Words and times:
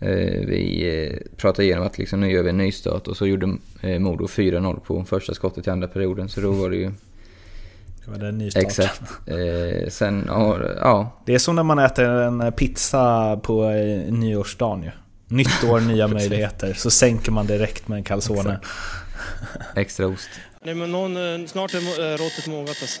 Eh, 0.00 0.46
vi 0.46 0.88
eh, 1.04 1.36
pratade 1.36 1.64
igenom 1.64 1.86
att 1.86 1.98
liksom, 1.98 2.20
nu 2.20 2.30
gör 2.30 2.42
vi 2.42 2.50
en 2.50 2.56
nystart 2.56 3.08
och 3.08 3.16
så 3.16 3.26
gjorde 3.26 3.56
eh, 3.82 3.98
Modo 3.98 4.26
4-0 4.26 4.80
på 4.80 5.04
första 5.04 5.34
skottet 5.34 5.66
i 5.66 5.70
andra 5.70 5.88
perioden. 5.88 6.28
Så 6.28 6.40
då 6.40 6.52
var 6.52 6.70
det 6.70 6.76
ju... 6.76 6.90
Det 8.04 8.10
var 8.10 8.18
det 8.18 8.28
en 8.28 8.38
nystart. 8.38 8.62
Exakt. 8.62 9.02
Eh, 9.26 9.88
sen, 9.88 10.24
ja, 10.28 10.58
ja. 10.80 11.22
Det 11.26 11.34
är 11.34 11.38
som 11.38 11.56
när 11.56 11.62
man 11.62 11.78
äter 11.78 12.04
en 12.04 12.52
pizza 12.52 13.36
på 13.42 13.64
eh, 13.64 14.12
nyårsdagen 14.12 14.82
ju. 14.82 14.90
Nytt 15.28 15.64
år, 15.64 15.80
nya 15.92 16.08
möjligheter. 16.08 16.74
Så 16.74 16.90
sänker 16.90 17.32
man 17.32 17.46
direkt 17.46 17.88
med 17.88 17.96
en 17.96 18.04
calzone. 18.04 18.60
Extra 19.76 20.06
ost. 20.06 20.28
Nej, 20.64 20.74
men 20.74 20.92
någon, 20.92 21.48
snart 21.48 21.74
är 21.74 22.18
råttet 22.18 22.46
mogat 22.46 22.68
alltså. 22.68 23.00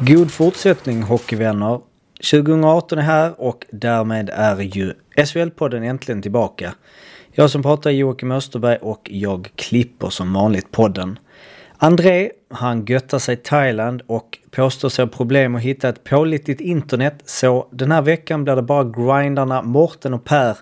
God 0.00 0.30
fortsättning 0.30 1.02
hockeyvänner. 1.02 1.80
2018 2.30 2.98
är 2.98 3.02
här 3.02 3.40
och 3.40 3.66
därmed 3.70 4.30
är 4.32 4.60
ju 4.60 4.94
SHL-podden 5.16 5.82
äntligen 5.84 6.22
tillbaka. 6.22 6.74
Jag 7.32 7.50
som 7.50 7.62
pratar 7.62 7.90
är 7.90 7.94
Joakim 7.94 8.30
Österberg 8.30 8.76
och 8.76 9.08
jag 9.10 9.48
klipper 9.56 10.10
som 10.10 10.32
vanligt 10.32 10.70
podden. 10.70 11.18
André, 11.78 12.30
han 12.50 12.84
göttar 12.84 13.18
sig 13.18 13.34
i 13.34 13.36
Thailand 13.36 14.02
och 14.06 14.38
påstår 14.50 14.88
sig 14.88 15.04
ha 15.04 15.12
problem 15.12 15.54
att 15.54 15.62
hitta 15.62 15.88
ett 15.88 16.04
pålitligt 16.04 16.60
internet 16.60 17.22
så 17.24 17.68
den 17.70 17.92
här 17.92 18.02
veckan 18.02 18.44
blir 18.44 18.56
det 18.56 18.62
bara 18.62 18.84
grindarna 18.84 19.62
Morten 19.62 20.14
och 20.14 20.24
Per 20.24 20.56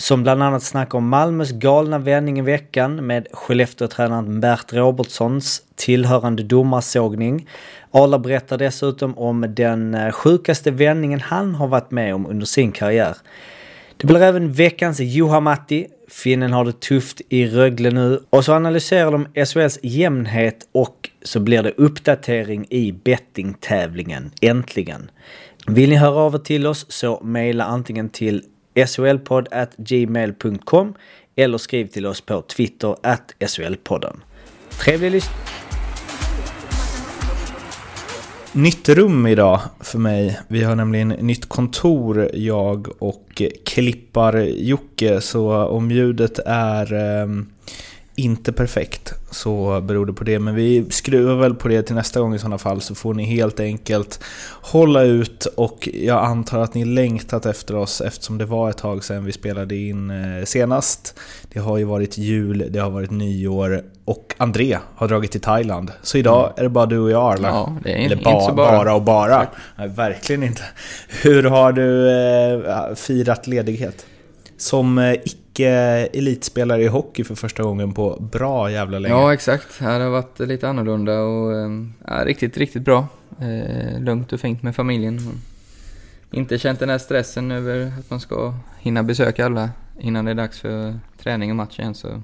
som 0.00 0.22
bland 0.22 0.42
annat 0.42 0.62
snackar 0.62 0.98
om 0.98 1.08
Malmös 1.08 1.52
galna 1.52 1.98
vändning 1.98 2.38
i 2.38 2.42
veckan 2.42 3.06
med 3.06 3.26
Skellefteå-tränaren 3.32 4.40
Bert 4.40 4.72
Robertsons 4.72 5.62
tillhörande 5.76 6.42
domarsågning. 6.42 7.48
Arla 7.90 8.18
berättar 8.18 8.58
dessutom 8.58 9.18
om 9.18 9.54
den 9.56 9.94
eh, 9.94 10.12
sjukaste 10.12 10.70
vändningen 10.70 11.20
han 11.20 11.54
har 11.54 11.68
varit 11.68 11.90
med 11.90 12.14
om 12.14 12.26
under 12.26 12.46
sin 12.46 12.72
karriär. 12.72 13.16
Det 13.96 14.06
blir 14.06 14.22
även 14.22 14.52
veckans 14.52 15.00
Juha-Matti. 15.00 15.86
Finnen 16.08 16.52
har 16.52 16.64
det 16.64 16.80
tufft 16.80 17.20
i 17.28 17.46
Rögle 17.46 17.90
nu. 17.90 18.20
Och 18.30 18.44
så 18.44 18.52
analyserar 18.52 19.12
de 19.12 19.26
SHLs 19.46 19.78
jämnhet 19.82 20.68
och 20.72 21.10
så 21.22 21.40
blir 21.40 21.62
det 21.62 21.72
uppdatering 21.76 22.66
i 22.70 22.92
bettingtävlingen. 22.92 24.30
Äntligen! 24.40 25.10
Vill 25.66 25.90
ni 25.90 25.96
höra 25.96 26.14
av 26.14 26.34
er 26.34 26.38
till 26.38 26.66
oss 26.66 26.86
så 26.88 27.20
mejla 27.24 27.64
antingen 27.64 28.08
till 28.08 28.44
solpodd@gmail.com 28.86 30.94
eller 31.36 31.58
skriv 31.58 31.86
till 31.86 32.06
oss 32.06 32.20
på 32.20 32.42
Twitter 32.42 32.96
at 33.02 33.34
solpodden. 33.46 34.22
Trevlig 34.84 35.10
lyssning! 35.10 35.57
Nytt 38.58 38.88
rum 38.88 39.26
idag 39.26 39.60
för 39.80 39.98
mig. 39.98 40.40
Vi 40.48 40.62
har 40.62 40.74
nämligen 40.74 41.08
nytt 41.08 41.48
kontor, 41.48 42.30
jag 42.34 42.88
och 42.98 43.42
Klippar-Jocke. 43.64 45.20
Så 45.20 45.66
om 45.66 45.90
ljudet 45.90 46.38
är 46.46 46.92
eh, 46.92 47.26
inte 48.16 48.52
perfekt 48.52 49.14
så 49.30 49.80
beror 49.80 50.06
det 50.06 50.12
på 50.12 50.24
det. 50.24 50.38
Men 50.38 50.54
vi 50.54 50.90
skruvar 50.90 51.34
väl 51.34 51.54
på 51.54 51.68
det 51.68 51.82
till 51.82 51.94
nästa 51.94 52.20
gång 52.20 52.34
i 52.34 52.38
sådana 52.38 52.58
fall 52.58 52.80
så 52.80 52.94
får 52.94 53.14
ni 53.14 53.24
helt 53.24 53.60
enkelt 53.60 54.24
hålla 54.62 55.02
ut 55.02 55.46
och 55.46 55.88
jag 55.92 56.24
antar 56.24 56.60
att 56.60 56.74
ni 56.74 56.84
längtat 56.84 57.46
efter 57.46 57.76
oss 57.76 58.00
eftersom 58.00 58.38
det 58.38 58.46
var 58.46 58.70
ett 58.70 58.78
tag 58.78 59.04
sedan 59.04 59.24
vi 59.24 59.32
spelade 59.32 59.76
in 59.76 60.10
eh, 60.10 60.44
senast. 60.44 61.14
Det 61.52 61.60
har 61.60 61.78
ju 61.78 61.84
varit 61.84 62.18
jul, 62.18 62.66
det 62.70 62.78
har 62.78 62.90
varit 62.90 63.10
nyår 63.10 63.82
och 64.08 64.34
André 64.38 64.78
har 64.94 65.08
dragit 65.08 65.30
till 65.30 65.40
Thailand. 65.40 65.92
Så 66.02 66.18
idag 66.18 66.44
mm. 66.44 66.52
är 66.56 66.62
det 66.62 66.68
bara 66.68 66.86
du 66.86 66.98
och 66.98 67.10
jag 67.10 67.32
Arla. 67.32 67.48
Ja, 67.48 67.76
det 67.82 67.92
är 67.92 67.96
Eller 67.96 68.16
inte 68.16 68.24
ba 68.24 68.40
så 68.40 68.54
bara. 68.54 68.78
bara 68.78 68.94
och 68.94 69.02
bara. 69.02 69.46
Nej, 69.76 69.88
verkligen 69.88 70.42
inte. 70.42 70.62
Hur 71.22 71.42
har 71.42 71.72
du 71.72 72.10
eh, 72.10 72.94
firat 72.94 73.46
ledighet? 73.46 74.06
Som 74.56 74.98
eh, 74.98 75.12
icke-elitspelare 75.12 76.82
i 76.82 76.86
hockey 76.86 77.24
för 77.24 77.34
första 77.34 77.62
gången 77.62 77.92
på 77.92 78.16
bra 78.20 78.70
jävla 78.70 78.98
länge. 78.98 79.14
Ja, 79.14 79.34
exakt. 79.34 79.78
Det 79.78 79.84
har 79.84 80.10
varit 80.10 80.38
lite 80.38 80.68
annorlunda 80.68 81.20
och 81.20 81.52
ja, 82.06 82.24
riktigt, 82.24 82.56
riktigt 82.56 82.82
bra. 82.82 83.06
Eh, 83.40 84.00
lugnt 84.00 84.32
och 84.32 84.40
fint 84.40 84.62
med 84.62 84.76
familjen. 84.76 85.40
Inte 86.30 86.58
känt 86.58 86.80
den 86.80 86.90
här 86.90 86.98
stressen 86.98 87.50
över 87.50 87.92
att 87.98 88.10
man 88.10 88.20
ska 88.20 88.54
hinna 88.78 89.02
besöka 89.02 89.46
alla 89.46 89.70
innan 90.00 90.24
det 90.24 90.30
är 90.30 90.34
dags 90.34 90.60
för 90.60 90.98
träning 91.22 91.50
och 91.50 91.56
match 91.56 91.78
igen. 91.78 91.94
Så, 91.94 92.22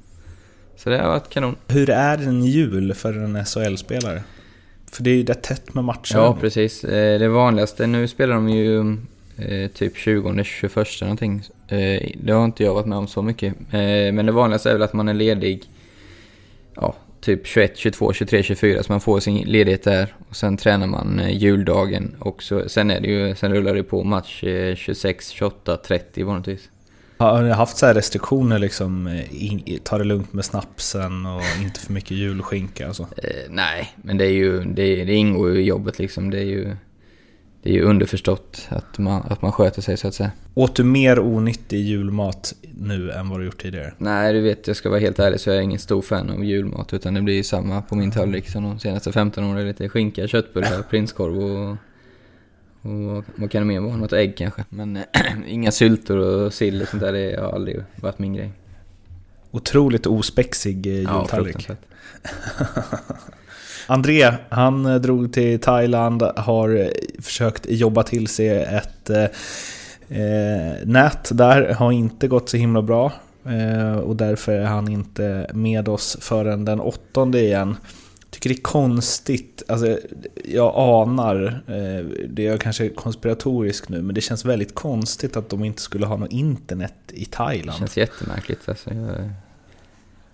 så 0.77 0.91
det 0.91 0.99
har 0.99 1.09
varit 1.09 1.31
kanon. 1.31 1.57
Hur 1.69 1.91
är 1.91 2.19
en 2.19 2.45
jul 2.45 2.95
för 2.95 3.13
en 3.13 3.45
SHL-spelare? 3.45 4.23
För 4.95 5.03
det 5.03 5.11
är 5.11 5.15
ju 5.15 5.23
det 5.23 5.35
tätt 5.35 5.75
med 5.75 5.85
matcher. 5.85 6.17
Ja, 6.17 6.37
precis. 6.41 6.85
Eh, 6.85 7.19
det 7.19 7.29
vanligaste, 7.29 7.87
nu 7.87 8.09
spelar 8.09 8.35
de 8.35 8.49
ju 8.49 8.97
eh, 9.37 9.71
typ 9.71 9.97
20, 9.97 10.45
21 10.45 10.75
någonting. 11.01 11.43
Eh, 11.69 12.11
det 12.23 12.33
har 12.33 12.45
inte 12.45 12.65
jag 12.65 12.75
varit 12.75 12.87
med 12.87 12.99
om 12.99 13.09
så 13.09 13.23
mycket. 13.23 13.55
Men 14.13 14.27
det 14.27 14.33
vanligaste 14.33 14.71
är 14.71 14.73
väl 14.73 14.83
att 14.83 14.93
man 14.93 15.09
är 15.09 15.15
ledig 15.15 15.63
ja, 16.75 16.95
typ 17.21 17.47
21, 17.47 17.77
22, 17.77 18.13
23, 18.13 18.43
24 18.43 18.83
så 18.83 18.93
man 18.93 19.01
får 19.01 19.21
sin 19.21 19.37
ledighet 19.37 19.83
där. 19.83 20.15
Och 20.29 20.37
sen 20.37 20.57
tränar 20.57 20.87
man 20.87 21.21
juldagen 21.31 22.17
och 22.19 22.43
så, 22.43 22.69
sen, 22.69 22.91
är 22.91 23.01
det 23.01 23.09
ju, 23.09 23.35
sen 23.35 23.55
rullar 23.55 23.75
det 23.75 23.83
på 23.83 24.05
match 24.05 24.45
26, 24.77 25.29
28, 25.29 25.77
30 25.77 26.23
vanligtvis. 26.23 26.69
Har 27.17 27.43
ni 27.43 27.51
haft 27.51 27.77
så 27.77 27.87
restriktioner 27.87 28.59
liksom? 28.59 29.23
Ta 29.83 29.99
det 29.99 30.05
lugnt 30.05 30.33
med 30.33 30.45
snapsen 30.45 31.27
och 31.27 31.43
inte 31.63 31.81
för 31.81 31.93
mycket 31.93 32.11
julskinka 32.11 32.89
och 32.89 32.97
så? 32.97 33.03
Eh, 33.03 33.51
nej, 33.51 33.95
men 33.97 34.19
det, 34.19 34.25
är 34.25 34.33
ju, 34.33 34.65
det, 34.65 35.05
det 35.05 35.15
ingår 35.15 35.51
ju 35.51 35.61
i 35.61 35.65
jobbet 35.65 35.99
liksom. 35.99 36.31
Det 36.31 36.39
är 36.39 36.45
ju 36.45 36.77
det 37.65 37.71
är 37.71 37.75
ju 37.75 37.83
underförstått 37.83 38.69
att 38.69 38.99
man, 38.99 39.23
att 39.23 39.43
man 39.43 39.53
sköter 39.53 39.83
sig 39.83 39.97
så 39.97 40.09
att 40.09 40.15
säga. 40.15 40.31
Åt 40.55 40.77
du 40.77 40.85
mer 40.85 41.21
onyttig 41.21 41.81
julmat 41.81 42.55
nu 42.79 43.11
än 43.11 43.29
vad 43.29 43.41
du 43.41 43.45
gjort 43.45 43.63
tidigare? 43.63 43.95
Nej, 43.99 44.33
du 44.33 44.41
vet, 44.41 44.67
jag 44.67 44.77
ska 44.77 44.91
vara 44.91 45.01
helt 45.01 45.19
ärlig 45.19 45.41
så 45.41 45.51
är 45.51 45.55
jag 45.55 45.65
ingen 45.65 45.79
stor 45.79 46.03
fan 46.03 46.31
av 46.31 46.45
julmat. 46.45 46.93
Utan 46.93 47.15
det 47.15 47.23
blir 47.23 47.35
ju 47.35 47.43
samma 47.43 47.83
på 47.83 47.95
min 47.95 48.11
tallrik 48.11 48.49
som 48.49 48.63
de 48.63 48.79
senaste 48.79 49.13
15 49.13 49.45
åren. 49.45 49.67
Lite 49.67 49.89
skinka, 49.89 50.27
köttbullar, 50.27 50.83
prinskorv 50.91 51.39
och, 51.39 51.77
och 52.85 53.25
vad 53.35 53.51
kan 53.51 53.63
det 53.63 53.65
mer 53.67 53.81
vara? 53.81 53.97
Något 53.97 54.13
ägg 54.13 54.37
kanske. 54.37 54.65
Men 54.69 54.99
inga 55.47 55.73
syltor 55.73 56.17
och 56.17 56.55
sill 56.55 56.83
och 56.83 56.89
sånt 56.89 57.03
där. 57.03 57.13
Det 57.13 57.41
har 57.41 57.53
aldrig 57.53 57.83
varit 57.97 58.19
min 58.19 58.35
grej. 58.35 58.51
Otroligt 59.51 60.07
ospexig 60.07 60.87
eh, 60.87 60.93
jultallrik. 60.93 61.69
Ja, 61.69 61.75
André, 63.87 64.33
han 64.49 64.87
eh, 64.87 64.95
drog 64.95 65.33
till 65.33 65.61
Thailand, 65.61 66.23
har 66.23 66.77
eh, 66.77 66.89
försökt 67.23 67.67
jobba 67.69 68.03
till 68.03 68.27
sig 68.27 68.49
ett 68.49 69.11
eh, 69.11 69.25
eh, 70.09 70.75
nät 70.85 71.31
där, 71.33 71.75
har 71.75 71.93
inte 71.93 72.29
gått 72.29 72.49
så 72.49 72.57
himla 72.57 72.83
bra. 72.83 73.13
Eh, 73.47 73.97
och 73.97 74.17
därför 74.17 74.53
är 74.53 74.65
han 74.65 74.89
inte 74.89 75.51
med 75.55 75.89
oss 75.89 76.17
förrän 76.21 76.65
den 76.65 76.81
åttonde 76.81 77.41
igen. 77.41 77.77
Tycker 78.45 78.55
det 78.55 78.61
är 78.61 78.63
konstigt, 78.63 79.63
alltså 79.69 79.99
jag 80.45 80.73
anar, 80.77 81.63
eh, 81.67 82.05
det 82.29 82.47
är 82.47 82.57
kanske 82.57 82.89
konspiratoriskt 82.89 83.89
nu, 83.89 84.03
men 84.03 84.15
det 84.15 84.21
känns 84.21 84.45
väldigt 84.45 84.75
konstigt 84.75 85.37
att 85.37 85.49
de 85.49 85.65
inte 85.65 85.83
skulle 85.83 86.07
ha 86.07 86.17
något 86.17 86.33
internet 86.33 86.95
i 87.09 87.25
Thailand. 87.25 87.77
Det 87.77 87.79
känns 87.79 87.97
jättemärkligt 87.97 88.69
alltså. 88.69 88.91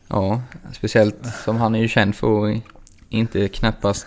Ja, 0.08 0.42
speciellt 0.72 1.26
som 1.44 1.56
han 1.56 1.74
är 1.74 1.78
ju 1.78 1.88
känd 1.88 2.14
för 2.14 2.46
att 2.46 2.62
inte 3.08 3.48
knappast... 3.48 4.06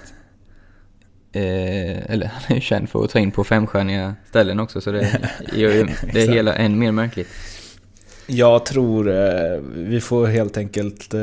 Eh, 1.31 2.11
eller 2.11 2.25
han 2.33 2.43
är 2.47 2.55
ju 2.55 2.61
känd 2.61 2.89
för 2.89 3.03
att 3.03 3.09
ta 3.09 3.19
in 3.19 3.31
på 3.31 3.43
femstjärniga 3.43 4.15
ställen 4.29 4.59
också 4.59 4.81
så 4.81 4.91
det 4.91 5.29
gör 5.53 5.71
ju 5.71 5.87
det 6.13 6.21
hela 6.21 6.55
än 6.55 6.79
mer 6.79 6.91
märkligt. 6.91 7.29
Jag 8.27 8.65
tror 8.65 9.09
eh, 9.09 9.59
vi 9.75 10.01
får 10.01 10.27
helt 10.27 10.57
enkelt 10.57 11.13
eh, 11.13 11.21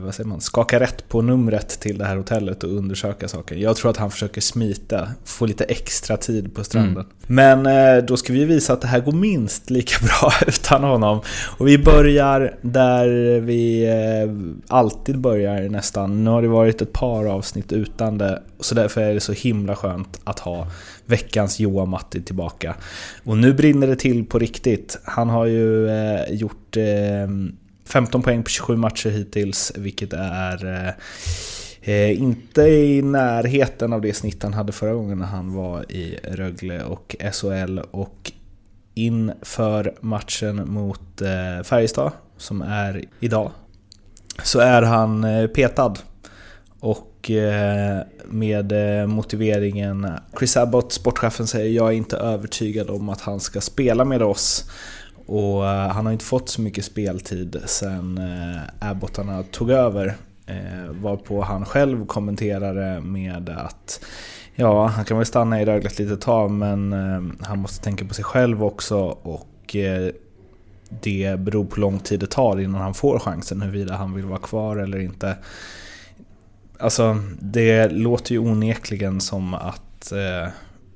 vad 0.00 0.14
säger 0.14 0.28
man, 0.28 0.40
skaka 0.40 0.80
rätt 0.80 1.08
på 1.08 1.22
numret 1.22 1.68
till 1.68 1.98
det 1.98 2.04
här 2.04 2.16
hotellet 2.16 2.64
och 2.64 2.70
undersöka 2.70 3.28
saken. 3.28 3.60
Jag 3.60 3.76
tror 3.76 3.90
att 3.90 3.96
han 3.96 4.10
försöker 4.10 4.40
smita, 4.40 5.08
få 5.24 5.46
lite 5.46 5.64
extra 5.64 6.16
tid 6.16 6.54
på 6.54 6.64
stranden. 6.64 6.92
Mm. 6.92 7.06
Men 7.26 7.66
eh, 7.66 8.04
då 8.04 8.16
ska 8.16 8.32
vi 8.32 8.44
visa 8.44 8.72
att 8.72 8.80
det 8.80 8.86
här 8.86 9.00
går 9.00 9.12
minst 9.12 9.70
lika 9.70 9.96
bra 10.06 10.32
utan 10.46 10.84
honom. 10.84 11.20
Och 11.58 11.68
vi 11.68 11.78
börjar 11.78 12.54
där 12.62 13.40
vi 13.40 13.84
eh, 13.84 14.76
alltid 14.76 15.18
börjar 15.18 15.68
nästan. 15.68 16.24
Nu 16.24 16.30
har 16.30 16.42
det 16.42 16.48
varit 16.48 16.82
ett 16.82 16.92
par 16.92 17.24
avsnitt 17.24 17.72
utan 17.72 18.18
det, 18.18 18.42
så 18.60 18.74
därför 18.74 19.00
är 19.00 19.14
det 19.14 19.20
så 19.20 19.32
himla 19.32 19.76
skönt 19.76 20.20
att 20.24 20.38
ha 20.38 20.66
veckans 21.06 21.60
Johan 21.60 21.88
Matti 21.88 22.22
tillbaka. 22.22 22.74
Och 23.24 23.36
nu 23.36 23.52
brinner 23.52 23.86
det 23.86 23.96
till 23.96 24.24
på 24.24 24.38
riktigt. 24.38 24.98
Han 25.04 25.28
har 25.28 25.46
ju 25.46 25.88
gjort 26.30 26.76
15 27.88 28.22
poäng 28.22 28.42
på 28.42 28.50
27 28.50 28.76
matcher 28.76 29.10
hittills, 29.10 29.72
vilket 29.76 30.12
är 30.12 30.66
eh, 30.66 30.92
eh, 31.94 32.20
inte 32.20 32.62
i 32.62 33.02
närheten 33.02 33.92
av 33.92 34.00
det 34.00 34.14
snitt 34.14 34.42
han 34.42 34.54
hade 34.54 34.72
förra 34.72 34.92
gången 34.92 35.18
när 35.18 35.26
han 35.26 35.54
var 35.54 35.92
i 35.92 36.18
Rögle 36.22 36.84
och 36.84 37.16
SHL. 37.32 37.78
Och 37.90 38.32
inför 38.94 39.94
matchen 40.00 40.72
mot 40.72 41.20
eh, 41.20 41.64
Färjestad, 41.64 42.12
som 42.36 42.62
är 42.62 43.04
idag, 43.20 43.50
så 44.42 44.60
är 44.60 44.82
han 44.82 45.24
eh, 45.24 45.46
petad. 45.46 45.94
Och 46.80 47.30
eh, 47.30 48.02
med 48.24 48.72
eh, 49.00 49.06
motiveringen 49.06 50.06
Chris 50.38 50.56
Abbott, 50.56 50.92
sportchefen, 50.92 51.46
säger 51.46 51.70
jag 51.76 51.88
är 51.88 51.92
inte 51.92 52.16
övertygad 52.16 52.90
om 52.90 53.08
att 53.08 53.20
han 53.20 53.40
ska 53.40 53.60
spela 53.60 54.04
med 54.04 54.22
oss. 54.22 54.70
Och 55.28 55.66
eh, 55.66 55.88
han 55.88 56.06
har 56.06 56.12
inte 56.12 56.24
fått 56.24 56.48
så 56.48 56.60
mycket 56.60 56.84
speltid 56.84 57.62
sen 57.66 58.18
eh, 58.18 58.90
Abbotarna 58.90 59.42
tog 59.42 59.70
över. 59.70 60.14
Eh, 60.46 60.90
varpå 60.90 61.42
han 61.42 61.64
själv 61.64 62.06
kommenterade 62.06 63.00
med 63.00 63.48
att 63.48 64.04
ja, 64.54 64.86
han 64.86 65.04
kan 65.04 65.16
väl 65.16 65.26
stanna 65.26 65.62
i 65.62 65.64
Rögle 65.64 65.88
ett 65.88 65.98
litet 65.98 66.20
tag 66.20 66.50
men 66.50 66.92
han 67.40 67.58
måste 67.58 67.84
tänka 67.84 68.04
på 68.04 68.14
sig 68.14 68.24
själv 68.24 68.64
också 68.64 68.98
och 69.22 69.76
det 71.02 71.40
beror 71.40 71.64
på 71.64 71.74
hur 71.74 71.80
lång 71.80 71.98
tid 71.98 72.20
det 72.20 72.26
tar 72.26 72.60
innan 72.60 72.80
han 72.80 72.94
får 72.94 73.18
chansen 73.18 73.62
huruvida 73.62 73.94
han 73.94 74.14
vill 74.14 74.24
vara 74.24 74.38
kvar 74.38 74.76
eller 74.76 74.98
inte. 74.98 75.36
Alltså, 76.78 77.16
det 77.40 77.88
låter 77.88 78.32
ju 78.32 78.38
onekligen 78.38 79.20
som 79.20 79.54
att 79.54 80.12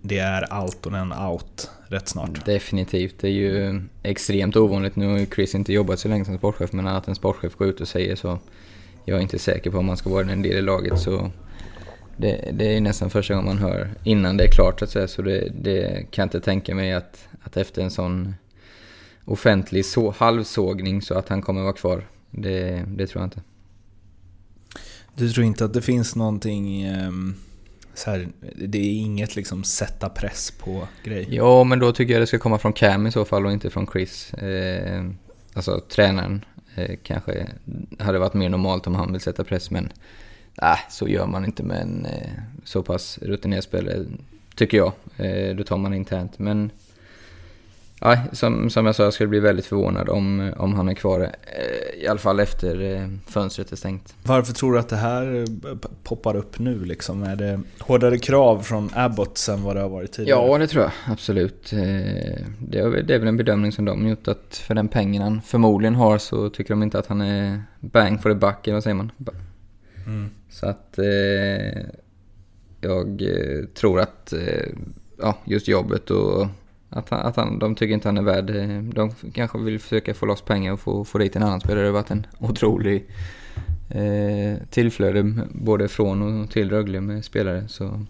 det 0.03 0.19
är 0.19 0.43
allt 0.43 0.87
och 0.87 0.97
en 0.97 1.13
out 1.13 1.71
rätt 1.89 2.09
snart. 2.09 2.47
Definitivt. 2.47 3.19
Det 3.19 3.29
är 3.29 3.33
ju 3.33 3.83
extremt 4.03 4.57
ovanligt. 4.57 4.97
Nu 4.97 5.07
har 5.07 5.19
ju 5.19 5.27
Chris 5.27 5.55
inte 5.55 5.73
jobbat 5.73 6.01
så 6.01 6.09
länge 6.09 6.25
som 6.25 6.39
sportchef, 6.39 6.73
men 6.73 6.87
att 6.87 7.09
en 7.09 7.15
sportchef 7.15 7.55
går 7.55 7.69
ut 7.69 7.81
och 7.81 7.89
säger 7.89 8.17
så. 8.17 8.39
Jag 9.05 9.19
är 9.19 9.23
inte 9.23 9.39
säker 9.39 9.71
på 9.71 9.79
om 9.79 9.87
man 9.87 9.97
ska 9.97 10.11
vara 10.11 10.33
en 10.33 10.43
del 10.43 10.57
i 10.57 10.63
laget, 10.63 11.01
så 11.01 11.31
det, 12.17 12.51
det 12.53 12.77
är 12.77 12.81
nästan 12.81 13.11
första 13.11 13.35
gången 13.35 13.47
man 13.47 13.59
hör 13.59 13.91
innan 14.05 14.37
det 14.37 14.45
är 14.45 14.51
klart, 14.51 14.83
att 14.83 14.91
säga. 14.91 15.09
Så 15.09 15.23
det, 15.23 15.53
det 15.61 16.07
kan 16.11 16.23
jag 16.23 16.27
inte 16.27 16.41
tänka 16.41 16.75
mig 16.75 16.93
att, 16.93 17.29
att 17.43 17.57
efter 17.57 17.83
en 17.83 17.91
sån 17.91 18.35
offentlig 19.25 19.85
så, 19.85 20.11
halvsågning 20.11 21.03
så 21.03 21.15
att 21.15 21.29
han 21.29 21.43
kommer 21.43 21.63
vara 21.63 21.73
kvar. 21.73 22.07
Det, 22.31 22.85
det 22.89 23.07
tror 23.07 23.23
jag 23.23 23.27
inte. 23.27 23.41
Du 25.15 25.31
tror 25.31 25.47
inte 25.47 25.65
att 25.65 25.75
det 25.75 25.83
finns 25.83 26.17
någonting... 26.17 26.89
Um 26.91 27.37
så 27.95 28.11
här, 28.11 28.29
det 28.57 28.79
är 28.79 28.93
inget 28.93 29.37
liksom 29.37 29.65
sätta 29.65 30.09
press 30.09 30.51
på 30.51 30.89
grej. 31.05 31.27
Ja, 31.31 31.65
men 31.65 31.79
då 31.79 31.93
tycker 31.93 32.13
jag 32.13 32.23
det 32.23 32.27
ska 32.27 32.39
komma 32.39 32.59
från 32.59 32.73
Cam 32.73 33.07
i 33.07 33.13
så 33.13 33.25
fall 33.25 33.47
och 33.47 33.53
inte 33.53 33.71
från 33.71 33.87
Chris. 33.87 34.35
Eh, 34.35 35.05
alltså 35.55 35.81
tränaren 35.81 36.45
eh, 36.75 36.97
kanske 37.03 37.47
hade 37.99 38.19
varit 38.19 38.35
mer 38.35 38.49
normalt 38.49 38.87
om 38.87 38.95
han 38.95 39.13
vill 39.13 39.21
sätta 39.21 39.45
press, 39.45 39.71
men 39.71 39.93
eh, 40.63 40.79
så 40.91 41.09
gör 41.09 41.27
man 41.27 41.45
inte 41.45 41.63
med 41.63 41.83
en 41.83 42.07
eh, 42.07 42.31
så 42.65 42.83
pass 42.83 43.19
rutinerad 43.23 43.65
spelare, 43.65 44.05
tycker 44.55 44.77
jag. 44.77 44.93
Eh, 45.17 45.57
då 45.57 45.65
tar 45.65 45.77
man 45.77 45.95
internt, 45.95 46.39
men 46.39 46.71
Ja, 48.05 48.19
som, 48.33 48.71
som 48.71 48.87
jag 48.87 48.95
sa, 48.95 49.03
jag 49.03 49.13
skulle 49.13 49.29
bli 49.29 49.41
väldigt 49.41 49.67
förvånad 49.67 50.09
om, 50.09 50.53
om 50.57 50.75
han 50.75 50.89
är 50.89 50.95
kvar. 50.95 51.21
Eh, 51.21 52.03
I 52.03 52.09
alla 52.09 52.19
fall 52.19 52.41
efter 52.41 52.81
eh, 52.81 53.09
fönstret 53.27 53.73
är 53.73 53.77
stängt. 53.77 54.15
Varför 54.23 54.53
tror 54.53 54.73
du 54.73 54.79
att 54.79 54.89
det 54.89 54.97
här 54.97 55.45
eh, 55.45 55.77
poppar 56.03 56.37
upp 56.37 56.59
nu? 56.59 56.85
Liksom? 56.85 57.23
Är 57.23 57.37
det 57.37 57.61
hårdare 57.79 58.19
krav 58.19 58.63
från 58.63 58.91
Abbott 58.95 59.49
än 59.51 59.63
vad 59.63 59.77
det 59.77 59.83
har 59.83 59.89
varit 59.89 60.13
tidigare? 60.13 60.47
Ja, 60.47 60.59
det 60.59 60.67
tror 60.67 60.83
jag 60.83 60.93
absolut. 61.07 61.71
Det 62.59 62.79
är, 62.79 63.03
det 63.03 63.15
är 63.15 63.19
väl 63.19 63.29
en 63.29 63.37
bedömning 63.37 63.73
som 63.73 63.85
de 63.85 64.09
gjort 64.09 64.29
att 64.29 64.63
för 64.67 64.75
den 64.75 64.89
pengen 64.89 65.23
han 65.23 65.43
förmodligen 65.43 65.95
har 65.95 66.19
så 66.19 66.51
tycker 66.51 66.75
de 66.75 66.83
inte 66.83 66.99
att 66.99 67.07
han 67.07 67.21
är 67.21 67.63
bang 67.81 68.23
for 68.23 68.31
the 68.31 68.37
buck, 68.37 68.67
eller 68.67 68.75
vad 68.75 68.83
säger 68.83 68.95
man? 68.95 69.13
Mm. 70.07 70.31
Så 70.51 70.67
att 70.67 70.99
jag 72.81 73.23
tror 73.75 74.01
att 74.01 74.33
ja, 75.19 75.39
just 75.45 75.69
jobbet 75.69 76.11
och 76.11 76.47
att, 76.93 77.09
han, 77.09 77.21
att 77.21 77.37
han, 77.37 77.59
de 77.59 77.75
tycker 77.75 77.95
inte 77.95 78.09
han 78.09 78.19
är 78.19 78.23
värd... 78.23 78.51
Eh, 78.51 78.83
de 78.83 79.13
kanske 79.33 79.59
vill 79.59 79.79
försöka 79.79 80.15
få 80.15 80.27
loss 80.27 80.43
pengar 80.43 80.73
och 80.73 80.81
få, 80.81 81.05
få 81.05 81.19
dit 81.19 81.37
en 81.37 81.43
annan 81.43 81.61
spelare. 81.61 81.81
Det 81.81 81.89
har 81.89 81.93
varit 81.93 82.11
en 82.11 82.27
otrolig 82.39 83.07
eh, 83.89 84.67
tillflöde 84.71 85.35
både 85.51 85.89
från 85.89 86.43
och 86.43 86.51
till 86.51 86.71
Rögle 86.71 87.01
med 87.01 87.25
spelare. 87.25 87.69
Så 87.69 88.01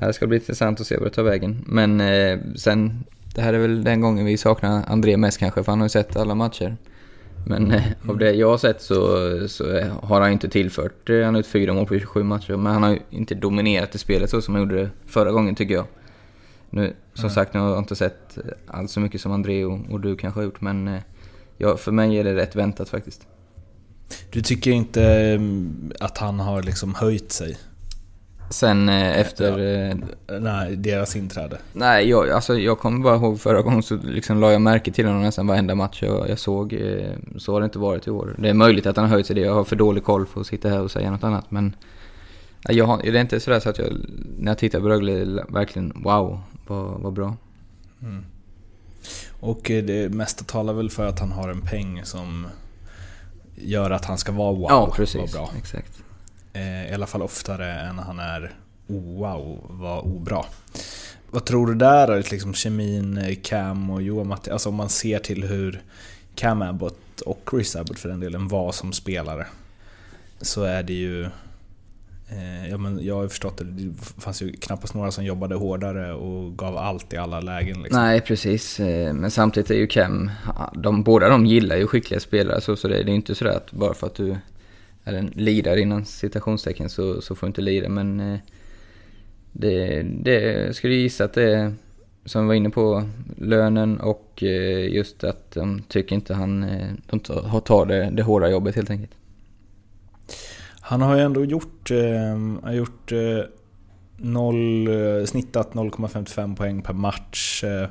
det 0.00 0.12
ska 0.12 0.26
bli 0.26 0.38
intressant 0.38 0.80
att 0.80 0.86
se 0.86 0.96
vad 0.96 1.06
det 1.06 1.14
tar 1.14 1.22
vägen. 1.22 1.64
Men 1.66 2.00
eh, 2.00 2.38
sen, 2.56 3.04
det 3.34 3.40
här 3.40 3.54
är 3.54 3.58
väl 3.58 3.84
den 3.84 4.00
gången 4.00 4.26
vi 4.26 4.36
saknar 4.36 4.82
André 4.86 5.16
mest 5.16 5.38
kanske, 5.38 5.62
för 5.62 5.72
han 5.72 5.80
har 5.80 5.84
ju 5.84 5.90
sett 5.90 6.16
alla 6.16 6.34
matcher. 6.34 6.76
Men 7.46 7.70
eh, 7.72 7.86
mm. 7.86 8.10
av 8.10 8.18
det 8.18 8.32
jag 8.32 8.50
har 8.50 8.58
sett 8.58 8.82
så, 8.82 8.98
så 9.48 9.80
har 10.02 10.20
han 10.20 10.32
inte 10.32 10.48
tillfört, 10.48 11.10
eh, 11.10 11.24
han 11.24 11.34
har 11.34 11.40
ut 11.40 11.46
fyra 11.46 11.74
mål 11.74 11.86
på 11.86 11.98
27 11.98 12.22
matcher, 12.22 12.56
men 12.56 12.72
han 12.72 12.82
har 12.82 12.90
ju 12.90 12.98
inte 13.10 13.34
dominerat 13.34 13.94
i 13.94 13.98
spelet 13.98 14.30
så 14.30 14.42
som 14.42 14.54
han 14.54 14.62
gjorde 14.62 14.90
förra 15.06 15.30
gången 15.30 15.54
tycker 15.54 15.74
jag. 15.74 15.84
Nu, 16.70 16.96
som 17.14 17.24
mm. 17.24 17.34
sagt, 17.34 17.54
nu 17.54 17.60
har 17.60 17.68
jag 17.68 17.78
inte 17.78 17.96
sett 17.96 18.38
alls 18.66 18.92
så 18.92 19.00
mycket 19.00 19.20
som 19.20 19.32
André 19.32 19.64
och, 19.64 19.78
och 19.90 20.00
du 20.00 20.16
kanske 20.16 20.40
har 20.40 20.44
gjort, 20.44 20.60
men 20.60 20.88
eh, 20.88 21.00
ja, 21.58 21.76
för 21.76 21.92
mig 21.92 22.18
är 22.18 22.24
det 22.24 22.34
rätt 22.34 22.56
väntat 22.56 22.88
faktiskt. 22.88 23.26
Du 24.30 24.42
tycker 24.42 24.70
inte 24.70 25.04
mm, 25.04 25.92
att 26.00 26.18
han 26.18 26.40
har 26.40 26.62
liksom 26.62 26.94
höjt 26.94 27.32
sig? 27.32 27.56
Sen 28.50 28.88
eh, 28.88 29.20
efter... 29.20 29.58
Ja, 29.58 29.94
eh, 30.34 30.40
nej, 30.40 30.76
deras 30.76 31.16
inträde? 31.16 31.58
Nej, 31.72 32.08
jag, 32.08 32.30
alltså, 32.30 32.58
jag 32.58 32.78
kommer 32.78 32.98
bara 32.98 33.16
ihåg 33.16 33.40
förra 33.40 33.62
gången 33.62 33.82
så 33.82 33.96
liksom 33.96 34.40
la 34.40 34.52
jag 34.52 34.62
märke 34.62 34.92
till 34.92 35.06
honom 35.06 35.22
nästan 35.22 35.46
varenda 35.46 35.74
match 35.74 36.02
jag, 36.02 36.28
jag 36.28 36.38
såg. 36.38 36.78
Så 37.36 37.52
har 37.52 37.60
det 37.60 37.64
inte 37.64 37.78
varit 37.78 38.06
i 38.06 38.10
år. 38.10 38.34
Det 38.38 38.48
är 38.48 38.54
möjligt 38.54 38.86
att 38.86 38.96
han 38.96 39.04
har 39.04 39.12
höjt 39.12 39.26
sig 39.26 39.36
det. 39.36 39.42
Jag 39.42 39.54
har 39.54 39.64
för 39.64 39.76
dålig 39.76 40.04
koll 40.04 40.26
för 40.26 40.40
att 40.40 40.46
sitta 40.46 40.68
här 40.68 40.82
och 40.82 40.90
säga 40.90 41.10
något 41.10 41.24
annat. 41.24 41.50
Men 41.50 41.76
jag 42.68 42.84
har, 42.84 43.02
det 43.02 43.08
är 43.08 43.20
inte 43.20 43.40
sådär 43.40 43.60
så 43.60 43.70
att 43.70 43.78
jag, 43.78 43.88
när 44.38 44.50
jag 44.50 44.58
tittar 44.58 44.80
på 44.80 44.88
Rögle, 44.88 45.44
verkligen 45.48 45.92
wow, 46.02 46.40
vad, 46.66 47.00
vad 47.00 47.12
bra. 47.12 47.36
Mm. 48.02 48.24
Och 49.40 49.70
eh, 49.70 49.84
det 49.84 50.08
mesta 50.08 50.44
talar 50.44 50.72
väl 50.72 50.90
för 50.90 51.06
att 51.06 51.20
han 51.20 51.32
har 51.32 51.48
en 51.48 51.60
peng 51.60 52.04
som 52.04 52.46
gör 53.54 53.90
att 53.90 54.04
han 54.04 54.18
ska 54.18 54.32
vara 54.32 54.52
wow. 54.52 54.66
Ja, 54.68 54.92
precis. 54.94 55.32
Bra. 55.32 55.50
Exakt. 55.58 56.02
Eh, 56.52 56.90
I 56.90 56.94
alla 56.94 57.06
fall 57.06 57.22
oftare 57.22 57.80
än 57.80 57.98
han 57.98 58.18
är 58.18 58.54
oh, 58.86 59.18
wow, 59.18 59.60
var 59.68 60.06
obra. 60.06 60.44
Vad 61.30 61.44
tror 61.44 61.66
du 61.66 61.74
där 61.74 62.08
är 62.08 62.30
liksom 62.30 62.54
kemin 62.54 63.18
eh, 63.18 63.36
Cam 63.42 63.90
och 63.90 64.02
Johan 64.02 64.28
Matti? 64.28 64.50
Alltså 64.50 64.68
om 64.68 64.74
man 64.74 64.88
ser 64.88 65.18
till 65.18 65.44
hur 65.44 65.82
Cam 66.34 66.62
Abbott 66.62 67.20
och 67.20 67.48
Chris 67.50 67.76
Abbott 67.76 67.98
för 67.98 68.08
den 68.08 68.20
delen 68.20 68.48
var 68.48 68.72
som 68.72 68.92
spelare. 68.92 69.46
Så 70.40 70.62
är 70.62 70.82
det 70.82 70.92
ju 70.92 71.28
Eh, 72.28 72.68
ja, 72.70 72.76
men 72.76 73.04
jag 73.04 73.14
har 73.14 73.22
ju 73.22 73.28
förstått 73.28 73.60
att 73.60 73.76
det 73.78 73.94
fanns 74.18 74.42
ju 74.42 74.52
knappast 74.52 74.94
några 74.94 75.10
som 75.10 75.24
jobbade 75.24 75.54
hårdare 75.54 76.12
och 76.12 76.58
gav 76.58 76.76
allt 76.76 77.12
i 77.12 77.16
alla 77.16 77.40
lägen. 77.40 77.82
Liksom. 77.82 78.02
Nej, 78.02 78.20
precis. 78.20 78.80
Eh, 78.80 79.12
men 79.12 79.30
samtidigt 79.30 79.70
är 79.70 79.74
ju 79.74 79.88
Kem, 79.88 80.30
de, 80.74 81.02
båda 81.02 81.28
de 81.28 81.46
gillar 81.46 81.76
ju 81.76 81.86
skickliga 81.86 82.20
spelare 82.20 82.60
så, 82.60 82.76
så 82.76 82.88
det, 82.88 83.02
det 83.02 83.12
är 83.12 83.14
inte 83.14 83.34
sådär 83.34 83.56
att 83.56 83.72
bara 83.72 83.94
för 83.94 84.06
att 84.06 84.14
du 84.14 84.36
är 85.04 85.14
en 85.14 85.26
lirare 85.26 85.80
innan 85.80 86.04
citationstecken 86.04 86.88
så, 86.88 87.20
så 87.20 87.34
får 87.34 87.46
du 87.46 87.48
inte 87.48 87.60
lira. 87.60 87.88
Men 87.88 88.20
eh, 88.20 88.38
det, 89.52 90.02
det 90.02 90.76
skulle 90.76 90.94
gissa 90.94 91.24
att 91.24 91.32
det 91.32 91.54
är, 91.54 91.74
som 92.24 92.42
vi 92.42 92.48
var 92.48 92.54
inne 92.54 92.70
på, 92.70 93.08
lönen 93.36 94.00
och 94.00 94.42
eh, 94.42 94.94
just 94.94 95.24
att 95.24 95.50
de 95.50 95.82
tycker 95.88 96.14
inte 96.14 96.34
han 96.34 96.66
de 97.06 97.20
tar 97.20 97.86
det, 97.86 98.10
det 98.12 98.22
hårda 98.22 98.50
jobbet 98.50 98.74
helt 98.74 98.90
enkelt. 98.90 99.12
Han 100.88 101.02
har 101.02 101.16
ju 101.16 101.22
ändå 101.22 101.44
gjort, 101.44 101.90
eh, 101.90 102.62
har 102.62 102.72
gjort 102.72 103.12
eh, 103.12 103.44
noll, 104.16 104.88
eh, 104.88 105.24
snittat 105.24 105.74
0,55 105.74 106.56
poäng 106.56 106.82
per 106.82 106.92
match. 106.92 107.64
Eh, 107.64 107.88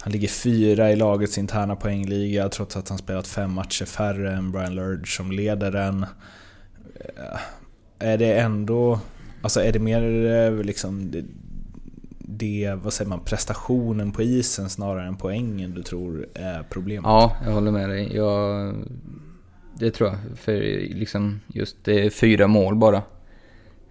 han 0.00 0.12
ligger 0.12 0.28
fyra 0.28 0.92
i 0.92 0.96
lagets 0.96 1.38
interna 1.38 1.76
poängliga 1.76 2.48
trots 2.48 2.76
att 2.76 2.88
han 2.88 2.98
spelat 2.98 3.26
fem 3.26 3.52
matcher 3.52 3.84
färre 3.84 4.36
än 4.36 4.52
Brian 4.52 4.74
Lurge 4.74 5.06
som 5.06 5.32
leder 5.32 5.72
den. 5.72 6.02
Eh, 7.00 7.40
är 7.98 8.18
det 8.18 8.38
ändå, 8.38 9.00
alltså 9.42 9.60
är 9.60 9.72
det 9.72 9.78
mer 9.78 10.26
eh, 10.26 10.64
liksom 10.64 11.10
det, 11.10 11.24
det, 12.18 12.74
vad 12.82 12.92
säger 12.92 13.08
man, 13.08 13.20
prestationen 13.24 14.12
på 14.12 14.22
isen 14.22 14.70
snarare 14.70 15.06
än 15.06 15.16
poängen 15.16 15.74
du 15.74 15.82
tror 15.82 16.26
är 16.34 16.62
problemet? 16.70 17.08
Ja, 17.08 17.36
jag 17.44 17.52
håller 17.52 17.70
med 17.70 17.88
dig. 17.88 18.16
Jag 18.16 18.74
det 19.78 19.90
tror 19.90 20.08
jag. 20.10 20.38
För 20.38 20.52
liksom 20.94 21.40
just 21.46 21.84
det 21.84 22.06
är 22.06 22.10
fyra 22.10 22.46
mål 22.46 22.76
bara. 22.76 23.02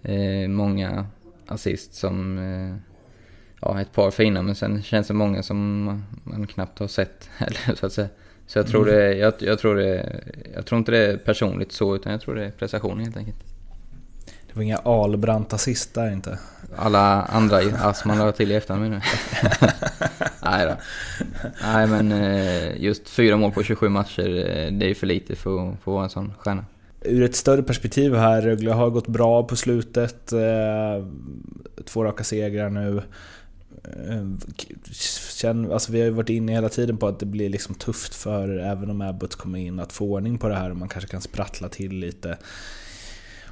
Eh, 0.03 0.47
många 0.47 1.07
assist 1.47 1.93
som... 1.93 2.37
Eh, 2.37 2.75
ja, 3.61 3.81
ett 3.81 3.93
par 3.93 4.11
fina 4.11 4.41
men 4.41 4.55
sen 4.55 4.83
känns 4.83 5.07
det 5.07 5.13
många 5.13 5.43
som 5.43 5.83
man 6.23 6.47
knappt 6.47 6.79
har 6.79 6.87
sett 6.87 7.29
heller 7.37 7.75
så 7.75 7.85
att 7.85 7.93
säga. 7.93 8.09
Så 8.47 8.59
jag 8.59 8.67
tror, 8.67 8.89
mm. 8.89 8.95
det, 8.95 9.15
jag, 9.15 9.33
jag, 9.39 9.59
tror 9.59 9.75
det, 9.75 10.23
jag 10.55 10.65
tror 10.65 10.79
inte 10.79 10.91
det 10.91 11.05
är 11.05 11.17
personligt 11.17 11.71
så 11.71 11.95
utan 11.95 12.11
jag 12.11 12.21
tror 12.21 12.35
det 12.35 12.45
är 12.45 12.51
prestationen 12.51 12.99
helt 12.99 13.17
enkelt. 13.17 13.54
Det 14.55 14.59
var 14.59 14.63
inga 14.63 14.77
Albrant-assist 14.77 15.93
där 15.93 16.13
inte? 16.13 16.37
Alla 16.75 17.21
andra 17.21 17.57
ass 17.57 18.05
man 18.05 18.17
la 18.17 18.31
till 18.31 18.51
i 18.51 18.55
efterhand 18.55 18.89
nu. 18.89 19.01
Nej 20.43 20.65
då. 20.67 20.75
Nej 21.63 21.87
men 21.87 22.11
eh, 22.11 22.83
just 22.83 23.09
fyra 23.09 23.37
mål 23.37 23.51
på 23.51 23.63
27 23.63 23.89
matcher, 23.89 24.37
eh, 24.37 24.71
det 24.71 24.85
är 24.85 24.87
ju 24.87 24.95
för 24.95 25.07
lite 25.07 25.35
för, 25.35 25.57
för 25.57 25.71
att 25.71 25.87
vara 25.87 26.03
en 26.03 26.09
sån 26.09 26.33
stjärna. 26.39 26.65
Ur 27.01 27.23
ett 27.23 27.35
större 27.35 27.63
perspektiv 27.63 28.15
här, 28.15 28.41
Rögle 28.41 28.71
har 28.71 28.89
gått 28.89 29.07
bra 29.07 29.43
på 29.43 29.55
slutet. 29.55 30.33
Eh, 30.33 31.05
två 31.85 32.03
raka 32.03 32.23
segrar 32.23 32.69
nu. 32.69 33.01
Känn, 35.35 35.71
alltså 35.71 35.91
vi 35.91 35.99
har 35.99 36.05
ju 36.05 36.11
varit 36.13 36.29
inne 36.29 36.51
hela 36.51 36.69
tiden 36.69 36.97
på 36.97 37.07
att 37.07 37.19
det 37.19 37.25
blir 37.25 37.49
liksom 37.49 37.75
tufft 37.75 38.15
för 38.15 38.57
även 38.57 38.89
om 38.89 39.01
Abbott 39.01 39.35
kommer 39.35 39.59
in 39.59 39.79
att 39.79 39.93
få 39.93 40.05
ordning 40.05 40.37
på 40.37 40.47
det 40.47 40.55
här 40.55 40.69
och 40.69 40.77
man 40.77 40.89
kanske 40.89 41.11
kan 41.11 41.21
sprattla 41.21 41.69
till 41.69 41.91
lite. 41.91 42.37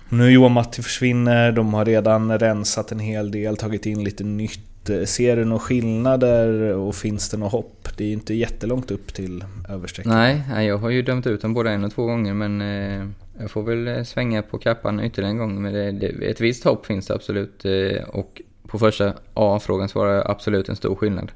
Nu 0.09 0.31
Johan 0.31 0.51
Matti 0.51 0.81
försvinner, 0.81 1.51
de 1.51 1.73
har 1.73 1.85
redan 1.85 2.39
rensat 2.39 2.91
en 2.91 2.99
hel 2.99 3.31
del, 3.31 3.57
tagit 3.57 3.85
in 3.85 4.03
lite 4.03 4.23
nytt. 4.23 4.89
Eh, 4.89 5.03
ser 5.03 5.35
du 5.35 5.45
några 5.45 5.59
skillnader 5.59 6.73
och 6.75 6.95
finns 6.95 7.29
det 7.29 7.37
något 7.37 7.51
hopp? 7.51 7.87
Det 7.97 8.03
är 8.03 8.07
ju 8.07 8.13
inte 8.13 8.33
jättelångt 8.33 8.91
upp 8.91 9.13
till 9.13 9.43
överstrecket. 9.69 10.11
Nej, 10.11 10.65
jag 10.67 10.77
har 10.77 10.89
ju 10.89 11.01
dömt 11.01 11.27
ut 11.27 11.41
dem 11.41 11.53
både 11.53 11.71
en 11.71 11.83
och 11.83 11.93
två 11.93 12.05
gånger 12.05 12.33
men 12.33 12.61
eh, 12.61 13.07
jag 13.39 13.51
får 13.51 13.63
väl 13.63 13.87
eh, 13.87 14.03
svänga 14.03 14.41
på 14.41 14.57
kappan 14.57 14.99
ytterligare 14.99 15.31
en 15.31 15.37
gång. 15.37 15.61
Men 15.61 15.73
det, 15.73 15.91
det, 15.91 16.07
ett 16.07 16.41
visst 16.41 16.63
hopp 16.63 16.85
finns 16.85 17.07
det 17.07 17.13
absolut. 17.13 17.65
Och 18.07 18.41
på 18.67 18.79
första 18.79 19.13
A-frågan 19.33 19.89
svarar 19.89 20.13
jag 20.13 20.31
absolut 20.31 20.69
en 20.69 20.75
stor 20.75 20.95
skillnad. 20.95 21.31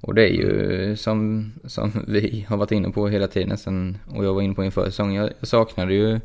Och 0.00 0.14
det 0.14 0.22
är 0.22 0.32
ju 0.32 0.96
som, 0.96 1.52
som 1.64 1.92
vi 2.08 2.46
har 2.48 2.56
varit 2.56 2.72
inne 2.72 2.90
på 2.90 3.08
hela 3.08 3.26
tiden 3.26 3.58
sen, 3.58 3.98
och 4.06 4.24
jag 4.24 4.34
var 4.34 4.42
inne 4.42 4.54
på 4.54 4.64
inför 4.64 4.84
säsongen. 4.84 5.22
Jag, 5.22 5.32
jag 5.38 5.48
saknade 5.48 5.94
ju 5.94 6.20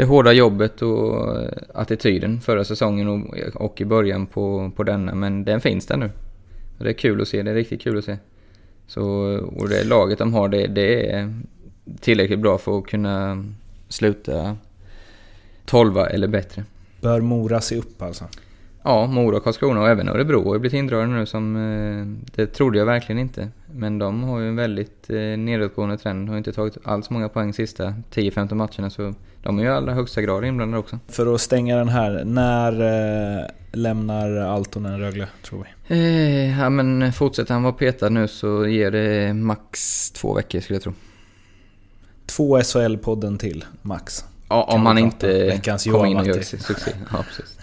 det 0.00 0.06
hårda 0.06 0.32
jobbet 0.32 0.82
och 0.82 1.36
attityden 1.74 2.40
förra 2.40 2.64
säsongen 2.64 3.08
och, 3.08 3.36
och 3.54 3.80
i 3.80 3.84
början 3.84 4.26
på, 4.26 4.70
på 4.76 4.82
denna. 4.82 5.14
Men 5.14 5.44
den 5.44 5.60
finns 5.60 5.86
där 5.86 5.96
nu. 5.96 6.10
Och 6.78 6.84
det 6.84 6.90
är 6.90 6.94
kul 6.94 7.20
att 7.20 7.28
se, 7.28 7.42
det 7.42 7.50
är 7.50 7.54
riktigt 7.54 7.82
kul 7.82 7.98
att 7.98 8.04
se. 8.04 8.16
Så, 8.86 9.04
och 9.56 9.68
det 9.68 9.84
laget 9.84 10.18
de 10.18 10.34
har, 10.34 10.48
det, 10.48 10.66
det 10.66 11.10
är 11.10 11.34
tillräckligt 12.00 12.38
bra 12.38 12.58
för 12.58 12.78
att 12.78 12.86
kunna 12.86 13.44
sluta 13.88 14.56
12 15.64 15.98
eller 15.98 16.28
bättre. 16.28 16.64
Bör 17.00 17.20
Mora 17.20 17.60
se 17.60 17.76
upp 17.76 18.02
alltså? 18.02 18.24
Ja, 18.82 19.06
Mora, 19.06 19.40
Karlskrona 19.40 19.80
och 19.80 19.88
även 19.88 20.08
Örebro 20.08 20.52
har 20.52 20.58
blivit 20.58 20.78
indragna 20.78 21.16
nu 21.16 21.26
som... 21.26 21.56
Eh, 21.56 22.30
det 22.36 22.46
trodde 22.46 22.78
jag 22.78 22.86
verkligen 22.86 23.18
inte. 23.18 23.48
Men 23.74 23.98
de 23.98 24.22
har 24.22 24.40
ju 24.40 24.48
en 24.48 24.56
väldigt 24.56 25.10
eh, 25.10 25.16
nedåtgående 25.16 25.96
trend. 25.96 26.28
Har 26.28 26.38
inte 26.38 26.52
tagit 26.52 26.76
alls 26.84 27.10
många 27.10 27.28
poäng 27.28 27.52
sista 27.52 27.94
10-15 28.12 28.54
matcherna 28.54 28.90
så 28.90 29.14
de 29.42 29.58
är 29.58 29.62
ju 29.62 29.68
i 29.68 29.72
allra 29.72 29.94
högsta 29.94 30.22
grad 30.22 30.44
inblandade 30.44 30.80
också. 30.80 30.98
För 31.08 31.34
att 31.34 31.40
stänga 31.40 31.76
den 31.76 31.88
här, 31.88 32.24
när 32.24 32.72
eh, 33.40 33.46
lämnar 33.72 34.36
Altonen 34.36 35.00
Rögle 35.00 35.28
tror 35.42 35.66
vi? 35.86 35.94
Eh, 35.94 36.60
ja 36.60 36.70
men 36.70 37.12
fortsätter 37.12 37.54
han 37.54 37.62
vara 37.62 37.72
petad 37.72 38.08
nu 38.08 38.28
så 38.28 38.66
ger 38.66 38.90
det 38.90 39.34
max 39.34 40.10
två 40.10 40.34
veckor 40.34 40.60
skulle 40.60 40.74
jag 40.74 40.82
tro. 40.82 40.92
Två 42.26 42.58
SHL-podden 42.58 43.38
till, 43.38 43.64
max. 43.82 44.24
Ja, 44.48 44.62
om 44.62 44.86
han 44.86 44.98
inte 44.98 45.60
kommer 45.84 46.06
in 46.06 46.16
och 46.16 46.26
gör 46.26 46.40
succé. 46.42 46.90
Ja, 47.12 47.24
precis. 47.28 47.58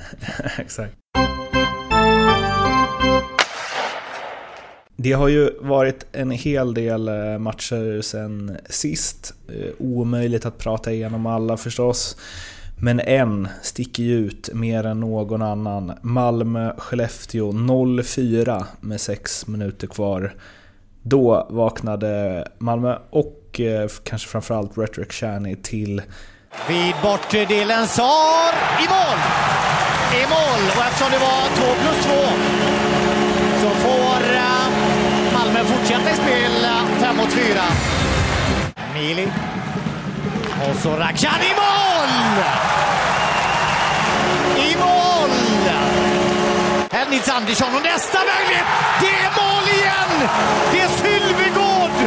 Exakt. 0.58 0.94
Det 5.08 5.14
har 5.14 5.28
ju 5.28 5.50
varit 5.60 6.06
en 6.12 6.32
hel 6.32 6.74
del 6.74 7.08
eh, 7.08 7.38
matcher 7.38 8.02
sen 8.02 8.58
sist. 8.70 9.34
Eh, 9.50 9.74
omöjligt 9.80 10.46
att 10.46 10.58
prata 10.58 10.92
igenom 10.92 11.26
alla 11.26 11.58
förstås. 11.58 12.18
Men 12.82 13.00
en 13.00 13.48
sticker 13.62 14.04
ju 14.04 14.18
ut 14.18 14.50
mer 14.54 14.86
än 14.86 15.00
någon 15.00 15.42
annan. 15.42 15.94
Malmö-Skellefteå 16.02 17.52
0-4 17.52 18.66
med 18.82 19.02
6 19.02 19.48
minuter 19.48 19.88
kvar. 19.88 20.36
Då 21.02 21.48
vaknade 21.50 22.48
Malmö 22.58 22.98
och 23.10 23.60
eh, 23.60 23.90
kanske 24.04 24.30
framförallt 24.30 24.78
Rhetoric 24.78 25.12
Shani 25.12 25.56
till. 25.56 26.02
Vid 26.68 26.94
bortre 27.04 27.46
delen 27.46 27.88
Sar 27.88 28.54
i 28.80 28.88
mål! 28.90 29.20
I 30.14 30.24
mål! 30.30 30.72
Och 30.78 30.86
eftersom 30.86 31.12
det 31.12 31.20
var 31.20 31.48
2 31.56 31.82
plus 31.82 32.06
2 32.06 32.67
Malmö 36.08 36.24
spel 36.24 36.68
5 37.00 37.18
mot 37.18 37.34
4. 37.34 37.62
Mili. 38.94 39.28
Och 40.70 40.76
så 40.82 40.90
Rakhshani 40.90 41.46
i 41.46 41.56
mål! 41.56 42.10
I 44.58 44.76
mål! 44.76 45.30
Här 46.92 47.10
Nils 47.10 47.30
Andersson 47.30 47.76
och 47.76 47.84
nästa 47.84 48.18
möjlighet! 48.18 48.66
Det 49.02 49.08
är 49.08 49.32
mål 49.42 49.64
igen! 49.78 50.30
Det 50.72 50.80
är 50.80 50.90
Sylvegård! 50.90 51.98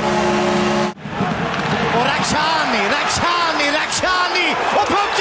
Och 1.97 2.05
Rakhshani, 2.07 2.83
Rakhshani, 2.97 3.67
Rakhshani! 3.79 4.57
Och 4.75 4.89
pucken 4.89 5.20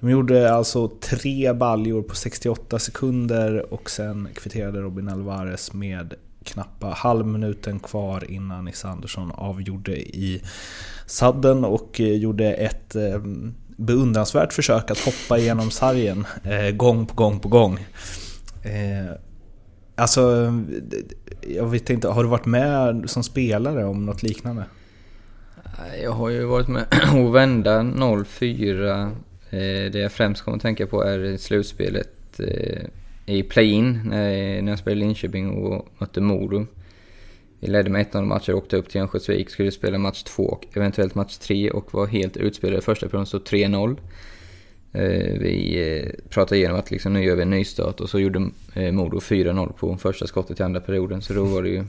De 0.00 0.10
gjorde 0.10 0.54
alltså 0.54 0.88
tre 0.88 1.52
baljor 1.52 2.02
på 2.02 2.14
68 2.14 2.78
sekunder 2.78 3.74
och 3.74 3.90
sen 3.90 4.28
kvitterade 4.34 4.80
Robin 4.80 5.08
Alvarez 5.08 5.72
med 5.72 6.14
knappa 6.44 6.86
halvminuten 6.86 7.80
kvar 7.80 8.30
innan 8.30 8.64
Nisse 8.64 8.88
Andersson 8.88 9.32
avgjorde 9.32 9.96
i 9.96 10.42
sadden 11.06 11.64
och 11.64 12.00
eh, 12.00 12.16
gjorde 12.16 12.52
ett 12.52 12.96
eh, 12.96 13.20
beundransvärt 13.76 14.52
försök 14.52 14.90
att 14.90 14.98
hoppa 14.98 15.38
igenom 15.38 15.70
sargen 15.70 16.26
eh, 16.44 16.70
gång 16.70 17.06
på 17.06 17.14
gång 17.14 17.40
på 17.40 17.48
gång. 17.48 17.86
Alltså, 19.96 20.52
jag 21.40 21.66
vet 21.66 21.90
inte, 21.90 22.08
har 22.08 22.22
du 22.22 22.28
varit 22.28 22.46
med 22.46 23.10
som 23.10 23.22
spelare 23.22 23.84
om 23.84 24.06
något 24.06 24.22
liknande? 24.22 24.64
Jag 26.02 26.12
har 26.12 26.28
ju 26.28 26.44
varit 26.44 26.68
med 26.68 26.84
och 27.14 27.34
vända 27.34 27.80
0-4. 27.80 29.10
Eh, 29.50 29.90
det 29.90 29.98
jag 29.98 30.12
främst 30.12 30.42
kommer 30.42 30.56
att 30.56 30.62
tänka 30.62 30.86
på 30.86 31.02
är 31.02 31.36
slutspelet 31.36 32.40
eh, 32.40 32.82
i 33.26 33.42
play-in 33.42 33.96
eh, 34.04 34.62
när 34.62 34.68
jag 34.68 34.78
spelade 34.78 35.00
i 35.00 35.04
Linköping 35.04 35.50
och 35.50 35.88
mötte 35.98 36.20
Modo. 36.20 36.66
Vi 37.60 37.68
ledde 37.68 37.90
med 37.90 38.06
1-0 38.06 38.24
matcher, 38.24 38.54
åkte 38.54 38.76
upp 38.76 38.88
till 38.88 39.00
Örnsköldsvik, 39.00 39.50
skulle 39.50 39.70
spela 39.70 39.98
match 39.98 40.22
2 40.22 40.42
och 40.42 40.66
eventuellt 40.76 41.14
match 41.14 41.36
3 41.36 41.70
och 41.70 41.94
var 41.94 42.06
helt 42.06 42.36
utspelade 42.36 42.82
första 42.82 43.08
perioden, 43.08 43.26
stod 43.26 43.42
3-0. 43.42 43.96
Vi 45.40 46.12
pratade 46.28 46.56
igenom 46.56 46.78
att 46.78 46.90
liksom, 46.90 47.12
nu 47.12 47.24
gör 47.24 47.36
vi 47.36 47.42
en 47.42 47.50
nystart 47.50 48.00
och 48.00 48.10
så 48.10 48.18
gjorde 48.20 48.50
Modo 48.92 49.18
4-0 49.18 49.72
på 49.72 49.96
första 49.96 50.26
skottet 50.26 50.60
i 50.60 50.62
andra 50.62 50.80
perioden, 50.80 51.22
så 51.22 51.32
då 51.32 51.44
var 51.44 51.62
det 51.62 51.68
ju... 51.68 51.84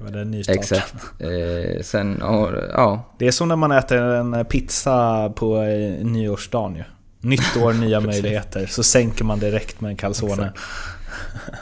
Det 0.00 0.04
var 0.04 0.12
den 0.12 0.30
nystart. 0.30 0.56
Exakt. 0.56 0.94
Eh, 1.18 1.82
sen, 1.82 2.16
ja. 2.20 3.14
Det 3.18 3.26
är 3.26 3.30
som 3.30 3.48
när 3.48 3.56
man 3.56 3.72
äter 3.72 3.98
en 3.98 4.44
pizza 4.44 5.30
på 5.36 5.62
nyårsdagen 6.02 6.76
ju. 6.76 6.84
Nytt 7.20 7.56
år, 7.56 7.72
nya 7.80 8.00
möjligheter. 8.00 8.66
Så 8.66 8.82
sänker 8.82 9.24
man 9.24 9.38
direkt 9.38 9.80
med 9.80 9.90
en 9.90 9.96
calzone. 9.96 10.52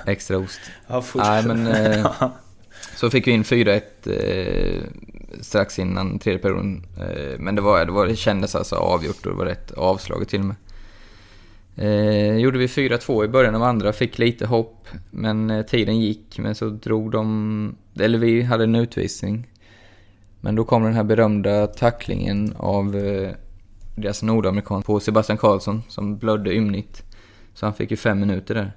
Extra 0.07 0.39
ost. 0.39 0.61
Ja, 0.87 1.05
Nej, 1.15 1.47
men, 1.47 1.67
eh, 1.67 2.13
så 2.97 3.11
fick 3.11 3.27
vi 3.27 3.31
in 3.31 3.43
4-1 3.43 3.83
eh, 4.05 4.83
strax 5.41 5.79
innan 5.79 6.19
tredje 6.19 6.39
perioden. 6.39 6.87
Eh, 7.01 7.39
men 7.39 7.55
det, 7.55 7.61
var, 7.61 7.85
det, 7.85 7.93
var, 7.93 8.07
det 8.07 8.17
kändes 8.17 8.55
alltså 8.55 8.77
avgjort 8.77 9.27
och 9.27 9.33
det 9.33 9.39
var 9.39 9.47
rätt 9.47 9.73
avslaget 9.73 10.29
till 10.29 10.41
och 10.41 10.47
med. 10.47 10.57
Eh, 11.77 12.37
gjorde 12.37 12.59
vi 12.59 12.67
4-2 12.67 13.25
i 13.25 13.29
början 13.29 13.55
av 13.55 13.63
andra, 13.63 13.93
fick 13.93 14.19
lite 14.19 14.47
hopp. 14.47 14.89
Men 15.11 15.51
eh, 15.51 15.63
tiden 15.63 16.01
gick, 16.01 16.39
men 16.39 16.55
så 16.55 16.69
drog 16.69 17.11
de... 17.11 17.77
Eller 18.01 18.19
vi 18.19 18.43
hade 18.43 18.65
en 18.65 18.75
utvisning. 18.75 19.47
Men 20.41 20.55
då 20.55 20.65
kom 20.65 20.83
den 20.83 20.93
här 20.93 21.05
berömda 21.05 21.67
tacklingen 21.67 22.55
av 22.57 22.97
eh, 22.97 23.31
deras 23.95 24.23
nordamerikan 24.23 24.83
på 24.83 25.01
Sebastian 25.01 25.39
Karlsson 25.39 25.83
som 25.89 26.19
blödde 26.19 26.55
ymnigt. 26.55 27.05
Så 27.55 27.67
han 27.67 27.75
fick 27.75 27.91
ju 27.91 27.97
fem 27.97 28.21
minuter 28.21 28.55
där. 28.55 28.73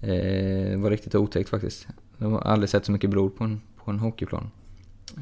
Eh, 0.00 0.70
det 0.70 0.76
var 0.76 0.90
riktigt 0.90 1.14
otäckt 1.14 1.48
faktiskt. 1.48 1.86
De 2.18 2.32
har 2.32 2.40
aldrig 2.40 2.70
sett 2.70 2.84
så 2.84 2.92
mycket 2.92 3.10
blod 3.10 3.36
på 3.36 3.44
en, 3.44 3.60
på 3.84 3.90
en 3.90 3.98
hockeyplan. 3.98 4.50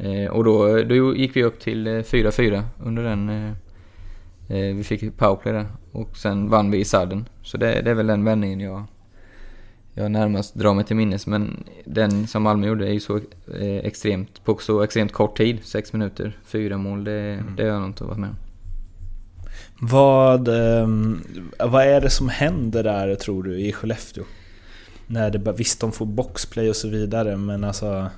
Eh, 0.00 0.30
och 0.30 0.44
då, 0.44 0.82
då 0.82 1.14
gick 1.16 1.36
vi 1.36 1.44
upp 1.44 1.60
till 1.60 1.86
eh, 1.86 1.90
4-4 1.90 2.62
under 2.84 3.02
den 3.02 3.28
eh, 3.28 3.50
eh, 4.48 4.76
vi 4.76 4.84
fick 4.84 5.16
powerplay 5.16 5.52
där 5.52 5.66
och 5.92 6.16
sen 6.16 6.48
vann 6.48 6.70
vi 6.70 6.78
i 6.78 6.84
sadden. 6.84 7.28
Så 7.42 7.56
det, 7.56 7.80
det 7.82 7.90
är 7.90 7.94
väl 7.94 8.06
den 8.06 8.24
vändningen 8.24 8.60
jag, 8.60 8.84
jag 9.94 10.10
närmast 10.10 10.54
drar 10.54 10.74
mig 10.74 10.84
till 10.84 10.96
minnes. 10.96 11.26
Men 11.26 11.64
den 11.84 12.26
som 12.26 12.42
Malmö 12.42 12.66
gjorde 12.66 12.88
är 12.88 12.92
ju 12.92 13.00
så 13.00 13.16
eh, 13.16 13.76
extremt, 13.76 14.44
på 14.44 14.56
så 14.56 14.82
extremt 14.82 15.12
kort 15.12 15.36
tid. 15.36 15.58
Sex 15.64 15.92
minuter, 15.92 16.38
fyra 16.44 16.76
mål, 16.76 17.04
det, 17.04 17.12
mm. 17.12 17.56
det 17.56 17.62
har 17.62 17.70
jag 17.70 17.80
nog 17.80 17.90
inte 17.90 18.04
varit 18.04 18.18
med 18.18 18.30
om. 18.30 18.36
Vad, 19.82 20.48
eh, 20.48 20.88
vad 21.58 21.86
är 21.86 22.00
det 22.00 22.10
som 22.10 22.28
händer 22.28 22.82
där 22.82 23.14
tror 23.14 23.42
du 23.42 23.60
i 23.60 23.72
Skellefteå? 23.72 24.24
När 25.06 25.30
det 25.30 25.38
bara, 25.38 25.54
visst 25.54 25.80
de 25.80 25.92
får 25.92 26.06
boxplay 26.06 26.70
och 26.70 26.76
så 26.76 26.88
vidare 26.88 27.36
men 27.36 27.64
alltså... 27.64 28.10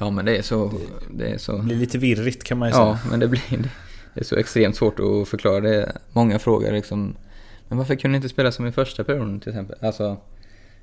Ja 0.00 0.10
men 0.10 0.24
det 0.24 0.36
är 0.36 0.42
så... 0.42 0.72
Det, 1.10 1.30
är 1.30 1.38
så... 1.38 1.56
det 1.56 1.62
blir 1.62 1.76
lite 1.76 1.98
virrigt 1.98 2.44
kan 2.44 2.58
man 2.58 2.68
ju 2.68 2.72
säga. 2.72 2.84
Ja 2.84 2.98
men 3.10 3.20
det 3.20 3.28
blir... 3.28 3.70
Det 4.14 4.20
är 4.20 4.24
så 4.24 4.36
extremt 4.36 4.76
svårt 4.76 5.00
att 5.00 5.28
förklara. 5.28 5.60
Det 5.60 5.92
många 6.12 6.38
frågor 6.38 6.72
liksom. 6.72 7.16
Men 7.68 7.78
varför 7.78 7.94
kunde 7.94 8.12
ni 8.12 8.16
inte 8.16 8.28
spela 8.28 8.52
som 8.52 8.66
i 8.66 8.72
första 8.72 9.04
perioden 9.04 9.40
till 9.40 9.48
exempel? 9.48 9.78
Alltså... 9.80 10.16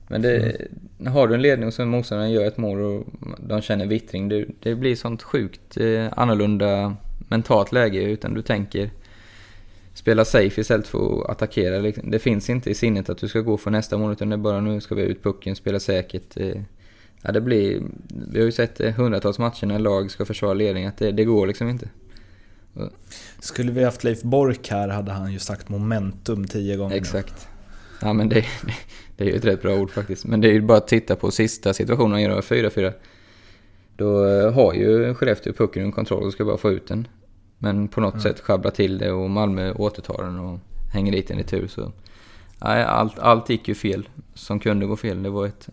Men 0.07 0.21
det, 0.21 0.37
mm. 0.99 1.13
har 1.13 1.27
du 1.27 1.35
en 1.35 1.41
ledning 1.41 1.71
så 1.71 1.85
motståndaren 1.85 2.31
gör 2.31 2.45
ett 2.45 2.57
mål 2.57 2.81
och 2.81 3.05
de 3.37 3.61
känner 3.61 3.85
vittring. 3.85 4.29
Det, 4.29 4.45
det 4.59 4.75
blir 4.75 4.95
sånt 4.95 5.23
sjukt 5.23 5.77
eh, 5.77 6.07
annorlunda 6.11 6.95
mentalt 7.27 7.71
läge 7.71 8.01
utan 8.01 8.33
du 8.33 8.41
tänker 8.41 8.89
spela 9.93 10.25
safe 10.25 10.61
istället 10.61 10.87
för 10.87 11.21
att 11.23 11.29
attackera. 11.29 11.91
Det 12.03 12.19
finns 12.19 12.49
inte 12.49 12.69
i 12.69 12.73
sinnet 12.73 13.09
att 13.09 13.17
du 13.17 13.27
ska 13.27 13.39
gå 13.39 13.57
för 13.57 13.71
nästa 13.71 13.97
mål 13.97 14.11
utan 14.11 14.29
det 14.29 14.35
är 14.35 14.37
bara 14.37 14.61
nu 14.61 14.81
ska 14.81 14.95
vi 14.95 15.01
ut 15.01 15.23
pucken, 15.23 15.55
spela 15.55 15.79
säkert. 15.79 16.37
Eh, 16.37 16.61
ja, 17.21 17.31
det 17.31 17.41
blir, 17.41 17.81
vi 18.31 18.39
har 18.39 18.45
ju 18.45 18.51
sett 18.51 18.79
eh, 18.79 18.93
hundratals 18.93 19.39
matcher 19.39 19.65
när 19.65 19.79
lag 19.79 20.11
ska 20.11 20.25
försvara 20.25 20.53
ledning 20.53 20.85
att 20.85 20.97
det, 20.97 21.11
det 21.11 21.25
går 21.25 21.47
liksom 21.47 21.69
inte. 21.69 21.89
Skulle 23.39 23.71
vi 23.71 23.83
haft 23.83 24.03
Leif 24.03 24.21
Bork 24.21 24.69
här 24.69 24.87
hade 24.87 25.11
han 25.11 25.33
ju 25.33 25.39
sagt 25.39 25.69
momentum 25.69 26.47
tio 26.47 26.75
gånger. 26.75 26.95
Exakt. 26.95 27.47
Ja 28.01 28.13
men 28.13 28.29
det, 28.29 28.45
det 29.17 29.23
är 29.23 29.27
ju 29.27 29.35
ett 29.35 29.45
rätt 29.45 29.61
bra 29.61 29.75
ord 29.75 29.91
faktiskt. 29.91 30.25
Men 30.25 30.41
det 30.41 30.47
är 30.47 30.53
ju 30.53 30.61
bara 30.61 30.77
att 30.77 30.87
titta 30.87 31.15
på 31.15 31.31
sista 31.31 31.73
situationen 31.73 32.11
han 32.11 32.21
gör 32.21 32.41
4-4. 32.41 32.93
Då 33.95 34.25
eh, 34.25 34.53
har 34.53 34.73
ju 34.73 35.13
Skellefteå 35.13 35.53
pucken 35.53 35.83
under 35.83 35.95
kontroll 35.95 36.23
och 36.23 36.33
ska 36.33 36.45
bara 36.45 36.57
få 36.57 36.71
ut 36.71 36.87
den. 36.87 37.07
Men 37.57 37.87
på 37.87 38.01
något 38.01 38.13
mm. 38.13 38.21
sätt 38.21 38.39
sjabblar 38.39 38.71
till 38.71 38.97
det 38.97 39.11
och 39.11 39.29
Malmö 39.29 39.73
återtar 39.73 40.23
den 40.23 40.39
och 40.39 40.59
hänger 40.93 41.11
dit 41.11 41.27
den 41.27 41.39
i 41.39 41.43
tur. 41.43 41.67
Så, 41.67 41.91
nej, 42.63 42.83
allt, 42.83 43.19
allt 43.19 43.49
gick 43.49 43.67
ju 43.67 43.75
fel 43.75 44.09
som 44.33 44.59
kunde 44.59 44.85
gå 44.85 44.95
fel. 44.95 45.23
Det 45.23 45.29
var 45.29 45.45
ett 45.45 45.69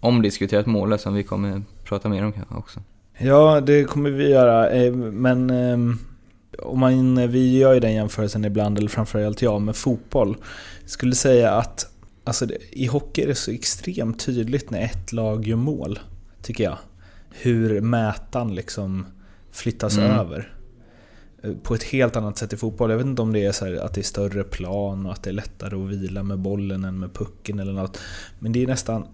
omdiskuterat 0.00 0.66
mål 0.66 0.98
som 0.98 1.14
vi 1.14 1.22
kommer 1.22 1.62
prata 1.84 2.08
mer 2.08 2.24
om 2.24 2.32
också. 2.48 2.80
Ja, 3.18 3.60
det 3.60 3.84
kommer 3.84 4.10
vi 4.10 4.28
göra. 4.28 4.70
Eh, 4.70 4.92
men 4.94 5.50
ehm, 5.50 5.98
om 6.58 6.78
man, 6.80 7.28
vi 7.28 7.58
gör 7.58 7.74
ju 7.74 7.80
den 7.80 7.94
jämförelsen 7.94 8.44
ibland, 8.44 8.78
eller 8.78 8.88
framförallt 8.88 9.42
jag, 9.42 9.62
med 9.62 9.76
fotboll. 9.76 10.36
Jag 10.80 10.90
skulle 10.90 11.14
säga 11.14 11.50
att 11.50 11.95
alltså, 12.26 12.46
i 12.70 12.86
hockey 12.86 13.22
är 13.22 13.26
det 13.26 13.34
så 13.34 13.50
extremt 13.50 14.18
tydligt 14.18 14.70
när 14.70 14.80
ett 14.80 15.12
lag 15.12 15.46
gör 15.46 15.56
mål, 15.56 15.98
tycker 16.42 16.64
jag. 16.64 16.78
Hur 17.30 17.80
mätan 17.80 18.54
liksom 18.54 19.06
flyttas 19.52 19.96
mm. 19.96 20.10
över. 20.10 20.52
Eh, 21.42 21.52
på 21.62 21.74
ett 21.74 21.82
helt 21.82 22.16
annat 22.16 22.38
sätt 22.38 22.52
i 22.52 22.56
fotboll. 22.56 22.90
Jag 22.90 22.98
vet 22.98 23.06
inte 23.06 23.22
om 23.22 23.32
det 23.32 23.44
är 23.44 23.52
så 23.52 23.80
att 23.80 23.94
det 23.94 24.00
är 24.00 24.02
större 24.02 24.44
plan 24.44 25.06
och 25.06 25.12
att 25.12 25.22
det 25.22 25.30
är 25.30 25.34
lättare 25.34 25.76
att 25.76 25.90
vila 25.90 26.22
med 26.22 26.38
bollen 26.38 26.84
än 26.84 26.98
med 26.98 27.14
pucken 27.14 27.58
eller 27.58 27.72
något. 27.72 27.98
Men 28.38 28.52
det 28.52 28.62
är 28.62 28.66
nästan, 28.66 29.06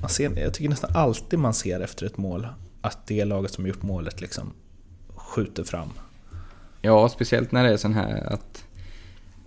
man 0.00 0.10
ser, 0.10 0.38
jag 0.38 0.54
tycker 0.54 0.70
nästan 0.70 0.90
alltid 0.94 1.38
man 1.38 1.54
ser 1.54 1.80
efter 1.80 2.06
ett 2.06 2.16
mål 2.16 2.46
att 2.80 3.06
det 3.06 3.24
laget 3.24 3.52
som 3.52 3.66
gjort 3.66 3.82
målet 3.82 4.20
liksom 4.20 4.52
skjuter 5.14 5.64
fram. 5.64 5.88
Ja, 6.82 7.08
speciellt 7.08 7.52
när 7.52 7.64
det 7.64 7.72
är 7.72 7.76
sån 7.76 7.94
här 7.94 8.32
att 8.32 8.64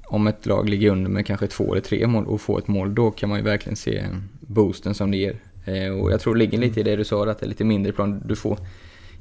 om 0.08 0.28
ett 0.28 0.46
lag 0.46 0.70
ligger 0.70 0.90
under 0.92 1.10
med 1.10 1.26
kanske 1.26 1.48
två 1.48 1.74
eller 1.74 1.82
tre 1.82 2.08
mål 2.08 2.26
och 2.26 2.42
får 2.42 2.60
ett 2.60 2.68
mål, 2.68 2.96
då 2.96 3.12
kan 3.12 3.30
man 3.30 3.38
ju 3.38 3.44
verkligen 3.44 3.76
se 3.76 4.06
boosten 4.40 4.94
som 4.94 5.12
det 5.12 5.18
ger. 5.18 5.36
Eh, 5.66 5.94
och 5.94 6.12
jag 6.12 6.22
tror 6.22 6.34
det 6.34 6.40
ligger 6.40 6.58
lite 6.58 6.80
i 6.80 6.84
det 6.84 6.96
du 6.96 7.04
sa, 7.04 7.30
att 7.30 7.40
det 7.40 7.46
är 7.46 7.50
lite 7.50 7.64
mindre 7.64 7.92
plan. 7.94 8.22
Du 8.26 8.36
får, 8.36 8.58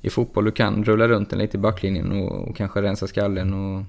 I 0.01 0.11
fotboll 0.11 0.45
du 0.45 0.51
kan 0.51 0.85
rulla 0.85 1.09
runt 1.09 1.31
den 1.31 1.39
lite 1.39 1.57
i 1.57 1.61
backlinjen 1.61 2.13
och, 2.13 2.49
och 2.49 2.57
kanske 2.57 2.83
rensa 2.83 3.07
skallen 3.07 3.55
och 3.55 3.85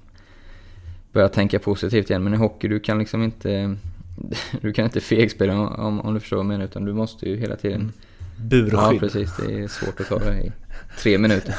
börja 1.12 1.30
tänka 1.30 1.60
positivt 1.60 2.10
igen. 2.10 2.24
Men 2.24 2.34
i 2.34 2.38
hockey, 2.38 2.68
du 2.68 2.80
kan 2.80 3.00
liksom 3.00 3.24
inte 3.24 3.76
du 4.62 4.74
kan 4.74 4.86
inte 4.86 5.00
fegspela 5.00 5.60
om, 5.60 6.02
om 6.02 6.14
du 6.14 6.20
förstår 6.20 6.38
vad 6.38 6.46
jag 6.46 6.50
menar, 6.50 6.66
utan 6.66 6.86
du 6.86 6.94
måste 6.94 7.30
ju 7.30 7.38
hela 7.38 7.56
tiden... 7.56 7.92
Burskydd. 8.38 8.74
Ja, 8.74 8.94
precis. 9.00 9.38
Det 9.38 9.64
är 9.64 9.68
svårt 9.68 10.00
att 10.00 10.08
ta 10.08 10.20
det 10.20 10.38
i 10.38 10.52
tre 10.98 11.18
minuter. 11.18 11.56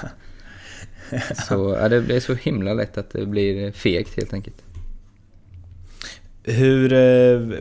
Så 1.48 1.76
ja, 1.80 1.88
det 1.88 2.00
blir 2.00 2.20
så 2.20 2.34
himla 2.34 2.74
lätt 2.74 2.98
att 2.98 3.10
det 3.10 3.26
blir 3.26 3.73
fegt 3.73 4.16
helt 4.16 4.32
enkelt. 4.32 4.62
Hur 6.47 6.93
eh, 6.93 7.59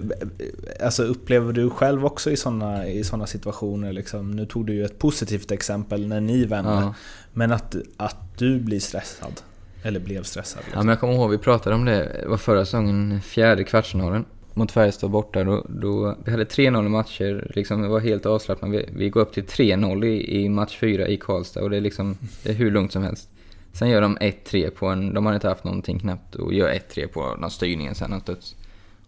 alltså 0.86 1.04
upplever 1.04 1.54
du 1.54 1.69
själv 1.69 2.06
också 2.06 2.32
i 2.32 2.38
sådana 2.38 2.88
i 2.88 3.04
såna 3.04 3.28
situationer? 3.28 3.93
Liksom, 3.93 4.32
nu 4.32 4.46
tog 4.46 4.65
du 4.65 4.74
ju 4.74 4.86
ett 4.86 5.00
positivt 5.00 5.52
exempel 5.52 6.08
när 6.08 6.22
ni 6.22 6.46
vände. 6.46 6.72
Ja. 6.72 6.93
Men 7.34 7.52
att, 7.52 7.76
att 7.98 8.38
du 8.38 8.60
blir 8.60 8.80
stressad? 8.80 9.41
Eller 9.84 10.00
blev 10.00 10.24
stressad? 10.24 10.60
Liksom. 10.60 10.80
Ja, 10.80 10.84
men 10.84 10.89
jag 10.89 11.00
kommer 11.00 11.13
ihåg 11.13 11.32
vi 11.32 11.38
pratade 11.38 11.76
om 11.76 11.86
det, 11.86 12.19
det 12.22 12.28
var 12.28 12.38
förra 12.38 12.65
säsongen, 12.65 13.22
fjärde 13.22 13.63
kvartsfinalen 13.63 14.26
mot 14.54 14.72
Färjestad 14.72 15.10
borta. 15.10 15.43
Då, 15.43 15.65
då, 15.69 16.15
vi 16.26 16.32
hade 16.32 16.43
3-0 16.43 16.86
i 16.86 16.89
matcher, 16.89 17.52
liksom, 17.56 17.82
det 17.82 17.88
var 17.88 18.00
helt 18.00 18.26
avslappnat. 18.26 18.72
Vi, 18.72 18.89
vi 18.96 19.10
går 19.10 19.22
upp 19.22 19.34
till 19.34 19.43
3-0 19.43 20.06
i, 20.06 20.43
i 20.43 20.50
match 20.50 20.78
4 20.78 21.08
i 21.08 21.17
Karlstad 21.17 21.62
och 21.62 21.69
det 21.69 21.78
är, 21.78 21.82
liksom, 21.82 22.17
det 22.43 22.50
är 22.50 22.54
hur 22.54 22.72
lugnt 22.72 22.91
som 22.91 23.04
helst. 23.04 23.30
Sen 23.74 23.89
gör 23.89 24.02
de 24.02 24.17
1-3 24.17 24.69
på 24.69 24.88
en, 24.88 25.13
de 25.13 25.26
har 25.26 25.34
inte 25.34 25.48
haft 25.48 25.63
någonting 25.63 26.00
knappt, 26.00 26.36
och 26.36 26.54
gör 26.54 26.74
1-3 26.74 27.08
på 27.08 27.36
någon 27.36 27.52
styrningen 27.52 27.96
sen, 27.96 28.10
någon 28.10 28.22
studs. 28.22 28.56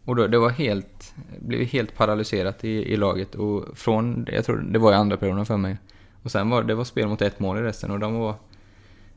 Och 0.06 0.15
då, 0.15 0.28
det 0.28 0.38
var 0.38 0.50
helt, 0.50 1.13
blev 1.39 1.65
helt 1.65 1.96
paralyserat 1.96 2.63
i, 2.63 2.70
i 2.70 2.96
laget 2.96 3.36
och 3.36 3.78
från, 3.78 4.28
jag 4.32 4.46
tror 4.46 4.58
det 4.58 4.80
var 4.80 4.91
i 4.91 4.96
andra 4.96 5.18
perioden 5.18 5.46
för 5.46 5.58
mig. 5.58 5.78
Och 6.24 6.32
sen 6.32 6.50
var 6.50 6.63
det 6.63 6.76
var 6.76 6.84
spel 6.84 7.08
mot 7.08 7.22
ett 7.22 7.39
mål 7.39 7.58
i 7.58 7.62
resten 7.62 7.91
och 7.91 8.00
de 8.00 8.13
var 8.13 8.36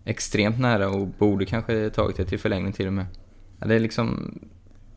extremt 0.04 0.58
nära 0.58 0.88
och 0.88 1.06
borde 1.06 1.46
kanske 1.46 1.90
tagit 1.90 2.16
det 2.16 2.24
till 2.24 2.38
förlängning 2.38 2.72
till 2.72 2.86
och 2.86 2.92
med. 2.92 3.06
Ja, 3.58 3.66
det 3.66 3.74
är 3.74 3.80
liksom 3.80 4.38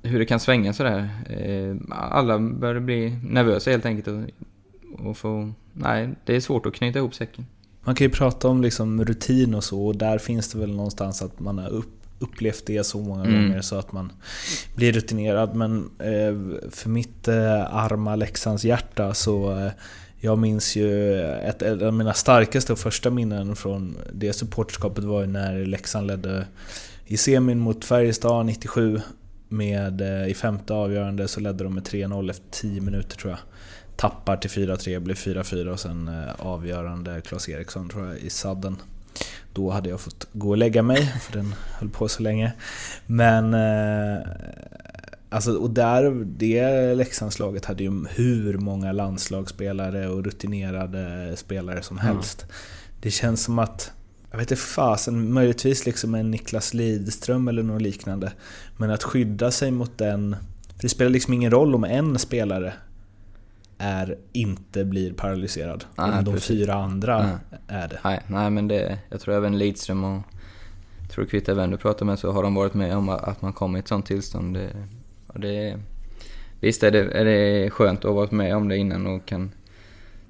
hur 0.01 0.19
det 0.19 0.25
kan 0.25 0.39
svänga 0.39 0.73
sådär. 0.73 1.09
Eh, 1.29 1.75
alla 1.89 2.39
började 2.39 2.79
bli 2.79 3.17
nervösa 3.23 3.71
helt 3.71 3.85
enkelt 3.85 4.07
och, 4.07 5.09
och 5.09 5.17
få, 5.17 5.51
nej, 5.73 6.09
det 6.25 6.35
är 6.35 6.39
svårt 6.39 6.65
att 6.65 6.73
knyta 6.73 6.99
ihop 6.99 7.15
säcken. 7.15 7.45
Man 7.83 7.95
kan 7.95 8.07
ju 8.07 8.11
prata 8.11 8.47
om 8.47 8.61
liksom 8.61 9.05
rutin 9.05 9.55
och 9.55 9.63
så 9.63 9.87
och 9.87 9.95
där 9.95 10.17
finns 10.17 10.51
det 10.51 10.59
väl 10.59 10.75
någonstans 10.75 11.21
att 11.21 11.39
man 11.39 11.59
är 11.59 11.69
upp, 11.69 12.00
upplevt 12.21 12.65
det 12.65 12.83
så 12.83 12.99
många 12.99 13.25
mm. 13.25 13.41
gånger 13.41 13.61
så 13.61 13.75
att 13.75 13.91
man 13.91 14.11
blir 14.75 14.93
rutinerad. 14.93 15.55
Men 15.55 15.89
eh, 15.99 16.61
för 16.69 16.89
mitt 16.89 17.27
eh, 17.27 17.75
arma 17.75 18.15
Leksands 18.15 18.65
hjärta 18.65 19.13
så 19.13 19.57
eh, 19.57 19.71
jag 20.19 20.37
minns 20.37 20.75
ju 20.75 21.21
ett, 21.21 21.61
ett 21.61 21.81
av 21.81 21.93
mina 21.93 22.13
starkaste 22.13 22.73
och 22.73 22.79
första 22.79 23.09
minnen 23.09 23.55
från 23.55 23.97
det 24.13 24.33
supporterskapet 24.33 25.03
var 25.03 25.21
ju 25.21 25.27
när 25.27 25.65
Leksand 25.65 26.07
ledde 26.07 26.47
i 27.05 27.17
semin 27.17 27.59
mot 27.59 27.85
Färjestad 27.85 28.45
97 28.45 29.01
med, 29.47 30.01
I 30.27 30.33
femte 30.33 30.73
avgörande 30.73 31.27
så 31.27 31.39
ledde 31.39 31.63
de 31.63 31.73
med 31.73 31.83
3-0 31.83 32.29
efter 32.29 32.45
10 32.51 32.81
minuter 32.81 33.17
tror 33.17 33.31
jag 33.31 33.39
tappar 33.95 34.37
till 34.37 34.49
4-3, 34.49 34.99
blir 34.99 35.15
4-4 35.15 35.67
och 35.67 35.79
sen 35.79 36.11
avgörande 36.37 37.21
Klas 37.21 37.49
Eriksson 37.49 37.89
tror 37.89 38.07
jag 38.07 38.17
i 38.17 38.29
sadden. 38.29 38.77
Då 39.53 39.69
hade 39.69 39.89
jag 39.89 39.99
fått 39.99 40.27
gå 40.33 40.49
och 40.49 40.57
lägga 40.57 40.81
mig, 40.81 41.13
för 41.21 41.33
den 41.33 41.55
höll 41.79 41.89
på 41.89 42.07
så 42.07 42.23
länge. 42.23 42.53
Men... 43.05 43.53
Eh, 43.53 44.27
alltså, 45.29 45.51
och 45.51 45.69
där, 45.69 46.25
det 46.25 46.95
Leksandslaget 46.95 47.65
hade 47.65 47.83
ju 47.83 48.05
hur 48.09 48.57
många 48.57 48.91
landslagsspelare 48.91 50.07
och 50.07 50.23
rutinerade 50.23 51.33
spelare 51.35 51.81
som 51.81 51.97
helst. 51.97 52.43
Mm. 52.43 52.53
Det 53.01 53.11
känns 53.11 53.43
som 53.43 53.59
att, 53.59 53.91
jag 54.31 54.37
vet 54.37 54.51
inte 54.51 54.63
fasen, 54.63 55.33
möjligtvis 55.33 55.85
liksom 55.85 56.15
en 56.15 56.31
Niklas 56.31 56.73
Lidström 56.73 57.47
eller 57.47 57.63
något 57.63 57.81
liknande. 57.81 58.31
Men 58.77 58.91
att 58.91 59.03
skydda 59.03 59.51
sig 59.51 59.71
mot 59.71 59.97
den... 59.97 60.35
För 60.75 60.81
det 60.81 60.89
spelar 60.89 61.11
liksom 61.11 61.33
ingen 61.33 61.51
roll 61.51 61.75
om 61.75 61.83
en 61.83 62.19
spelare 62.19 62.73
är, 63.81 64.17
inte 64.31 64.85
blir 64.85 65.13
paralyserad. 65.13 65.85
Nej, 65.95 66.17
om 66.17 66.23
de 66.23 66.33
precis. 66.33 66.47
fyra 66.47 66.73
andra 66.73 67.17
nej. 67.23 67.59
är 67.67 67.87
det. 67.87 67.99
Nej, 68.03 68.21
nej, 68.27 68.49
men 68.49 68.67
det, 68.67 68.99
jag 69.09 69.21
tror 69.21 69.35
även 69.35 69.57
Lidström 69.57 70.03
och 70.03 70.21
tror 71.11 71.25
Kvitta 71.25 71.53
vem 71.53 71.71
du 71.71 71.77
pratar 71.77 72.05
med 72.05 72.19
så 72.19 72.31
har 72.31 72.43
de 72.43 72.55
varit 72.55 72.73
med 72.73 72.97
om 72.97 73.09
att 73.09 73.41
man 73.41 73.53
kommer 73.53 73.79
i 73.79 73.81
ett 73.81 73.87
sånt 73.87 74.05
tillstånd. 74.05 74.53
Det, 74.53 74.69
och 75.27 75.39
det, 75.39 75.77
visst 76.59 76.83
är 76.83 76.91
det, 76.91 76.99
är 76.99 77.25
det 77.25 77.69
skönt 77.69 77.99
att 77.99 78.05
ha 78.05 78.11
varit 78.11 78.31
med 78.31 78.55
om 78.55 78.67
det 78.67 78.77
innan 78.77 79.07
och 79.07 79.25
kan, 79.25 79.51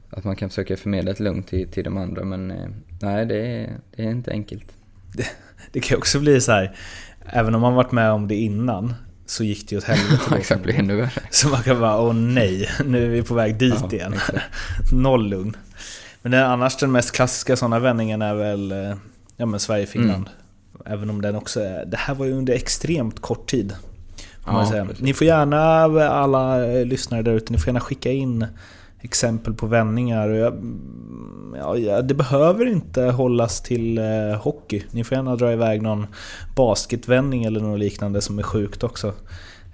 att 0.10 0.24
man 0.24 0.36
kan 0.36 0.50
försöka 0.50 0.78
förmedla 0.78 1.12
ett 1.12 1.20
lugn 1.20 1.44
till, 1.44 1.68
till 1.68 1.84
de 1.84 1.98
andra 1.98 2.24
men 2.24 2.52
eh, 2.52 2.70
nej, 3.02 3.26
det 3.26 3.48
är, 3.48 3.70
det 3.96 4.04
är 4.04 4.12
inte 4.12 4.32
enkelt. 4.32 4.72
Det, 5.14 5.26
det 5.72 5.80
kan 5.80 5.98
också 5.98 6.20
bli 6.20 6.42
så 6.42 6.52
här, 6.52 6.78
även 7.26 7.56
om 7.56 7.62
man 7.62 7.74
varit 7.74 7.92
med 7.92 8.12
om 8.12 8.28
det 8.28 8.36
innan 8.36 8.94
så 9.32 9.44
gick 9.44 9.70
det 9.70 9.76
ju 9.76 9.78
åt 9.78 9.84
helvete. 9.84 10.24
Ja, 10.30 10.38
exakt, 10.38 10.64
blir 10.64 10.80
ännu 10.80 10.96
värre. 10.96 11.22
Så 11.30 11.50
man 11.50 11.64
kan 11.64 11.80
bara, 11.80 12.02
åh 12.02 12.14
nej, 12.14 12.70
nu 12.86 13.06
är 13.06 13.10
vi 13.10 13.24
på 13.24 13.34
väg 13.34 13.58
dit 13.58 13.74
ja, 13.82 13.90
igen. 13.92 14.16
Noll 14.94 15.30
lugn. 15.30 15.58
Men 16.22 16.32
den, 16.32 16.44
annars 16.44 16.78
den 16.78 16.92
mest 16.92 17.12
klassiska 17.12 17.56
sådana 17.56 17.80
vändningen 17.80 18.22
är 18.22 18.36
väl 18.36 18.74
ja, 19.38 19.46
men 19.46 19.60
Sverige-Finland. 19.60 20.30
även 20.86 21.10
om 21.10 21.22
den 21.22 21.36
också 21.36 21.60
är, 21.60 21.86
Det 21.86 21.98
här 21.98 22.14
var 22.14 22.26
ju 22.26 22.34
under 22.34 22.54
extremt 22.54 23.20
kort 23.20 23.50
tid. 23.50 23.76
Ja. 24.46 24.88
Ni 25.00 25.14
får 25.14 25.28
gärna, 25.28 25.62
alla 26.10 26.66
eh, 26.66 26.86
lyssnare 26.86 27.22
där 27.22 27.32
ute, 27.32 27.54
ni 27.54 27.60
får 27.60 27.68
gärna 27.68 27.80
skicka 27.80 28.12
in 28.12 28.46
exempel 29.02 29.54
på 29.54 29.68
vändningar. 29.68 30.30
Och 30.30 30.36
jag, 30.38 30.54
ja, 31.58 31.78
ja, 31.78 32.02
det 32.02 32.14
behöver 32.14 32.66
inte 32.66 33.02
hållas 33.02 33.62
till 33.62 33.98
eh, 33.98 34.04
hockey. 34.42 34.84
Ni 34.92 35.04
får 35.04 35.16
gärna 35.16 35.36
dra 35.36 35.54
iväg 35.54 35.82
någon 35.82 36.08
basketvändning 36.56 37.44
eller 37.44 37.60
något 37.60 37.80
liknande 37.80 38.22
som 38.22 38.40
är 38.40 38.44
sjukt 38.44 38.84
också. 38.84 39.14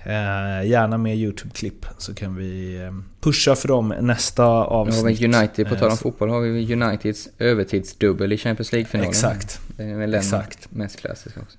Eh, 0.05 0.67
gärna 0.69 0.97
med 0.97 1.15
YouTube-klipp 1.17 1.85
så 1.97 2.13
kan 2.13 2.35
vi 2.35 2.81
eh, 2.83 2.91
pusha 3.21 3.55
för 3.55 3.67
dem 3.67 3.93
nästa 4.01 4.45
avsnitt. 4.45 5.19
vi 5.21 5.25
United, 5.25 5.67
på 5.67 5.73
Eh, 5.75 5.79
tal 5.79 5.89
om 5.91 5.97
så- 5.97 6.01
fotboll, 6.03 6.29
har 6.29 6.39
vi 6.39 6.73
Uniteds 6.73 7.29
övertidsdubbel 7.39 8.33
i 8.33 8.37
Champions 8.37 8.71
League-finalen. 8.71 9.09
Exakt. 9.09 9.59
Det 9.77 9.83
är 9.83 9.95
väl 9.97 10.11
den 10.11 10.19
Exakt. 10.19 10.71
mest 10.71 10.99
klassiska 10.99 11.39
också. 11.41 11.57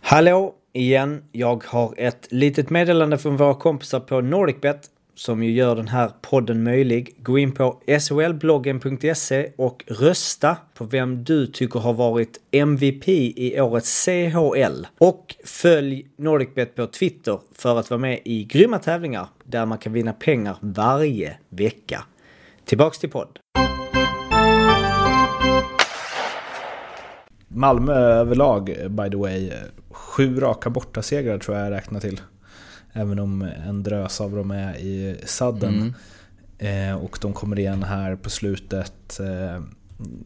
Hallå 0.00 0.54
igen. 0.74 1.22
Jag 1.32 1.64
har 1.66 1.94
ett 1.96 2.26
litet 2.30 2.70
meddelande 2.70 3.18
från 3.18 3.36
våra 3.36 3.54
kompisar 3.54 4.00
på 4.00 4.20
NordicBet 4.20 4.90
som 5.14 5.42
ju 5.42 5.52
gör 5.52 5.76
den 5.76 5.88
här 5.88 6.10
podden 6.20 6.62
möjlig. 6.62 7.14
Gå 7.18 7.38
in 7.38 7.52
på 7.52 7.80
solbloggen.se 8.00 9.50
och 9.56 9.84
rösta 9.86 10.56
på 10.74 10.84
vem 10.84 11.24
du 11.24 11.46
tycker 11.46 11.80
har 11.80 11.92
varit 11.92 12.38
MVP 12.50 13.08
i 13.08 13.60
årets 13.60 14.04
CHL. 14.04 14.86
Och 14.98 15.34
följ 15.44 16.06
NordicBet 16.16 16.74
på 16.74 16.86
Twitter 16.86 17.38
för 17.52 17.78
att 17.78 17.90
vara 17.90 18.00
med 18.00 18.20
i 18.24 18.44
grymma 18.44 18.78
tävlingar 18.78 19.26
där 19.44 19.66
man 19.66 19.78
kan 19.78 19.92
vinna 19.92 20.12
pengar 20.12 20.56
varje 20.60 21.36
vecka. 21.48 22.04
Tillbaks 22.64 22.98
till 22.98 23.10
podd. 23.10 23.38
Malmö 27.48 27.92
överlag, 27.92 28.64
by 28.88 29.10
the 29.10 29.16
way, 29.16 29.50
sju 30.14 30.40
raka 30.40 30.70
bortasegrar 30.70 31.38
tror 31.38 31.56
jag 31.56 31.66
jag 31.66 31.72
räknar 31.72 32.00
till. 32.00 32.20
Även 32.92 33.18
om 33.18 33.42
en 33.42 33.82
drös 33.82 34.20
av 34.20 34.30
dem 34.36 34.50
är 34.50 34.76
i 34.76 35.16
sadden. 35.24 35.94
Eh, 36.58 36.94
och 36.94 37.18
de 37.20 37.32
kommer 37.32 37.58
igen 37.58 37.82
här 37.82 38.16
på 38.16 38.30
slutet. 38.30 39.20
Eh, 39.20 39.62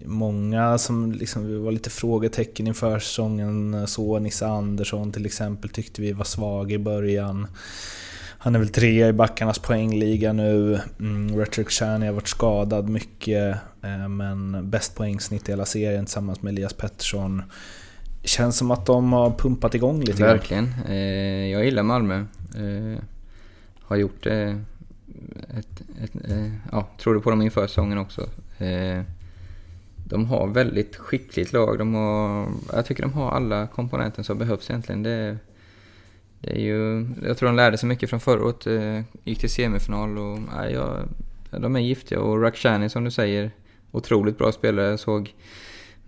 många 0.04 0.78
som 0.78 1.12
liksom 1.12 1.64
var 1.64 1.72
lite 1.72 1.90
frågetecken 1.90 2.66
inför 2.66 2.98
säsongen. 2.98 3.86
Så 3.86 4.18
Nisse 4.18 4.46
Andersson 4.46 5.12
till 5.12 5.26
exempel 5.26 5.70
tyckte 5.70 6.02
vi 6.02 6.12
var 6.12 6.24
svag 6.24 6.72
i 6.72 6.78
början. 6.78 7.46
Han 8.38 8.54
är 8.54 8.58
väl 8.58 8.68
trea 8.68 9.08
i 9.08 9.12
backarnas 9.12 9.58
poängliga 9.58 10.32
nu. 10.32 10.80
Mm, 11.00 11.38
Retrik 11.38 11.70
Shani 11.70 12.06
har 12.06 12.12
varit 12.12 12.28
skadad 12.28 12.88
mycket. 12.88 13.56
Eh, 13.82 14.08
men 14.08 14.70
bäst 14.70 14.94
poängsnitt 14.94 15.48
i 15.48 15.52
hela 15.52 15.64
serien 15.64 16.04
tillsammans 16.04 16.42
med 16.42 16.52
Elias 16.52 16.72
Pettersson. 16.72 17.42
Känns 18.22 18.56
som 18.56 18.70
att 18.70 18.86
de 18.86 19.12
har 19.12 19.30
pumpat 19.30 19.74
igång 19.74 20.00
lite 20.00 20.22
grann. 20.22 20.28
Verkligen. 20.28 20.74
Grann. 20.86 21.50
jag 21.50 21.64
gillar 21.64 21.82
Malmö. 21.82 22.24
Eh, 22.56 23.02
har 23.82 23.96
gjort 23.96 24.24
det. 24.24 24.60
ett, 25.58 25.82
ett, 26.02 26.12
ja, 26.72 26.88
trodde 26.98 27.20
på 27.20 27.30
dem 27.30 27.42
inför 27.42 27.66
säsongen 27.66 27.98
också. 27.98 28.28
De 30.04 30.26
har 30.26 30.46
väldigt 30.46 30.96
skickligt 30.96 31.52
lag. 31.52 31.78
De 31.78 31.94
har, 31.94 32.48
jag 32.72 32.86
tycker 32.86 33.02
de 33.02 33.12
har 33.12 33.30
alla 33.30 33.66
komponenter 33.66 34.22
som 34.22 34.38
behövs 34.38 34.70
egentligen. 34.70 35.02
Det, 35.02 35.36
det 36.40 36.50
är 36.50 36.60
ju, 36.60 37.08
jag 37.24 37.36
tror 37.36 37.46
de 37.46 37.56
lärde 37.56 37.78
sig 37.78 37.88
mycket 37.88 38.10
från 38.10 38.20
förra 38.20 38.44
året. 38.44 39.04
Gick 39.24 39.38
till 39.38 39.50
semifinal 39.50 40.18
och 40.18 40.38
nej, 40.56 40.78
de 41.50 41.76
är 41.76 41.80
giftiga. 41.80 42.20
Och 42.20 42.42
Rakhshani 42.42 42.88
som 42.88 43.04
du 43.04 43.10
säger, 43.10 43.50
otroligt 43.90 44.38
bra 44.38 44.52
spelare. 44.52 44.86
Jag 44.86 45.00
såg 45.00 45.34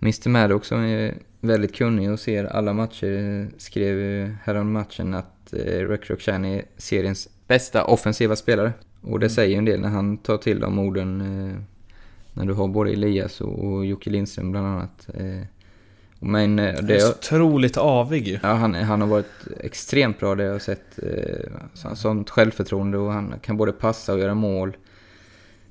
Mr 0.01 0.29
Maddox 0.29 0.67
som 0.67 0.79
är 0.79 1.13
väldigt 1.39 1.75
kunnig 1.75 2.11
och 2.11 2.19
ser 2.19 2.45
alla 2.45 2.73
matcher 2.73 3.47
skrev 3.57 4.27
härom 4.43 4.71
matchen 4.71 5.13
att 5.13 5.53
eh, 5.53 5.87
Rek 5.87 6.09
Rakhshani 6.09 6.55
är 6.57 6.65
seriens 6.77 7.29
bästa 7.47 7.83
offensiva 7.83 8.35
spelare. 8.35 8.73
Och 9.01 9.19
det 9.19 9.29
säger 9.29 9.49
ju 9.49 9.55
en 9.57 9.65
del 9.65 9.81
när 9.81 9.89
han 9.89 10.17
tar 10.17 10.37
till 10.37 10.59
de 10.59 10.79
orden. 10.79 11.21
Eh, 11.21 11.61
när 12.33 12.45
du 12.45 12.53
har 12.53 12.67
både 12.67 12.91
Elias 12.91 13.41
och, 13.41 13.85
Jocke 13.85 14.09
Lindström 14.09 14.51
bland 14.51 14.67
annat. 14.67 15.07
Eh, 15.13 15.47
men 16.19 16.55
Det 16.55 16.63
är 16.63 16.81
det, 16.81 16.99
så 16.99 17.11
otroligt 17.11 17.77
avig 17.77 18.27
ju. 18.27 18.39
ja, 18.43 18.53
han, 18.53 18.73
han 18.73 19.01
har 19.01 19.07
varit 19.07 19.47
extremt 19.59 20.19
bra 20.19 20.35
det 20.35 20.43
jag 20.43 20.51
har 20.51 20.59
sett. 20.59 20.99
Eh, 21.03 21.51
så- 21.73 21.95
sånt 21.95 22.29
självförtroende 22.29 22.97
och 22.97 23.11
han 23.11 23.33
kan 23.41 23.57
både 23.57 23.71
passa 23.71 24.13
och 24.13 24.19
göra 24.19 24.33
mål. 24.33 24.77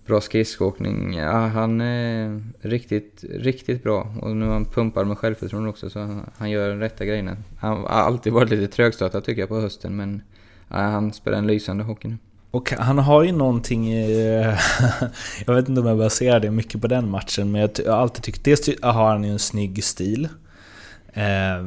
Bra 0.06 0.20
skridskoåkning. 0.20 1.14
Ja, 1.14 1.46
han 1.46 1.80
är 1.80 2.42
riktigt, 2.60 3.24
riktigt 3.30 3.82
bra. 3.82 4.14
Och 4.20 4.36
nu 4.36 4.46
är 4.46 4.50
han 4.50 4.64
pumpad 4.64 5.06
med 5.06 5.18
självförtroende 5.18 5.70
också 5.70 5.90
så 5.90 5.98
han, 5.98 6.30
han 6.36 6.50
gör 6.50 6.68
de 6.68 6.80
rätta 6.80 7.04
grejerna. 7.04 7.36
Han 7.58 7.76
har 7.76 7.86
alltid 7.86 8.32
varit 8.32 8.50
lite 8.50 8.68
trögstartad 8.68 9.24
tycker 9.24 9.42
jag 9.42 9.48
på 9.48 9.60
hösten 9.60 9.96
men 9.96 10.22
ja, 10.68 10.76
han 10.76 11.12
spelar 11.12 11.38
en 11.38 11.46
lysande 11.46 11.84
hockey 11.84 12.08
nu. 12.08 12.16
Och 12.50 12.70
han 12.70 12.98
har 12.98 13.22
ju 13.22 13.32
någonting 13.32 13.92
i... 13.92 14.32
jag 15.46 15.54
vet 15.54 15.68
inte 15.68 15.80
om 15.80 15.86
jag 15.86 15.98
baserar 15.98 16.40
det 16.40 16.50
mycket 16.50 16.80
på 16.80 16.86
den 16.86 17.10
matchen, 17.10 17.52
men 17.52 17.60
jag 17.60 17.70
jag 17.84 17.92
har 17.92 17.98
alltid 17.98 18.22
tyckt... 18.22 18.44
Dels 18.44 18.70
har 18.82 19.10
han 19.10 19.24
ju 19.24 19.30
en 19.30 19.38
snygg 19.38 19.84
stil. 19.84 20.28
Eh, 21.12 21.64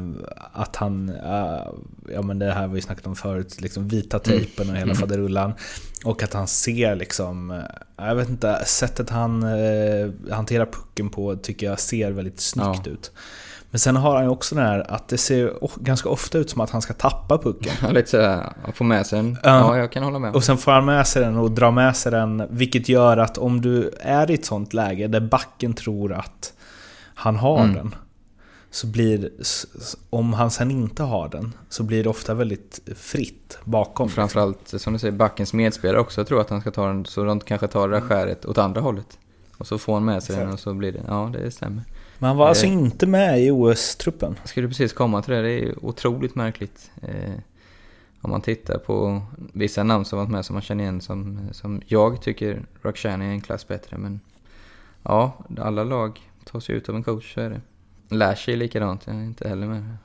att 0.53 0.75
han... 0.75 1.09
eh, 1.09 1.67
ja 2.13 2.21
men 2.21 2.39
det 2.39 2.51
här 2.51 2.61
har 2.61 2.67
vi 2.67 2.81
snackat 2.81 3.07
om 3.07 3.15
förut, 3.15 3.61
liksom 3.61 3.87
vita 3.87 4.19
tejpen 4.19 4.69
och 4.69 4.75
hela 4.75 4.83
Mm. 4.83 4.95
faderullan. 4.95 5.53
Och 6.05 6.23
att 6.23 6.33
han 6.33 6.47
ser 6.47 6.95
liksom... 6.95 7.51
eh, 7.51 7.57
Jag 8.07 8.15
vet 8.15 8.29
inte, 8.29 8.61
sättet 8.65 9.09
han 9.09 9.45
hanterar 10.31 10.65
pucken 10.65 11.09
på 11.09 11.35
tycker 11.35 11.65
jag 11.65 11.79
ser 11.79 12.11
väldigt 12.11 12.39
snyggt 12.39 12.81
Ja. 12.85 12.91
ut. 12.91 13.11
Men 13.71 13.79
sen 13.79 13.95
har 13.95 14.15
han 14.15 14.23
ju 14.23 14.29
också 14.29 14.55
den 14.55 14.65
här 14.65 14.91
att 14.91 15.07
det 15.07 15.17
ser 15.17 15.53
ganska 15.83 16.09
ofta 16.09 16.37
ut 16.37 16.49
som 16.49 16.61
att 16.61 16.69
han 16.69 16.81
ska 16.81 16.93
tappa 16.93 17.37
pucken. 17.37 17.73
Ja, 17.81 17.89
Lite 17.91 18.09
sådär, 18.09 18.53
att 18.65 18.75
få 18.77 18.83
med 18.83 19.05
sig 19.05 19.19
en. 19.19 19.37
Ja. 19.43 19.49
Ja, 19.59 19.77
jag 19.77 19.91
kan 19.91 20.03
hålla 20.03 20.19
med. 20.19 20.35
Och 20.35 20.43
sen 20.43 20.57
får 20.57 20.71
han 20.71 20.85
med 20.85 21.07
sig 21.07 21.21
den 21.23 21.37
och 21.37 21.51
drar 21.51 21.71
med 21.71 21.95
sig 21.95 22.11
den, 22.11 22.43
vilket 22.49 22.89
gör 22.89 23.17
att 23.17 23.37
om 23.37 23.61
du 23.61 23.91
är 24.01 24.31
i 24.31 24.33
ett 24.33 24.45
sånt 24.45 24.73
läge 24.73 25.07
där 25.07 25.19
backen 25.19 25.73
tror 25.73 26.13
att 26.13 26.53
han 27.15 27.35
har 27.35 27.59
Mm. 27.63 27.75
den, 27.75 27.95
så 28.73 28.87
blir 28.87 29.29
om 30.09 30.33
han 30.33 30.51
sen 30.51 30.71
inte 30.71 31.03
har 31.03 31.29
den, 31.29 31.53
så 31.69 31.83
blir 31.83 32.03
det 32.03 32.09
ofta 32.09 32.33
väldigt 32.33 32.79
fritt 32.95 33.57
bakom. 33.63 34.09
Framförallt, 34.09 34.67
som 34.67 34.93
du 34.93 34.99
säger, 34.99 35.11
backens 35.11 35.53
medspelare 35.53 35.99
också. 35.99 36.21
Jag 36.21 36.27
tror 36.27 36.41
att 36.41 36.49
han 36.49 36.61
ska 36.61 36.71
ta 36.71 36.87
den, 36.87 37.05
så 37.05 37.23
de 37.23 37.39
kanske 37.39 37.67
tar 37.67 37.87
det 37.87 37.95
där 37.95 38.01
skäret 38.01 38.45
åt 38.45 38.57
andra 38.57 38.81
hållet. 38.81 39.19
Och 39.57 39.67
så 39.67 39.77
får 39.77 39.93
han 39.93 40.05
med 40.05 40.23
sig 40.23 40.35
den 40.35 40.53
och 40.53 40.59
så 40.59 40.73
blir 40.73 40.91
det, 40.91 41.01
ja 41.07 41.31
det 41.33 41.51
stämmer. 41.51 41.83
Men 42.19 42.27
han 42.27 42.37
var 42.37 42.47
alltså 42.47 42.65
Eh. 42.65 42.71
inte 42.71 43.07
med 43.07 43.41
i 43.41 43.51
OS-truppen. 43.51 44.35
Jag 44.41 44.49
skulle 44.49 44.67
precis 44.67 44.93
komma 44.93 45.21
till 45.21 45.33
det, 45.33 45.41
det 45.41 45.63
är 45.63 45.85
otroligt 45.85 46.35
märkligt. 46.35 46.91
Eh, 47.01 47.33
om 48.21 48.29
man 48.29 48.41
tittar 48.41 48.77
på 48.77 49.21
vissa 49.53 49.83
namn 49.83 50.05
som 50.05 50.19
varit 50.19 50.29
med 50.29 50.45
som 50.45 50.53
man 50.53 50.61
känner 50.61 50.83
igen 50.83 51.01
som, 51.01 51.39
som 51.51 51.81
jag 51.85 52.21
tycker 52.21 52.65
Rakhshani 52.81 53.25
är 53.25 53.29
en 53.29 53.41
klass 53.41 53.67
bättre. 53.67 53.97
Men 53.97 54.19
ja, 55.03 55.45
alla 55.57 55.83
lag 55.83 56.21
tas 56.43 56.69
ju 56.69 56.73
ut 56.73 56.89
av 56.89 56.95
en 56.95 57.03
coach, 57.03 57.33
så 57.33 57.41
är 57.41 57.49
det. 57.49 57.61
Lash 58.17 58.49
är 58.49 58.55
likadant, 58.57 59.03
jag 59.05 59.15
är 59.15 59.23
inte 59.23 59.49
heller 59.49 59.67
med. 59.67 59.97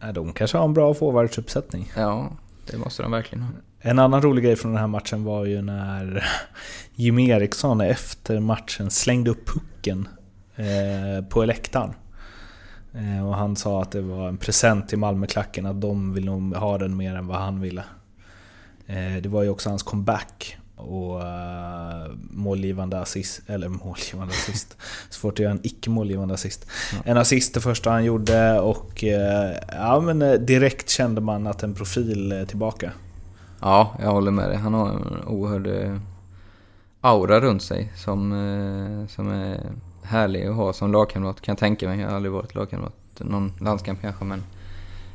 Nej, 0.00 0.12
De 0.12 0.32
kanske 0.32 0.58
har 0.58 0.64
en 0.64 0.74
bra 0.74 0.94
forwardsuppsättning. 0.94 1.92
Ja, 1.96 2.30
det 2.70 2.78
måste 2.78 3.02
de 3.02 3.12
verkligen 3.12 3.44
ha. 3.44 3.50
En 3.80 3.98
annan 3.98 4.22
rolig 4.22 4.44
grej 4.44 4.56
från 4.56 4.72
den 4.72 4.80
här 4.80 4.86
matchen 4.86 5.24
var 5.24 5.44
ju 5.44 5.62
när 5.62 6.24
Jimmy 6.94 7.28
Eriksson 7.28 7.80
efter 7.80 8.40
matchen 8.40 8.90
slängde 8.90 9.30
upp 9.30 9.46
pucken 9.46 10.08
eh, 10.56 11.28
på 11.28 11.44
läktaren. 11.44 11.94
Eh, 12.92 13.28
och 13.28 13.36
han 13.36 13.56
sa 13.56 13.82
att 13.82 13.92
det 13.92 14.00
var 14.00 14.28
en 14.28 14.36
present 14.36 14.88
till 14.88 14.98
Malmöklacken, 14.98 15.66
att 15.66 15.80
de 15.80 16.14
vill 16.14 16.24
nog 16.24 16.54
ha 16.54 16.78
den 16.78 16.96
mer 16.96 17.14
än 17.14 17.26
vad 17.26 17.38
han 17.38 17.60
ville. 17.60 17.84
Eh, 18.86 19.22
det 19.22 19.28
var 19.28 19.42
ju 19.42 19.48
också 19.48 19.68
hans 19.68 19.82
comeback 19.82 20.56
och 20.76 21.20
uh, 21.20 22.14
målgivande 22.30 23.00
assist, 23.00 23.42
eller 23.46 23.68
målgivande 23.68 24.34
assist. 24.34 24.76
Svårt 25.10 25.32
att 25.32 25.38
göra 25.38 25.52
en 25.52 25.60
icke-målgivande 25.62 26.34
assist. 26.34 26.66
En 27.04 27.16
assist 27.16 27.54
det 27.54 27.60
första 27.60 27.90
han 27.90 28.04
gjorde 28.04 28.60
och 28.60 29.04
eh, 29.04 29.56
ja, 29.72 30.00
men 30.00 30.22
eh, 30.22 30.32
direkt 30.32 30.88
kände 30.90 31.20
man 31.20 31.46
att 31.46 31.62
en 31.62 31.74
profil 31.74 32.32
är 32.32 32.46
tillbaka. 32.46 32.92
Ja, 33.60 33.96
jag 34.00 34.10
håller 34.10 34.30
med 34.30 34.48
dig. 34.48 34.58
Han 34.58 34.74
har 34.74 34.88
en 34.88 35.24
oerhörd 35.26 36.00
aura 37.00 37.40
runt 37.40 37.62
sig 37.62 37.92
som, 37.96 38.30
som 39.08 39.30
är 39.30 39.60
härlig 40.02 40.46
att 40.46 40.56
ha 40.56 40.72
som 40.72 40.92
lagkamrat 40.92 41.40
kan 41.40 41.52
jag 41.52 41.58
tänka 41.58 41.88
mig. 41.88 42.00
Jag 42.00 42.08
har 42.08 42.16
aldrig 42.16 42.32
varit 42.32 42.54
lagkamrat 42.54 42.94
någon 43.18 43.52
landskamp 43.60 44.00
kanske 44.00 44.24
men 44.24 44.42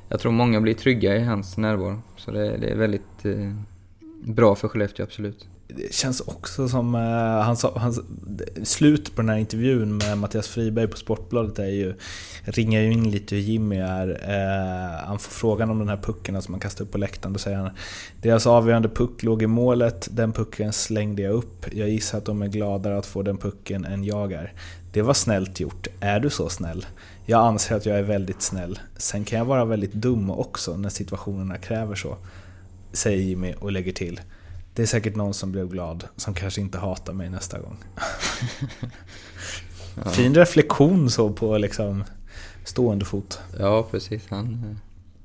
jag 0.09 0.19
tror 0.19 0.31
många 0.31 0.61
blir 0.61 0.73
trygga 0.73 1.15
i 1.15 1.23
hans 1.23 1.57
närvaro. 1.57 2.01
Så 2.17 2.31
det, 2.31 2.57
det 2.57 2.67
är 2.67 2.75
väldigt 2.75 3.25
bra 4.23 4.55
för 4.55 4.67
Skellefteå, 4.67 5.03
absolut. 5.03 5.47
det 5.67 5.93
känns 5.93 6.21
också 6.21 6.69
som, 6.69 6.95
eh, 6.95 7.01
han 7.45 7.57
sa, 7.57 7.73
han, 7.77 7.93
slut 8.63 9.15
på 9.15 9.21
den 9.21 9.29
här 9.29 9.37
intervjun 9.37 9.97
med 9.97 10.17
Mattias 10.17 10.47
Friberg 10.47 10.87
på 10.87 10.97
Sportbladet 10.97 11.59
är 11.59 11.65
ju, 11.65 11.93
ringar 12.43 12.81
ju 12.81 12.91
in 12.91 13.11
lite 13.11 13.35
hur 13.35 13.41
Jimmy 13.41 13.77
är. 13.77 14.09
Eh, 14.09 15.07
han 15.07 15.19
får 15.19 15.31
frågan 15.31 15.69
om 15.69 15.79
den 15.79 15.89
här 15.89 15.97
pucken 15.97 16.41
som 16.41 16.53
han 16.53 16.61
kastar 16.61 16.85
upp 16.85 16.91
på 16.91 16.97
läktaren, 16.97 17.33
då 17.33 17.39
säger 17.39 17.57
han 17.57 17.69
Deras 18.21 18.47
avgörande 18.47 18.89
puck 18.89 19.23
låg 19.23 19.43
i 19.43 19.47
målet, 19.47 20.07
den 20.11 20.33
pucken 20.33 20.73
slängde 20.73 21.21
jag 21.21 21.33
upp. 21.33 21.65
Jag 21.73 21.89
gissar 21.89 22.17
att 22.17 22.25
de 22.25 22.41
är 22.41 22.47
gladare 22.47 22.97
att 22.97 23.05
få 23.05 23.21
den 23.21 23.37
pucken 23.37 23.85
än 23.85 24.03
jag 24.03 24.33
är. 24.33 24.53
Det 24.93 25.01
var 25.01 25.13
snällt 25.13 25.59
gjort. 25.59 25.87
Är 25.99 26.19
du 26.19 26.29
så 26.29 26.49
snäll? 26.49 26.85
Jag 27.25 27.45
anser 27.45 27.75
att 27.75 27.85
jag 27.85 27.99
är 27.99 28.03
väldigt 28.03 28.41
snäll. 28.41 28.79
Sen 28.97 29.23
kan 29.23 29.39
jag 29.39 29.45
vara 29.45 29.65
väldigt 29.65 29.93
dum 29.93 30.31
också 30.31 30.77
när 30.77 30.89
situationerna 30.89 31.57
kräver 31.57 31.95
så. 31.95 32.17
Säger 32.91 33.21
Jimmy 33.21 33.53
och 33.59 33.71
lägger 33.71 33.91
till. 33.91 34.21
Det 34.73 34.81
är 34.81 34.87
säkert 34.87 35.15
någon 35.15 35.33
som 35.33 35.51
blev 35.51 35.69
glad, 35.69 36.07
som 36.15 36.33
kanske 36.33 36.61
inte 36.61 36.77
hatar 36.77 37.13
mig 37.13 37.29
nästa 37.29 37.59
gång. 37.59 37.77
ja. 40.03 40.09
Fin 40.09 40.35
reflektion 40.35 41.09
så 41.09 41.33
på 41.33 41.57
liksom 41.57 42.03
stående 42.65 43.05
fot. 43.05 43.39
Ja, 43.59 43.87
precis. 43.91 44.23
Han 44.29 44.45
eh, 44.45 44.77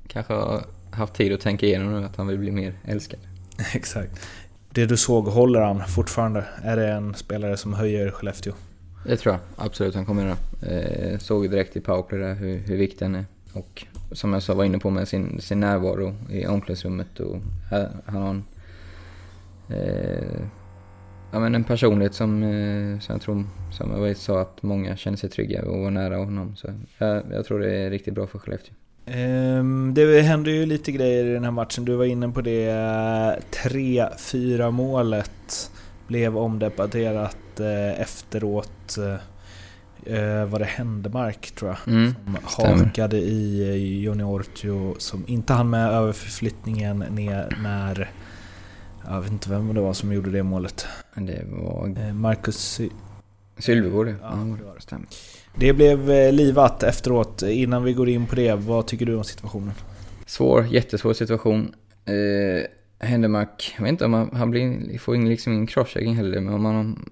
kanske 0.07 0.33
har 0.33 0.65
haft 0.91 1.13
tid 1.13 1.33
att 1.33 1.41
tänka 1.41 1.65
igenom 1.65 1.91
nu 1.93 2.05
att 2.05 2.15
han 2.15 2.27
vill 2.27 2.37
bli 2.37 2.51
mer 2.51 2.73
älskad. 2.83 3.19
Exakt. 3.73 4.27
Det 4.69 4.85
du 4.85 4.97
såg, 4.97 5.27
håller 5.27 5.61
han 5.61 5.87
fortfarande? 5.87 6.45
Är 6.63 6.77
det 6.77 6.87
en 6.87 7.13
spelare 7.13 7.57
som 7.57 7.73
höjer 7.73 8.11
Skellefteå? 8.11 8.53
Det 9.05 9.17
tror 9.17 9.33
jag 9.33 9.65
absolut 9.65 9.95
han 9.95 10.05
kommer 10.05 10.23
göra. 10.25 10.37
Eh, 10.71 11.19
såg 11.19 11.49
direkt 11.49 11.75
i 11.75 11.81
powerplay 11.81 12.19
där 12.19 12.33
hur, 12.33 12.57
hur 12.57 12.77
viktig 12.77 13.05
han 13.05 13.15
är. 13.15 13.25
Och 13.53 13.85
som 14.11 14.33
jag 14.33 14.43
sa, 14.43 14.53
var 14.53 14.63
inne 14.63 14.79
på 14.79 14.89
med 14.89 15.07
sin, 15.07 15.41
sin 15.41 15.59
närvaro 15.59 16.15
i 16.29 16.45
omklädningsrummet. 16.45 17.19
Och 17.19 17.37
han 18.05 18.15
har 18.15 18.29
en, 18.29 18.43
eh, 19.69 20.41
ja, 21.31 21.39
men 21.39 21.55
en 21.55 21.63
personlighet 21.63 22.13
som, 22.13 22.43
eh, 22.43 22.99
som 22.99 23.13
jag 23.15 23.21
tror, 23.21 23.43
som 23.71 24.05
jag 24.05 24.17
sa, 24.17 24.41
att 24.41 24.63
många 24.63 24.97
känner 24.97 25.17
sig 25.17 25.29
trygga 25.29 25.65
och 25.65 25.79
var 25.79 25.91
nära 25.91 26.17
honom. 26.17 26.55
Så 26.55 26.67
jag, 26.97 27.23
jag 27.31 27.45
tror 27.45 27.59
det 27.59 27.75
är 27.75 27.89
riktigt 27.89 28.13
bra 28.13 28.27
för 28.27 28.39
Skellefteå. 28.39 28.73
Ehm, 29.05 29.93
det 29.93 30.21
hände 30.21 30.51
ju 30.51 30.65
lite 30.65 30.91
grejer 30.91 31.25
i 31.25 31.33
den 31.33 31.43
här 31.43 31.51
matchen. 31.51 31.85
Du 31.85 31.95
var 31.95 32.05
inne 32.05 32.29
på 32.29 32.41
det 32.41 32.71
3-4 33.51 34.71
målet 34.71 35.71
blev 36.07 36.37
omdebatterat 36.37 37.59
eh, 37.59 38.01
efteråt. 38.01 38.97
Eh, 38.97 39.15
Eh, 40.05 40.45
var 40.45 40.59
det 40.59 40.65
Händemark 40.65 41.51
tror 41.51 41.71
jag, 41.71 41.93
mm, 41.93 42.15
som 42.47 42.79
hakade 42.79 43.17
i 43.17 43.69
eh, 43.69 44.03
Joni 44.03 44.23
Ortio 44.23 44.95
som 44.97 45.23
inte 45.27 45.53
hann 45.53 45.69
med 45.69 45.89
överflyttningen 45.89 46.99
ner 46.99 47.57
när 47.63 48.09
jag 49.07 49.21
vet 49.21 49.31
inte 49.31 49.49
vem 49.49 49.73
det 49.73 49.81
var 49.81 49.93
som 49.93 50.13
gjorde 50.13 50.31
det 50.31 50.43
målet. 50.43 50.87
Det 51.15 51.45
var... 51.47 51.95
Eh, 51.97 52.13
Marcus 52.13 52.57
Sy 52.57 52.89
Sylvegård, 53.57 54.07
ja. 54.07 54.13
ja 54.21 54.57
det, 54.57 54.63
var 54.63 54.75
det. 54.75 54.81
Stämmer. 54.81 55.07
det 55.55 55.73
blev 55.73 56.11
eh, 56.11 56.33
livat 56.33 56.83
efteråt. 56.83 57.41
Innan 57.41 57.83
vi 57.83 57.93
går 57.93 58.09
in 58.09 58.25
på 58.25 58.35
det, 58.35 58.53
vad 58.55 58.87
tycker 58.87 59.05
du 59.05 59.15
om 59.15 59.23
situationen? 59.23 59.71
Svår, 60.25 60.67
jättesvår 60.71 61.13
situation. 61.13 61.73
Eh, 62.05 63.07
Händemark, 63.07 63.73
jag 63.77 63.83
vet 63.83 63.89
inte 63.89 64.05
om 64.05 64.13
han, 64.13 64.29
han 64.33 64.51
blir, 64.51 64.99
får 64.99 65.15
in 65.15 65.29
liksom 65.29 65.53
ingen 65.53 65.67
crosschecking 65.67 66.15
heller, 66.15 66.41
men 66.41 66.53
om 66.53 66.65
han 66.65 67.09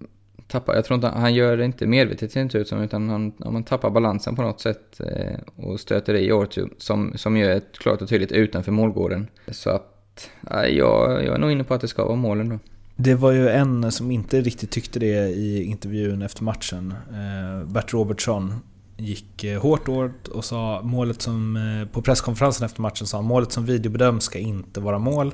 tappar, 0.54 0.76
jag 0.76 0.86
tror 0.86 0.96
inte, 0.96 1.08
han 1.08 1.34
gör 1.34 1.58
det 1.58 1.66
inte 1.66 1.88
medvetet 1.88 2.32
ser 2.32 2.40
det 2.40 2.44
inte 2.44 2.58
ut 2.58 2.68
som, 2.68 2.82
utan 2.82 3.10
han, 3.10 3.34
om 3.40 3.54
man 3.54 3.64
tappar 3.64 3.90
balansen 3.90 4.36
på 4.36 4.42
något 4.42 4.62
sätt 4.62 5.00
eh, 5.00 5.66
och 5.68 5.80
stöter 5.80 6.14
i 6.14 6.32
Ortu, 6.32 6.68
som, 6.78 7.14
som 7.16 7.38
gör 7.38 7.50
ett 7.50 7.78
klart 7.78 8.02
och 8.02 8.10
tydligt 8.10 8.32
utanför 8.32 8.72
målgården. 8.72 9.28
Så 9.48 9.70
att, 9.70 10.30
eh, 10.52 10.66
jag, 10.66 11.24
jag 11.26 11.36
är 11.36 11.38
nog 11.38 11.52
inne 11.52 11.64
på 11.64 11.74
att 11.74 11.82
det 11.82 11.88
ska 11.88 12.06
vara 12.06 12.16
målen 12.16 12.50
då. 12.50 12.60
Det 12.96 13.16
var 13.16 13.32
ju 13.32 13.50
en 13.50 13.92
som 13.92 14.12
inte 14.12 14.42
riktigt 14.42 14.72
tyckte 14.72 15.00
det 15.00 15.30
i 15.30 15.64
intervjun 15.64 16.22
efter 16.22 16.44
matchen. 16.44 16.94
Eh, 17.10 17.68
Bert 17.68 17.94
Robertsson 17.94 18.54
gick 18.98 19.44
eh, 19.44 19.62
hårt 19.62 19.90
åt 19.90 20.28
och 20.28 20.46
sa 20.46 20.82
målet 20.84 21.22
som 21.22 21.56
eh, 21.56 21.94
på 21.94 22.02
presskonferensen 22.02 22.66
efter 22.66 22.82
matchen 22.82 23.08
sa 23.08 23.22
målet 23.22 23.52
som 23.52 23.66
videobedöms 23.66 24.24
ska 24.24 24.40
inte 24.40 24.80
vara 24.80 25.00
mål. 25.00 25.34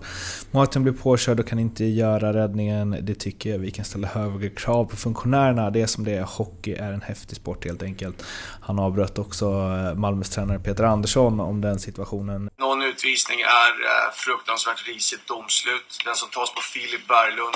Målvakten 0.52 0.84
blir 0.84 0.94
påkörd 0.94 1.40
och 1.40 1.48
kan 1.48 1.60
inte 1.60 1.86
göra 1.86 2.34
räddningen. 2.34 2.98
Det 3.02 3.16
tycker 3.16 3.50
jag 3.50 3.60
vi 3.60 3.72
kan 3.72 3.86
ställa 3.86 4.08
högre 4.08 4.50
krav 4.50 4.86
på 4.86 4.96
funktionärerna. 4.96 5.70
Det 5.70 5.82
är 5.82 5.88
som 5.88 6.04
det 6.04 6.14
är. 6.14 6.24
Hockey 6.24 6.74
är 6.74 6.92
en 6.92 7.02
häftig 7.02 7.38
sport 7.38 7.66
helt 7.66 7.84
enkelt. 7.84 8.26
Han 8.62 8.80
avbröt 8.80 9.20
också 9.20 9.46
eh, 9.46 9.96
Malmös 9.96 10.30
tränare 10.30 10.60
Peter 10.60 10.84
Andersson 10.84 11.40
om 11.40 11.62
den 11.62 11.80
situationen. 11.80 12.50
Någon 12.60 12.82
utvisning 12.82 13.40
är 13.42 14.12
fruktansvärt 14.14 14.88
risigt 14.88 15.28
domslut. 15.28 16.02
Den 16.06 16.16
som 16.16 16.30
tas 16.30 16.54
på 16.54 16.62
Filip 16.62 17.08
Berglund 17.08 17.56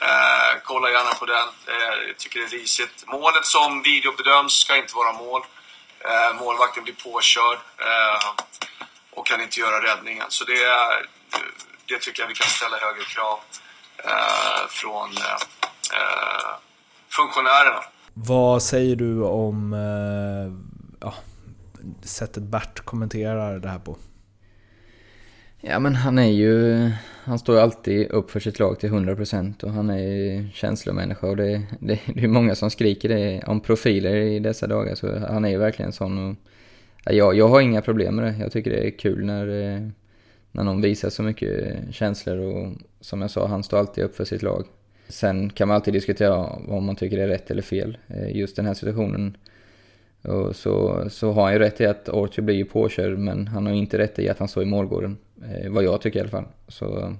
Eh, 0.00 0.60
kolla 0.64 0.90
gärna 0.90 1.14
på 1.14 1.26
den. 1.26 1.48
Eh, 1.66 2.08
jag 2.08 2.16
tycker 2.16 2.40
det 2.40 2.46
är 2.46 2.58
risigt. 2.60 3.04
Målet 3.06 3.46
som 3.46 3.82
videobedöms 3.82 4.52
ska 4.52 4.76
inte 4.76 4.94
vara 4.96 5.12
mål. 5.12 5.42
Eh, 6.00 6.40
målvakten 6.40 6.84
blir 6.84 6.94
påkörd 6.94 7.58
eh, 7.78 8.42
och 9.10 9.26
kan 9.26 9.40
inte 9.42 9.60
göra 9.60 9.82
räddningen. 9.82 10.26
Så 10.28 10.44
det, 10.44 10.58
det 11.88 11.98
tycker 11.98 12.22
jag 12.22 12.28
vi 12.28 12.34
kan 12.34 12.46
ställa 12.48 12.76
högre 12.76 13.04
krav 13.04 13.38
eh, 13.98 14.68
från 14.68 15.10
eh, 15.10 16.50
funktionärerna. 17.08 17.82
Vad 18.14 18.62
säger 18.62 18.96
du 18.96 19.22
om 19.22 19.72
ja, 21.00 21.14
sättet 22.04 22.42
Bert 22.42 22.80
kommenterar 22.84 23.58
det 23.58 23.68
här 23.68 23.78
på? 23.78 23.96
Ja 25.60 25.78
men 25.78 25.96
han 25.96 26.18
är 26.18 26.32
ju, 26.32 26.90
han 27.24 27.38
står 27.38 27.56
ju 27.56 27.62
alltid 27.62 28.10
upp 28.10 28.30
för 28.30 28.40
sitt 28.40 28.58
lag 28.58 28.80
till 28.80 28.90
100% 28.90 29.64
och 29.64 29.70
han 29.70 29.90
är 29.90 29.98
ju 29.98 30.48
känslomänniska 30.52 31.26
och 31.26 31.36
det, 31.36 31.62
det, 31.80 32.00
det 32.14 32.24
är 32.24 32.28
många 32.28 32.54
som 32.54 32.70
skriker 32.70 33.08
det 33.08 33.42
om 33.46 33.60
profiler 33.60 34.16
i 34.16 34.38
dessa 34.38 34.66
dagar 34.66 34.94
så 34.94 35.18
han 35.18 35.44
är 35.44 35.48
ju 35.48 35.58
verkligen 35.58 35.92
sån 35.92 36.30
och 36.30 36.36
jag, 37.06 37.34
jag 37.34 37.48
har 37.48 37.60
inga 37.60 37.82
problem 37.82 38.16
med 38.16 38.24
det. 38.24 38.34
Jag 38.40 38.52
tycker 38.52 38.70
det 38.70 38.86
är 38.86 38.90
kul 38.90 39.24
när, 39.24 39.46
eh, 39.48 39.88
när 40.52 40.64
någon 40.64 40.80
visar 40.80 41.10
så 41.10 41.22
mycket 41.22 41.76
känslor 41.90 42.38
och 42.38 42.72
som 43.00 43.20
jag 43.20 43.30
sa, 43.30 43.46
han 43.46 43.62
står 43.62 43.78
alltid 43.78 44.04
upp 44.04 44.16
för 44.16 44.24
sitt 44.24 44.42
lag. 44.42 44.64
Sen 45.08 45.50
kan 45.50 45.68
man 45.68 45.74
alltid 45.74 45.94
diskutera 45.94 46.36
om 46.46 46.84
man 46.84 46.96
tycker 46.96 47.16
det 47.16 47.22
är 47.22 47.28
rätt 47.28 47.50
eller 47.50 47.62
fel. 47.62 47.98
Eh, 48.08 48.36
just 48.36 48.56
den 48.56 48.66
här 48.66 48.74
situationen 48.74 49.36
och 50.22 50.56
så, 50.56 51.04
så 51.10 51.32
har 51.32 51.42
han 51.42 51.52
ju 51.52 51.58
rätt 51.58 51.80
i 51.80 51.86
att 51.86 52.08
Orchard 52.08 52.44
blir 52.44 52.56
ju 52.56 52.64
påkörd 52.64 53.18
men 53.18 53.46
han 53.46 53.66
har 53.66 53.72
inte 53.72 53.98
rätt 53.98 54.18
i 54.18 54.28
att 54.28 54.38
han 54.38 54.48
står 54.48 54.62
i 54.62 54.66
målgården. 54.66 55.16
Eh, 55.42 55.70
vad 55.70 55.84
jag 55.84 56.00
tycker 56.00 56.18
i 56.18 56.22
alla 56.22 56.30
fall. 56.30 56.46
Så 56.68 57.16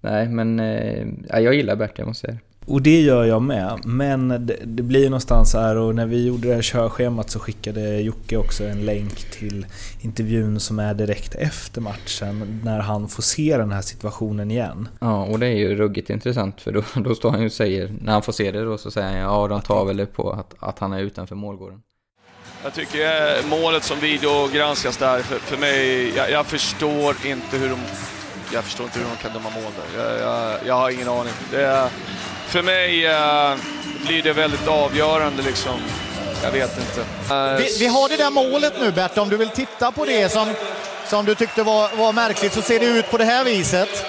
nej, 0.00 0.28
men 0.28 0.60
eh, 0.60 1.06
jag 1.28 1.54
gillar 1.54 1.76
Bert, 1.76 1.98
jag 1.98 2.08
måste 2.08 2.26
säga 2.26 2.38
och 2.68 2.82
det 2.82 3.00
gör 3.00 3.24
jag 3.24 3.42
med, 3.42 3.80
men 3.84 4.28
det, 4.28 4.56
det 4.64 4.82
blir 4.82 5.04
någonstans 5.04 5.54
här 5.54 5.76
och 5.76 5.94
när 5.94 6.06
vi 6.06 6.26
gjorde 6.26 6.48
det 6.48 6.54
här 6.54 6.62
körschemat 6.62 7.30
så 7.30 7.38
skickade 7.38 8.00
Jocke 8.00 8.36
också 8.36 8.64
en 8.64 8.84
länk 8.84 9.30
till 9.30 9.66
intervjun 10.00 10.60
som 10.60 10.78
är 10.78 10.94
direkt 10.94 11.34
efter 11.34 11.80
matchen 11.80 12.60
när 12.64 12.78
han 12.78 13.08
får 13.08 13.22
se 13.22 13.56
den 13.56 13.72
här 13.72 13.82
situationen 13.82 14.50
igen. 14.50 14.88
Ja, 15.00 15.24
och 15.24 15.38
det 15.38 15.46
är 15.46 15.56
ju 15.56 15.74
ruggigt 15.74 16.10
intressant 16.10 16.60
för 16.60 16.72
då, 16.72 16.82
då 17.00 17.14
står 17.14 17.30
han 17.30 17.40
ju 17.40 17.46
och 17.46 17.52
säger, 17.52 17.94
när 18.00 18.12
han 18.12 18.22
får 18.22 18.32
se 18.32 18.50
det 18.50 18.64
då 18.64 18.78
så 18.78 18.90
säger 18.90 19.08
han 19.08 19.18
ja, 19.18 19.48
de 19.48 19.60
tar 19.60 19.84
väl 19.84 20.06
på 20.06 20.30
att, 20.30 20.54
att 20.58 20.78
han 20.78 20.92
är 20.92 21.00
utanför 21.00 21.34
målgården. 21.34 21.82
Jag 22.62 22.74
tycker 22.74 23.42
målet 23.42 23.84
som 23.84 24.00
videogranskas 24.00 24.96
där, 24.96 25.22
för, 25.22 25.38
för 25.38 25.56
mig, 25.56 26.12
jag, 26.16 26.30
jag, 26.30 26.46
förstår 26.46 27.16
inte 27.24 27.56
hur 27.56 27.68
de... 27.68 27.78
Jag 28.52 28.64
förstår 28.64 28.86
inte 28.86 28.98
hur 28.98 29.06
de 29.06 29.16
kan 29.22 29.32
döma 29.32 29.50
mål 29.50 29.72
där. 29.76 30.02
Jag, 30.02 30.20
jag, 30.20 30.58
jag 30.66 30.74
har 30.74 30.90
ingen 30.90 31.08
aning. 31.08 31.32
Det, 31.50 31.90
för 32.46 32.62
mig 32.62 33.06
uh, 33.06 33.56
blir 34.06 34.22
det 34.22 34.32
väldigt 34.32 34.68
avgörande 34.68 35.42
liksom. 35.42 35.80
Jag 36.42 36.50
vet 36.50 36.78
inte. 36.78 37.00
Uh, 37.34 37.56
vi, 37.56 37.76
vi, 37.78 37.86
har 37.86 38.08
det 38.08 38.16
där 38.16 38.30
målet 38.30 38.72
nu 38.80 38.92
Bert, 38.92 39.18
om 39.18 39.28
du 39.28 39.36
vill 39.36 39.48
titta 39.48 39.92
på 39.92 40.04
det 40.04 40.28
som, 40.28 40.54
som 41.06 41.24
du 41.24 41.34
tyckte 41.34 41.62
var, 41.62 41.96
var 41.96 42.12
märkligt 42.12 42.52
så 42.52 42.62
ser 42.62 42.80
det 42.80 42.86
ut 42.86 43.10
på 43.10 43.18
det 43.18 43.24
här 43.24 43.44
viset. 43.44 44.06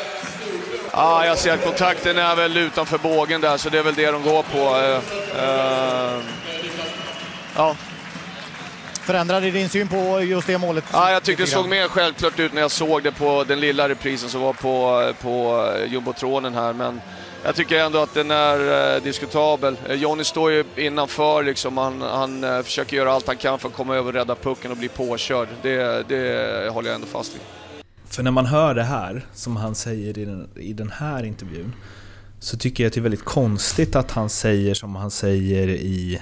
Ja, 0.92 1.26
jag 1.26 1.38
ser 1.38 1.54
att 1.54 1.64
kontakten 1.64 2.18
är 2.18 2.36
väl 2.36 2.58
utanför 2.58 2.98
bågen 2.98 3.42
där, 3.42 3.58
så 3.58 3.70
det 3.70 3.80
är 3.80 3.84
väl 3.84 3.96
det 3.96 4.12
de 4.12 4.24
går 4.24 4.44
på. 4.44 4.76
Uh, 4.76 6.24
ja, 7.56 7.76
Förändrade 9.10 9.52
din 9.52 9.70
syn 9.70 9.88
på 9.88 10.22
just 10.22 10.48
det 10.48 10.58
målet? 10.58 10.84
Ja, 10.92 11.12
jag 11.12 11.24
tyckte 11.24 11.44
det 11.44 11.48
såg 11.48 11.70
mer 11.70 11.88
självklart 11.88 12.40
ut 12.40 12.54
när 12.54 12.62
jag 12.62 12.72
såg 12.72 13.04
det 13.04 13.12
på 13.12 13.44
den 13.48 13.60
lilla 13.60 13.90
reprisen 13.90 14.30
som 14.30 14.42
var 14.42 14.54
på, 14.54 15.14
på 15.22 15.66
jumbotronen 15.88 16.54
här. 16.54 16.74
Men 16.74 17.02
jag 17.44 17.56
tycker 17.56 17.80
ändå 17.80 18.00
att 18.00 18.14
den 18.14 18.32
är 18.32 18.96
eh, 18.96 19.04
diskutabel. 19.04 19.78
Eh, 19.88 19.96
Jonny 19.96 20.24
står 20.24 20.52
ju 20.52 20.64
innanför 20.76 21.44
liksom. 21.44 21.78
Han, 21.78 22.02
han 22.02 22.44
eh, 22.44 22.62
försöker 22.62 22.98
göra 22.98 23.12
allt 23.12 23.28
han 23.28 23.38
kan 23.38 23.60
för 23.60 23.68
att 23.68 23.74
komma 23.74 23.96
över 23.96 24.08
och 24.08 24.14
rädda 24.14 24.36
pucken 24.36 24.72
och 24.72 24.78
bli 24.78 24.88
påkörd. 24.88 25.48
Det, 25.62 26.08
det 26.10 26.72
håller 26.72 26.90
jag 26.90 26.96
ändå 26.96 27.08
fast 27.08 27.34
vid. 27.34 27.42
För 28.10 28.24
när 28.24 28.32
man 28.32 28.46
hör 28.46 28.76
det 28.76 28.84
här, 28.84 29.26
som 29.34 29.56
han 29.56 29.76
säger 29.76 30.18
i 30.18 30.26
den, 30.26 30.50
i 30.56 30.74
den 30.74 30.92
här 30.92 31.24
intervjun, 31.24 31.74
så 32.40 32.58
tycker 32.58 32.84
jag 32.84 32.88
att 32.88 32.94
det 32.94 33.00
är 33.00 33.04
väldigt 33.04 33.26
konstigt 33.26 33.96
att 33.96 34.12
han 34.12 34.30
säger 34.30 34.74
som 34.74 34.96
han 34.96 35.12
säger 35.12 35.68
i 35.68 36.22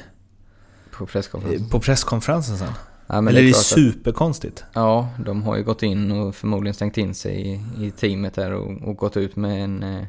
på 0.97 1.05
presskonferensen? 1.05 1.69
På 1.69 1.79
presskonferensen 1.79 2.57
sen? 2.57 2.73
Ja, 3.07 3.17
Eller 3.17 3.31
är 3.31 3.43
det 3.43 3.49
är 3.49 3.53
superkonstigt? 3.53 4.59
Att, 4.59 4.75
ja, 4.75 5.09
de 5.25 5.43
har 5.43 5.57
ju 5.57 5.63
gått 5.63 5.83
in 5.83 6.11
och 6.11 6.35
förmodligen 6.35 6.73
stängt 6.73 6.97
in 6.97 7.13
sig 7.13 7.47
i, 7.47 7.61
i 7.85 7.91
teamet 7.91 8.33
där 8.33 8.53
och, 8.53 8.87
och 8.89 8.97
gått 8.97 9.17
ut 9.17 9.35
med 9.35 9.63
en, 9.63 9.83
eh, 9.83 10.05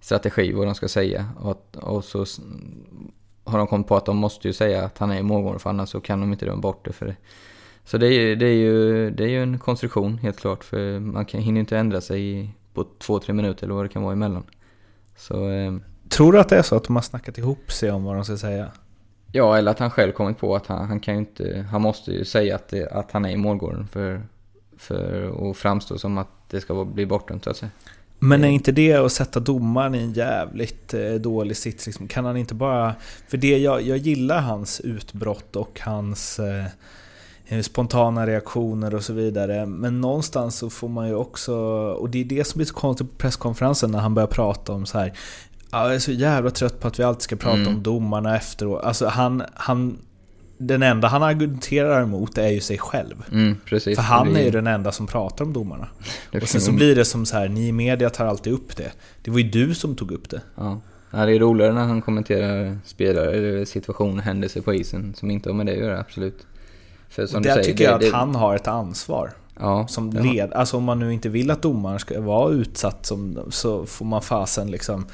strategi 0.00 0.52
vad 0.52 0.66
de 0.66 0.74
ska 0.74 0.88
säga. 0.88 1.28
Och, 1.40 1.76
och 1.76 2.04
så 2.04 2.24
har 3.44 3.58
de 3.58 3.66
kommit 3.66 3.86
på 3.86 3.96
att 3.96 4.04
de 4.04 4.16
måste 4.16 4.48
ju 4.48 4.52
säga 4.52 4.84
att 4.84 4.98
han 4.98 5.10
är 5.10 5.22
målgården 5.22 5.60
för 5.60 5.70
annars 5.70 5.88
så 5.88 6.00
kan 6.00 6.20
de 6.20 6.32
inte 6.32 6.46
döma 6.46 6.60
bort 6.60 6.84
det. 6.84 6.92
För 6.92 7.06
det. 7.06 7.16
Så 7.84 7.98
det 7.98 8.06
är, 8.06 8.36
det, 8.36 8.46
är 8.46 8.54
ju, 8.54 9.10
det 9.10 9.24
är 9.24 9.28
ju 9.28 9.42
en 9.42 9.58
konstruktion 9.58 10.18
helt 10.18 10.40
klart 10.40 10.64
för 10.64 11.00
man 11.00 11.24
kan, 11.24 11.40
hinner 11.40 11.60
inte 11.60 11.78
ändra 11.78 12.00
sig 12.00 12.54
på 12.74 12.86
två, 12.98 13.18
tre 13.18 13.34
minuter 13.34 13.64
eller 13.64 13.74
vad 13.74 13.84
det 13.84 13.88
kan 13.88 14.02
vara 14.02 14.12
emellan. 14.12 14.44
Så, 15.16 15.48
eh, 15.50 15.74
Tror 16.08 16.32
du 16.32 16.40
att 16.40 16.48
det 16.48 16.56
är 16.56 16.62
så 16.62 16.76
att 16.76 16.84
de 16.84 16.96
har 16.96 17.02
snackat 17.02 17.38
ihop 17.38 17.72
sig 17.72 17.90
om 17.90 18.04
vad 18.04 18.14
de 18.14 18.24
ska 18.24 18.36
säga? 18.36 18.72
Ja, 19.32 19.58
eller 19.58 19.70
att 19.70 19.78
han 19.78 19.90
själv 19.90 20.12
kommit 20.12 20.38
på 20.38 20.56
att 20.56 20.66
han, 20.66 20.88
han 20.88 21.00
kan 21.00 21.14
ju 21.14 21.20
inte, 21.20 21.66
han 21.70 21.82
måste 21.82 22.12
ju 22.12 22.24
säga 22.24 22.54
att, 22.54 22.68
det, 22.68 22.88
att 22.88 23.12
han 23.12 23.24
är 23.24 23.30
i 23.30 23.36
målgården 23.36 23.88
för, 23.88 24.22
för 24.76 25.50
att 25.50 25.56
framstå 25.56 25.98
som 25.98 26.18
att 26.18 26.28
det 26.50 26.60
ska 26.60 26.84
bli 26.84 27.06
bortdömt 27.06 27.44
så 27.44 27.50
att 27.50 27.56
säga. 27.56 27.70
Men 28.18 28.44
är 28.44 28.48
inte 28.48 28.72
det 28.72 28.92
att 28.92 29.12
sätta 29.12 29.40
domaren 29.40 29.94
i 29.94 29.98
en 29.98 30.12
jävligt 30.12 30.94
eh, 30.94 31.12
dålig 31.12 31.56
sits? 31.56 31.86
Liksom? 31.86 32.08
Kan 32.08 32.24
han 32.24 32.36
inte 32.36 32.54
bara... 32.54 32.94
För 33.28 33.36
det 33.36 33.58
jag, 33.58 33.82
jag 33.82 33.98
gillar 33.98 34.40
hans 34.40 34.80
utbrott 34.80 35.56
och 35.56 35.80
hans 35.80 36.38
eh, 36.38 36.64
eh, 37.46 37.60
spontana 37.60 38.26
reaktioner 38.26 38.94
och 38.94 39.02
så 39.02 39.12
vidare. 39.12 39.66
Men 39.66 40.00
någonstans 40.00 40.56
så 40.56 40.70
får 40.70 40.88
man 40.88 41.08
ju 41.08 41.14
också... 41.14 41.54
Och 42.00 42.10
det 42.10 42.20
är 42.20 42.24
det 42.24 42.44
som 42.44 42.58
blir 42.58 42.66
så 42.66 42.74
konstigt 42.74 43.10
på 43.10 43.16
presskonferensen 43.16 43.90
när 43.90 43.98
han 43.98 44.14
börjar 44.14 44.26
prata 44.26 44.72
om 44.72 44.86
så 44.86 44.98
här. 44.98 45.12
Jag 45.70 45.94
är 45.94 45.98
så 45.98 46.12
jävla 46.12 46.50
trött 46.50 46.80
på 46.80 46.88
att 46.88 46.98
vi 46.98 47.02
alltid 47.02 47.22
ska 47.22 47.36
prata 47.36 47.56
mm. 47.56 47.74
om 47.74 47.82
domarna 47.82 48.36
efteråt. 48.36 48.84
Alltså 48.84 49.06
han, 49.06 49.42
han 49.54 49.98
den 50.58 50.82
enda 50.82 51.08
han 51.08 51.22
argumenterar 51.22 52.02
emot 52.02 52.38
är 52.38 52.48
ju 52.48 52.60
sig 52.60 52.78
själv. 52.78 53.24
Mm, 53.32 53.56
precis, 53.64 53.96
För 53.98 54.02
han 54.02 54.36
är 54.36 54.44
ju 54.44 54.50
den 54.50 54.66
enda 54.66 54.92
som 54.92 55.06
pratar 55.06 55.44
om 55.44 55.52
domarna. 55.52 55.88
och 56.42 56.48
sen 56.48 56.60
så 56.60 56.72
blir 56.72 56.94
det 56.94 57.04
som 57.04 57.26
så 57.26 57.36
här, 57.36 57.48
ni 57.48 57.68
i 57.68 57.72
media 57.72 58.10
tar 58.10 58.26
alltid 58.26 58.52
upp 58.52 58.76
det. 58.76 58.92
Det 59.22 59.30
var 59.30 59.38
ju 59.38 59.48
du 59.50 59.74
som 59.74 59.96
tog 59.96 60.12
upp 60.12 60.30
det. 60.30 60.40
Ja. 60.54 60.80
ja 61.10 61.26
det 61.26 61.34
är 61.34 61.38
roligare 61.38 61.72
när 61.72 61.84
han 61.84 62.02
kommenterar 62.02 62.78
spelare, 62.84 63.32
eller 63.32 63.64
situationer, 63.64 64.22
händelser 64.22 64.60
på 64.60 64.74
isen 64.74 65.14
som 65.14 65.30
inte 65.30 65.48
har 65.48 65.54
med 65.54 65.66
det 65.66 65.72
att 65.72 65.78
göra, 65.78 66.00
absolut. 66.00 66.46
För 67.08 67.26
som 67.26 67.42
Där 67.42 67.50
du 67.50 67.54
säger, 67.54 67.72
tycker 67.72 67.84
jag 67.84 68.00
det, 68.00 68.06
att 68.06 68.12
det... 68.12 68.18
han 68.18 68.34
har 68.34 68.56
ett 68.56 68.68
ansvar. 68.68 69.30
Ja, 69.60 69.86
som 69.88 70.10
led, 70.10 70.52
alltså 70.52 70.76
om 70.76 70.84
man 70.84 70.98
nu 70.98 71.12
inte 71.12 71.28
vill 71.28 71.50
att 71.50 71.62
domaren 71.62 71.98
ska 71.98 72.20
vara 72.20 72.52
utsatt 72.52 73.06
som, 73.06 73.38
så 73.50 73.86
får 73.86 74.04
man 74.04 74.22
fasen 74.22 74.70
liksom 74.70 75.06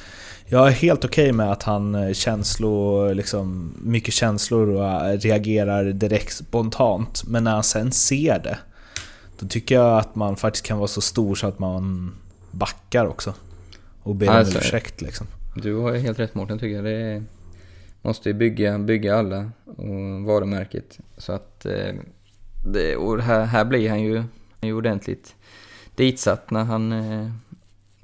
jag 0.47 0.69
är 0.69 0.73
helt 0.73 1.05
okej 1.05 1.25
okay 1.25 1.33
med 1.33 1.53
att 1.53 1.63
han 1.63 1.95
eh, 1.95 2.13
känslor, 2.13 3.15
liksom, 3.15 3.75
mycket 3.83 4.15
känslor 4.15 4.69
och 4.69 4.85
eh, 4.85 5.19
reagerar 5.19 5.85
direkt 5.85 6.33
spontant. 6.33 7.25
Men 7.27 7.45
när 7.45 7.51
han 7.51 7.63
sen 7.63 7.93
ser 7.93 8.39
det, 8.39 8.59
då 9.39 9.47
tycker 9.47 9.75
jag 9.75 9.99
att 9.99 10.15
man 10.15 10.37
faktiskt 10.37 10.67
kan 10.67 10.79
vara 10.79 10.89
så 10.89 11.01
stor 11.01 11.35
så 11.35 11.47
att 11.47 11.59
man 11.59 12.15
backar 12.51 13.07
också. 13.07 13.35
Och 14.03 14.15
ber 14.15 14.27
alltså, 14.27 14.59
om 14.59 14.59
ursäkt 14.59 15.01
liksom. 15.01 15.27
Du 15.55 15.75
har 15.75 15.95
helt 15.95 16.19
rätt 16.19 16.35
Mårten 16.35 16.59
tycker 16.59 16.77
jag. 16.77 16.85
Det 16.85 17.23
måste 18.03 18.29
ju 18.29 18.35
bygga, 18.35 18.79
bygga 18.79 19.17
alla 19.17 19.51
och 19.65 20.25
varumärket. 20.25 20.99
Så 21.17 21.33
att, 21.33 21.67
eh, 21.67 21.95
det, 22.73 22.97
och 22.97 23.23
här, 23.23 23.45
här 23.45 23.65
blir 23.65 23.91
han 23.91 24.03
ju, 24.03 24.17
han 24.17 24.29
är 24.61 24.67
ju 24.67 24.75
ordentligt 24.75 25.35
ditsatt 25.97 26.51
när 26.51 26.65
han 26.65 26.93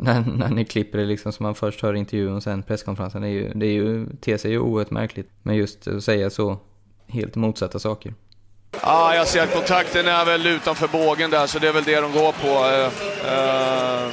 när, 0.01 0.21
när 0.21 0.49
ni 0.49 0.65
klipper 0.65 0.99
det 0.99 1.05
liksom 1.05 1.33
som 1.33 1.45
man 1.45 1.55
först 1.55 1.81
hör 1.81 1.95
intervjun 1.95 2.37
och 2.37 2.43
sen 2.43 2.63
presskonferensen. 2.63 3.23
Det, 3.23 3.29
är 3.29 3.31
ju, 3.31 3.53
det 3.55 3.67
är 3.67 3.73
ju, 3.73 4.07
ter 4.21 4.39
sig 4.39 4.51
ju 4.51 4.59
oerhört 4.59 4.91
märkligt. 4.91 5.31
Men 5.43 5.57
just 5.57 5.89
att 5.89 6.05
säga 6.05 6.31
så 6.31 6.59
helt 7.09 7.37
motsatta 7.37 7.79
saker. 7.79 8.15
Ja, 8.83 9.15
jag 9.15 9.29
ser 9.29 9.43
att 9.43 9.55
kontakten 9.55 10.09
är 10.09 10.25
väl 10.25 10.47
utanför 10.47 10.89
bågen 10.89 11.31
där, 11.31 11.47
så 11.47 11.59
det 11.59 11.69
är 11.69 11.73
väl 11.73 11.85
det 11.85 12.01
de 12.01 12.13
går 12.13 12.33
på. 12.33 12.49
Uh, 12.49 12.87
uh, 13.35 14.13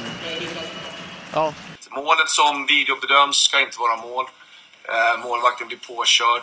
ja. 1.34 1.54
Målet 1.90 2.28
som 2.28 2.66
videobedöms 2.68 3.36
ska 3.36 3.60
inte 3.60 3.78
vara 3.78 3.96
mål. 3.96 4.24
Uh, 4.24 5.24
målvakten 5.24 5.66
blir 5.66 5.78
påkörd. 5.78 6.42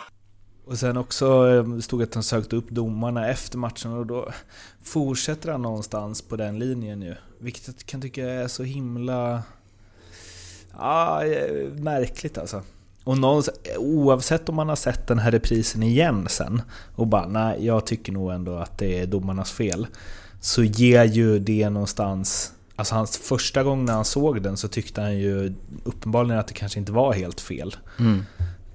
Och 0.66 0.78
sen 0.78 0.96
också 0.96 1.48
eh, 1.48 1.78
stod 1.78 2.02
att 2.02 2.14
han 2.14 2.22
sökte 2.22 2.56
upp 2.56 2.68
domarna 2.68 3.28
efter 3.28 3.58
matchen 3.58 3.92
och 3.92 4.06
då 4.06 4.32
fortsätter 4.86 5.52
han 5.52 5.62
någonstans 5.62 6.22
på 6.22 6.36
den 6.36 6.58
linjen 6.58 7.02
ju. 7.02 7.14
Vilket 7.38 7.66
jag 7.66 7.76
kan 7.76 8.00
tycka 8.00 8.30
är 8.30 8.48
så 8.48 8.62
himla... 8.62 9.42
Ja, 10.78 11.24
eh, 11.24 11.72
märkligt 11.72 12.38
alltså. 12.38 12.62
Och 13.04 13.16
oavsett 13.78 14.48
om 14.48 14.54
man 14.54 14.68
har 14.68 14.76
sett 14.76 15.06
den 15.06 15.18
här 15.18 15.30
reprisen 15.30 15.82
igen 15.82 16.26
sen 16.28 16.62
och 16.94 17.06
bara 17.06 17.26
nej, 17.26 17.66
jag 17.66 17.86
tycker 17.86 18.12
nog 18.12 18.32
ändå 18.32 18.56
att 18.56 18.78
det 18.78 19.00
är 19.00 19.06
domarnas 19.06 19.52
fel. 19.52 19.86
Så 20.40 20.64
ger 20.64 21.04
ju 21.04 21.38
det 21.38 21.70
någonstans... 21.70 22.52
Alltså 22.76 22.94
hans 22.94 23.18
första 23.18 23.62
gång 23.62 23.84
när 23.84 23.92
han 23.92 24.04
såg 24.04 24.42
den 24.42 24.56
så 24.56 24.68
tyckte 24.68 25.00
han 25.00 25.18
ju 25.18 25.54
uppenbarligen 25.84 26.38
att 26.40 26.48
det 26.48 26.54
kanske 26.54 26.78
inte 26.78 26.92
var 26.92 27.12
helt 27.12 27.40
fel. 27.40 27.76
Mm. 27.98 28.24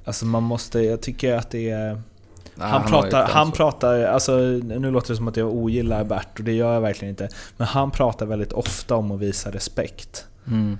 Alltså 0.05 0.25
man 0.25 0.43
måste, 0.43 0.79
jag 0.79 1.01
tycker 1.01 1.33
att 1.33 1.49
det 1.49 1.69
är... 1.69 2.01
Nej, 2.61 2.69
han, 2.69 2.81
han, 2.81 2.91
pratar, 2.91 3.27
han 3.27 3.51
pratar, 3.51 4.03
alltså 4.03 4.37
nu 4.63 4.91
låter 4.91 5.09
det 5.09 5.15
som 5.15 5.27
att 5.27 5.37
jag 5.37 5.53
ogillar 5.53 6.03
Bert 6.03 6.39
och 6.39 6.43
det 6.43 6.53
gör 6.53 6.73
jag 6.73 6.81
verkligen 6.81 7.09
inte. 7.09 7.29
Men 7.57 7.67
han 7.67 7.91
pratar 7.91 8.25
väldigt 8.25 8.53
ofta 8.53 8.95
om 8.95 9.11
att 9.11 9.19
visa 9.19 9.51
respekt. 9.51 10.25
Mm. 10.47 10.77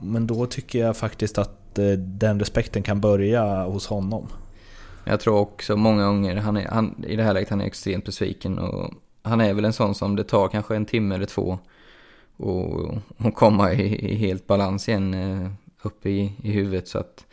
Men 0.00 0.26
då 0.26 0.46
tycker 0.46 0.78
jag 0.78 0.96
faktiskt 0.96 1.38
att 1.38 1.78
eh, 1.78 1.90
den 1.92 2.38
respekten 2.38 2.82
kan 2.82 3.00
börja 3.00 3.64
hos 3.64 3.86
honom. 3.86 4.28
Jag 5.04 5.20
tror 5.20 5.38
också 5.38 5.76
många 5.76 6.06
gånger, 6.06 6.36
han 6.36 6.56
är, 6.56 6.68
han, 6.68 7.04
i 7.06 7.16
det 7.16 7.22
här 7.22 7.34
läget 7.34 7.48
han 7.50 7.60
är 7.60 7.64
extremt 7.64 8.04
besviken 8.04 8.58
och 8.58 8.90
han 9.22 9.40
är 9.40 9.54
väl 9.54 9.64
en 9.64 9.72
sån 9.72 9.94
som 9.94 10.16
det 10.16 10.24
tar 10.24 10.48
kanske 10.48 10.76
en 10.76 10.86
timme 10.86 11.14
eller 11.14 11.26
två 11.26 11.58
och, 12.36 12.94
och 13.16 13.34
komma 13.34 13.72
i, 13.72 14.12
i 14.12 14.14
helt 14.14 14.46
balans 14.46 14.88
igen 14.88 15.14
eh, 15.14 15.50
upp 15.82 16.06
i, 16.06 16.32
i 16.42 16.50
huvudet 16.50 16.88
så 16.88 16.98
att 16.98 17.26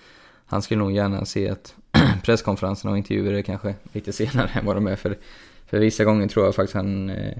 han 0.50 0.62
skulle 0.62 0.80
nog 0.80 0.92
gärna 0.92 1.26
se 1.26 1.50
att 1.50 1.76
presskonferenserna 2.24 2.92
och 2.92 2.98
intervjuer 2.98 3.34
är 3.34 3.42
kanske 3.42 3.76
lite 3.94 4.14
senare 4.14 4.50
än 4.54 4.66
vad 4.66 4.76
de 4.76 4.88
är. 4.88 4.96
För, 4.96 5.18
för 5.66 5.80
vissa 5.80 6.04
gånger 6.04 6.28
tror 6.28 6.46
jag 6.46 6.56
faktiskt 6.56 6.76
han, 6.76 7.10
eh, 7.10 7.38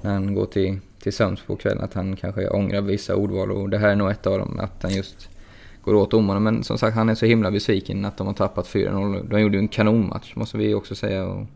när 0.00 0.12
han 0.12 0.34
går 0.34 0.46
till, 0.46 0.78
till 1.00 1.12
sömns 1.12 1.40
på 1.40 1.56
kvällen, 1.56 1.84
att 1.84 1.94
han 1.94 2.16
kanske 2.16 2.48
ångrar 2.48 2.80
vissa 2.80 3.16
ordval. 3.16 3.50
Och 3.50 3.70
det 3.70 3.78
här 3.78 3.88
är 3.88 3.96
nog 3.96 4.10
ett 4.10 4.26
av 4.26 4.38
dem, 4.38 4.60
att 4.60 4.82
han 4.82 4.94
just 4.94 5.28
går 5.84 5.94
åt 5.94 6.10
domarna. 6.10 6.40
Men 6.40 6.64
som 6.64 6.78
sagt, 6.78 6.96
han 6.96 7.08
är 7.08 7.14
så 7.14 7.26
himla 7.26 7.50
besviken 7.50 8.04
att 8.04 8.16
de 8.16 8.26
har 8.26 8.34
tappat 8.34 8.66
4-0. 8.66 9.28
De 9.30 9.40
gjorde 9.40 9.56
ju 9.56 9.60
en 9.60 9.68
kanonmatch, 9.68 10.36
måste 10.36 10.58
vi 10.58 10.74
också 10.74 10.94
säga. 10.94 11.26
Och, 11.26 11.46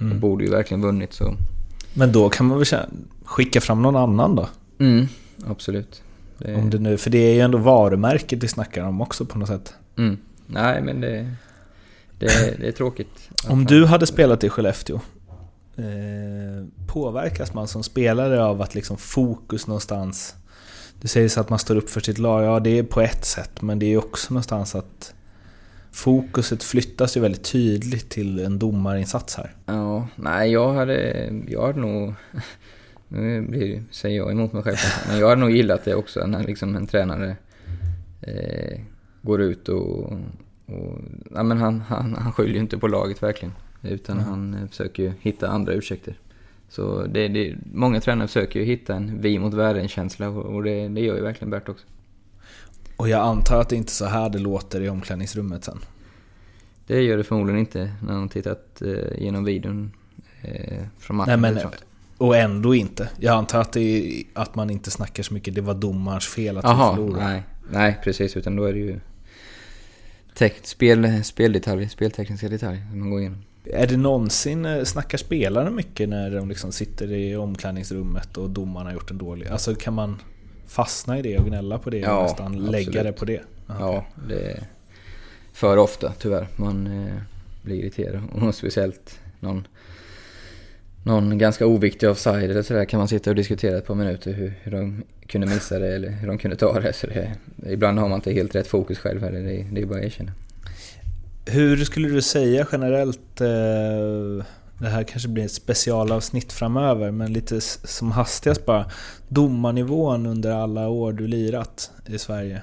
mm. 0.00 0.12
och 0.12 0.18
borde 0.18 0.44
ju 0.44 0.50
verkligen 0.50 0.82
vunnit. 0.82 1.12
Så. 1.12 1.34
Men 1.94 2.12
då 2.12 2.28
kan 2.28 2.46
man 2.46 2.58
väl 2.58 2.66
skicka 3.24 3.60
fram 3.60 3.82
någon 3.82 3.96
annan 3.96 4.36
då? 4.36 4.48
Mm, 4.78 5.08
absolut. 5.46 6.02
Det... 6.38 6.54
Om 6.54 6.70
det 6.70 6.78
nu, 6.78 6.98
för 6.98 7.10
det 7.10 7.18
är 7.18 7.34
ju 7.34 7.40
ändå 7.40 7.58
varumärket 7.58 8.42
vi 8.42 8.48
snackar 8.48 8.84
om 8.84 9.00
också 9.00 9.24
på 9.24 9.38
något 9.38 9.48
sätt. 9.48 9.74
Mm. 9.96 10.18
Nej, 10.52 10.82
men 10.82 11.00
det, 11.00 11.30
det, 12.18 12.56
det 12.60 12.68
är 12.68 12.72
tråkigt. 12.72 13.30
Om 13.48 13.64
du 13.64 13.86
hade 13.86 14.06
spelat 14.06 14.44
i 14.44 14.48
Skellefteå, 14.48 15.00
eh, 15.76 16.66
påverkas 16.86 17.54
man 17.54 17.68
som 17.68 17.82
spelare 17.82 18.44
av 18.44 18.62
att 18.62 18.74
liksom 18.74 18.96
fokus 18.96 19.66
någonstans... 19.66 20.34
Det 21.00 21.08
sägs 21.08 21.38
att 21.38 21.50
man 21.50 21.58
står 21.58 21.76
upp 21.76 21.90
för 21.90 22.00
sitt 22.00 22.18
lag, 22.18 22.44
ja 22.44 22.60
det 22.60 22.78
är 22.78 22.82
på 22.82 23.00
ett 23.00 23.24
sätt, 23.24 23.62
men 23.62 23.78
det 23.78 23.86
är 23.86 23.98
också 23.98 24.34
någonstans 24.34 24.74
att 24.74 25.14
fokuset 25.92 26.62
flyttas 26.62 27.16
ju 27.16 27.20
väldigt 27.20 27.44
tydligt 27.44 28.10
till 28.10 28.40
en 28.40 28.58
domarinsats 28.58 29.36
här. 29.36 29.54
Ja, 29.66 30.08
nej 30.16 30.52
jag 30.52 30.72
hade, 30.72 31.30
jag 31.48 31.66
hade 31.66 31.80
nog... 31.80 32.14
Nu 33.12 33.42
blir, 33.42 33.82
säger 33.90 34.16
jag 34.16 34.30
emot 34.30 34.52
mig 34.52 34.62
själv, 34.62 34.76
men 35.08 35.18
jag 35.18 35.28
hade 35.28 35.40
nog 35.40 35.50
gillat 35.50 35.84
det 35.84 35.94
också 35.94 36.26
när 36.26 36.44
liksom 36.44 36.76
en 36.76 36.86
tränare 36.86 37.36
eh, 38.20 38.80
går 39.22 39.40
ut 39.40 39.68
och... 39.68 40.12
och 40.66 40.98
ja, 41.34 41.42
men 41.42 41.58
han, 41.58 41.80
han, 41.80 42.14
han 42.14 42.32
skyller 42.32 42.54
ju 42.54 42.60
inte 42.60 42.78
på 42.78 42.88
laget 42.88 43.22
verkligen. 43.22 43.54
Utan 43.82 44.18
mm. 44.18 44.28
han 44.28 44.68
försöker 44.68 45.02
ju 45.02 45.12
hitta 45.20 45.48
andra 45.48 45.72
ursäkter. 45.72 46.14
Så 46.68 47.06
det, 47.06 47.28
det, 47.28 47.56
många 47.72 48.00
tränare 48.00 48.28
försöker 48.28 48.60
ju 48.60 48.66
hitta 48.66 48.94
en 48.94 49.20
vi 49.20 49.38
mot 49.38 49.54
världen-känsla 49.54 50.28
och 50.28 50.62
det, 50.62 50.88
det 50.88 51.00
gör 51.00 51.16
ju 51.16 51.22
verkligen 51.22 51.50
Bert 51.50 51.68
också. 51.68 51.86
Och 52.96 53.08
jag 53.08 53.20
antar 53.20 53.60
att 53.60 53.68
det 53.68 53.76
inte 53.76 53.90
är 53.90 53.92
så 53.92 54.04
här 54.04 54.28
det 54.28 54.38
låter 54.38 54.80
i 54.80 54.88
omklädningsrummet 54.88 55.64
sen? 55.64 55.78
Det 56.86 57.02
gör 57.02 57.16
det 57.16 57.24
förmodligen 57.24 57.60
inte 57.60 57.92
när 58.02 58.14
man 58.14 58.28
tittat 58.28 58.82
eh, 58.82 59.22
genom 59.22 59.44
videon 59.44 59.92
eh, 60.42 60.84
från 60.98 61.16
matchen. 61.16 61.40
Nej, 61.40 61.52
men, 61.52 61.64
och 62.18 62.36
ändå 62.36 62.74
inte. 62.74 63.10
Jag 63.18 63.34
antar 63.34 63.60
att, 63.60 63.76
är, 63.76 64.22
att 64.34 64.54
man 64.54 64.70
inte 64.70 64.90
snackar 64.90 65.22
så 65.22 65.34
mycket, 65.34 65.54
det 65.54 65.60
var 65.60 65.74
domarens 65.74 66.26
fel 66.26 66.58
att 66.58 66.64
Aha, 66.64 66.90
vi 66.90 66.96
förlorade. 66.96 67.24
Nej, 67.24 67.42
nej, 67.70 68.00
precis. 68.04 68.36
Utan 68.36 68.56
då 68.56 68.64
är 68.64 68.72
det 68.72 68.78
ju 68.78 69.00
spel, 70.62 71.24
speldetaljer, 71.24 71.88
speltekniska 71.88 72.48
detaljer 72.48 72.82
som 72.90 73.00
man 73.00 73.10
går 73.10 73.20
igenom. 73.20 73.42
Är 73.64 73.86
det 73.86 73.96
någonsin, 73.96 74.64
eh, 74.64 74.84
snackar 74.84 75.18
spelarna 75.18 75.70
mycket 75.70 76.08
när 76.08 76.30
de 76.30 76.48
liksom 76.48 76.72
sitter 76.72 77.12
i 77.12 77.36
omklädningsrummet 77.36 78.36
och 78.36 78.50
domaren 78.50 78.86
har 78.86 78.94
gjort 78.94 79.10
en 79.10 79.18
dålig... 79.18 79.48
Alltså 79.48 79.74
kan 79.74 79.94
man 79.94 80.22
fastna 80.66 81.18
i 81.18 81.22
det 81.22 81.38
och 81.38 81.46
gnälla 81.46 81.78
på 81.78 81.90
det 81.90 81.98
ja, 81.98 82.16
och 82.16 82.22
nästan 82.22 82.46
absolut. 82.46 82.70
lägga 82.70 83.02
det 83.02 83.12
på 83.12 83.24
det? 83.24 83.40
Okay. 83.68 83.80
Ja, 83.80 84.06
det 84.28 84.50
är 84.50 84.66
för 85.52 85.76
ofta 85.76 86.12
tyvärr. 86.18 86.48
Man 86.56 86.86
eh, 86.86 87.14
blir 87.62 87.76
irriterad 87.76 88.22
och 88.32 88.54
speciellt 88.54 89.20
någon 89.40 89.66
någon 91.02 91.38
ganska 91.38 91.66
oviktig 91.66 92.08
offside 92.08 92.50
eller 92.50 92.62
sådär 92.62 92.84
kan 92.84 92.98
man 92.98 93.08
sitta 93.08 93.30
och 93.30 93.36
diskutera 93.36 93.78
ett 93.78 93.86
par 93.86 93.94
minuter 93.94 94.32
hur, 94.32 94.54
hur 94.62 94.72
de 94.72 95.02
kunde 95.26 95.46
missa 95.46 95.78
det 95.78 95.94
eller 95.94 96.10
hur 96.10 96.28
de 96.28 96.38
kunde 96.38 96.56
ta 96.56 96.80
det. 96.80 96.92
Så 96.92 97.06
det 97.06 97.36
ibland 97.66 97.98
har 97.98 98.08
man 98.08 98.16
inte 98.16 98.32
helt 98.32 98.54
rätt 98.54 98.66
fokus 98.66 98.98
själv 98.98 99.22
heller, 99.22 99.40
det, 99.40 99.66
det 99.72 99.80
är 99.80 99.86
bara 99.86 99.98
att 99.98 100.04
erkänna. 100.04 100.32
Hur 101.46 101.84
skulle 101.84 102.08
du 102.08 102.22
säga 102.22 102.66
generellt, 102.72 103.40
eh, 103.40 104.44
det 104.78 104.88
här 104.88 105.02
kanske 105.02 105.28
blir 105.28 105.44
ett 105.44 105.52
specialavsnitt 105.52 106.52
framöver, 106.52 107.10
men 107.10 107.32
lite 107.32 107.60
som 107.60 108.12
hastigast 108.12 108.66
bara, 108.66 108.90
domarnivån 109.28 110.26
under 110.26 110.50
alla 110.50 110.88
år 110.88 111.12
du 111.12 111.26
lirat 111.26 111.90
i 112.06 112.18
Sverige. 112.18 112.62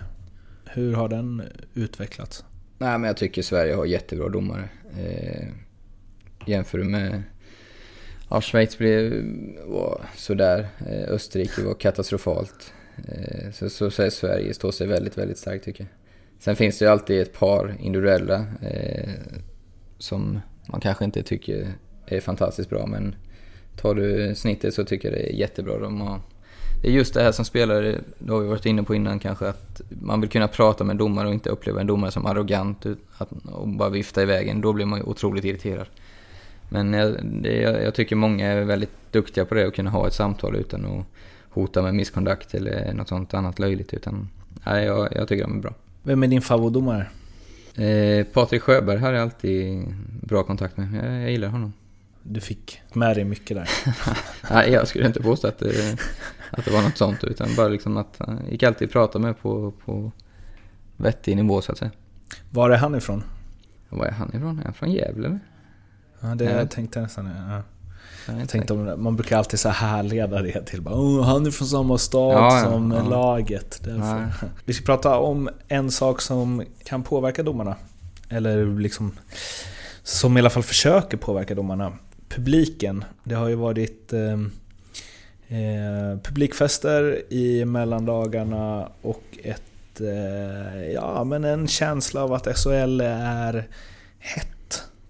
Hur 0.65 0.93
har 0.93 1.09
den 1.09 1.43
utvecklats? 1.73 2.45
Nej, 2.77 2.97
men 2.97 3.07
jag 3.07 3.17
tycker 3.17 3.41
Sverige 3.41 3.75
har 3.75 3.85
jättebra 3.85 4.29
domare. 4.29 4.69
Eh, 4.99 5.47
jämför 6.45 6.77
med... 6.77 7.23
Ja, 8.29 8.41
Schweiz 8.41 8.77
blev, 8.77 9.13
oh, 9.67 10.01
sådär. 10.15 10.67
Eh, 10.87 11.13
Österrike 11.13 11.61
var 11.61 11.73
katastrofalt. 11.73 12.73
Eh, 13.07 13.51
så, 13.51 13.69
så, 13.69 13.91
så 13.91 14.03
är 14.03 14.09
Sverige 14.09 14.53
står 14.53 14.71
sig 14.71 14.87
väldigt, 14.87 15.17
väldigt 15.17 15.37
starkt 15.37 15.65
tycker 15.65 15.83
jag. 15.83 15.89
Sen 16.39 16.55
finns 16.55 16.79
det 16.79 16.85
ju 16.85 16.91
alltid 16.91 17.21
ett 17.21 17.33
par 17.33 17.75
individuella 17.79 18.45
eh, 18.61 19.09
som 19.97 20.39
man 20.67 20.81
kanske 20.81 21.05
inte 21.05 21.23
tycker 21.23 21.73
är 22.05 22.19
fantastiskt 22.19 22.69
bra, 22.69 22.85
men 22.85 23.15
tar 23.75 23.95
du 23.95 24.35
snittet 24.35 24.73
så 24.73 24.85
tycker 24.85 25.11
jag 25.11 25.19
det 25.19 25.29
är 25.29 25.33
jättebra. 25.33 25.79
De 25.79 26.01
har, 26.01 26.19
det 26.81 26.87
är 26.87 26.91
just 26.91 27.13
det 27.13 27.21
här 27.21 27.31
som 27.31 27.45
spelare, 27.45 27.95
det 28.19 28.31
har 28.31 28.39
vi 28.39 28.47
varit 28.47 28.65
inne 28.65 28.83
på 28.83 28.95
innan 28.95 29.19
kanske, 29.19 29.47
att 29.47 29.81
man 29.89 30.21
vill 30.21 30.29
kunna 30.29 30.47
prata 30.47 30.83
med 30.83 30.93
en 30.93 30.97
domare 30.97 31.27
och 31.27 31.33
inte 31.33 31.49
uppleva 31.49 31.81
en 31.81 31.87
domare 31.87 32.11
som 32.11 32.25
arrogant 32.25 32.85
att, 33.17 33.31
och 33.45 33.67
bara 33.67 33.89
vifta 33.89 34.21
iväg 34.21 34.47
en. 34.47 34.61
Då 34.61 34.73
blir 34.73 34.85
man 34.85 34.99
ju 34.99 35.05
otroligt 35.05 35.45
irriterad. 35.45 35.87
Men 36.69 36.93
jag, 36.93 37.25
det, 37.25 37.61
jag 37.61 37.93
tycker 37.93 38.15
många 38.15 38.47
är 38.47 38.63
väldigt 38.63 39.11
duktiga 39.11 39.45
på 39.45 39.55
det, 39.55 39.67
att 39.67 39.75
kunna 39.75 39.89
ha 39.89 40.07
ett 40.07 40.13
samtal 40.13 40.55
utan 40.55 40.85
att 40.85 41.05
hota 41.49 41.81
med 41.81 41.95
misskontakt 41.95 42.53
eller 42.53 42.93
något 42.93 43.07
sånt 43.07 43.33
annat 43.33 43.59
löjligt. 43.59 43.93
Utan, 43.93 44.29
nej, 44.65 44.85
jag, 44.85 45.07
jag 45.15 45.27
tycker 45.27 45.43
de 45.43 45.57
är 45.57 45.61
bra. 45.61 45.73
Vem 46.03 46.23
är 46.23 46.27
din 46.27 46.41
favoritdomare? 46.41 47.07
Eh, 47.75 48.25
Patrik 48.25 48.61
Sjöberg 48.61 48.99
har 48.99 49.13
jag 49.13 49.21
alltid 49.21 49.85
bra 50.21 50.43
kontakt 50.43 50.77
med. 50.77 51.05
Jag, 51.05 51.21
jag 51.21 51.31
gillar 51.31 51.47
honom. 51.47 51.73
Du 52.23 52.39
fick 52.39 52.81
med 52.93 53.15
dig 53.15 53.23
mycket 53.23 53.57
där. 53.57 53.69
Nej, 54.51 54.71
jag 54.71 54.87
skulle 54.87 55.07
inte 55.07 55.21
påstå 55.21 55.47
att 55.47 55.59
det, 55.59 55.99
att 56.49 56.65
det 56.65 56.71
var 56.71 56.81
något 56.81 56.97
sånt. 56.97 57.23
Utan 57.23 57.47
bara 57.57 57.67
liksom 57.67 57.97
att 57.97 58.15
han 58.19 58.41
gick 58.51 58.63
alltid 58.63 58.87
att 58.87 58.91
prata 58.91 59.19
med 59.19 59.39
på, 59.39 59.73
på 59.85 60.11
vettig 60.97 61.35
nivå 61.35 61.61
så 61.61 61.71
att 61.71 61.77
säga. 61.77 61.91
Var 62.49 62.69
är 62.69 62.77
han 62.77 62.95
ifrån? 62.95 63.23
Var 63.89 64.05
är 64.05 64.11
han 64.11 64.29
ifrån? 64.35 64.59
Är 64.59 64.63
han 64.63 64.73
från 64.73 64.91
Gävle? 64.91 65.39
Ja, 66.21 66.27
det 66.27 66.43
ja. 66.43 66.51
jag 66.51 66.71
tänkte 66.71 67.01
nästan. 67.01 67.29
Ja. 67.49 67.61
Jag 68.39 68.49
tänkte 68.49 68.73
om, 68.73 69.03
man 69.03 69.15
brukar 69.15 69.37
alltid 69.37 69.59
så 69.59 69.69
härleda 69.69 70.41
det 70.41 70.61
till 70.61 70.81
bara 70.81 70.95
oh, 70.95 71.23
han 71.23 71.45
är 71.45 71.51
från 71.51 71.67
samma 71.67 71.97
stad 71.97 72.33
ja, 72.33 72.63
som 72.63 72.91
ja. 72.91 73.09
laget. 73.09 73.81
Vi 74.65 74.73
ska 74.73 74.85
prata 74.85 75.17
om 75.17 75.49
en 75.67 75.91
sak 75.91 76.21
som 76.21 76.63
kan 76.83 77.03
påverka 77.03 77.43
domarna. 77.43 77.75
Eller 78.29 78.79
liksom 78.79 79.11
som 80.03 80.37
i 80.37 80.39
alla 80.39 80.49
fall 80.49 80.63
försöker 80.63 81.17
påverka 81.17 81.55
domarna. 81.55 81.93
Publiken. 82.29 83.05
Det 83.23 83.35
har 83.35 83.47
ju 83.47 83.55
varit 83.55 84.13
eh, 84.13 84.33
eh, 85.57 86.19
publikfester 86.23 87.33
i 87.33 87.65
mellandagarna 87.65 88.89
och 89.01 89.23
ett, 89.43 90.01
eh, 90.01 90.91
ja, 90.93 91.23
men 91.23 91.43
en 91.43 91.67
känsla 91.67 92.23
av 92.23 92.33
att 92.33 92.57
SHL 92.57 93.01
är 93.01 93.67
hett 94.19 94.56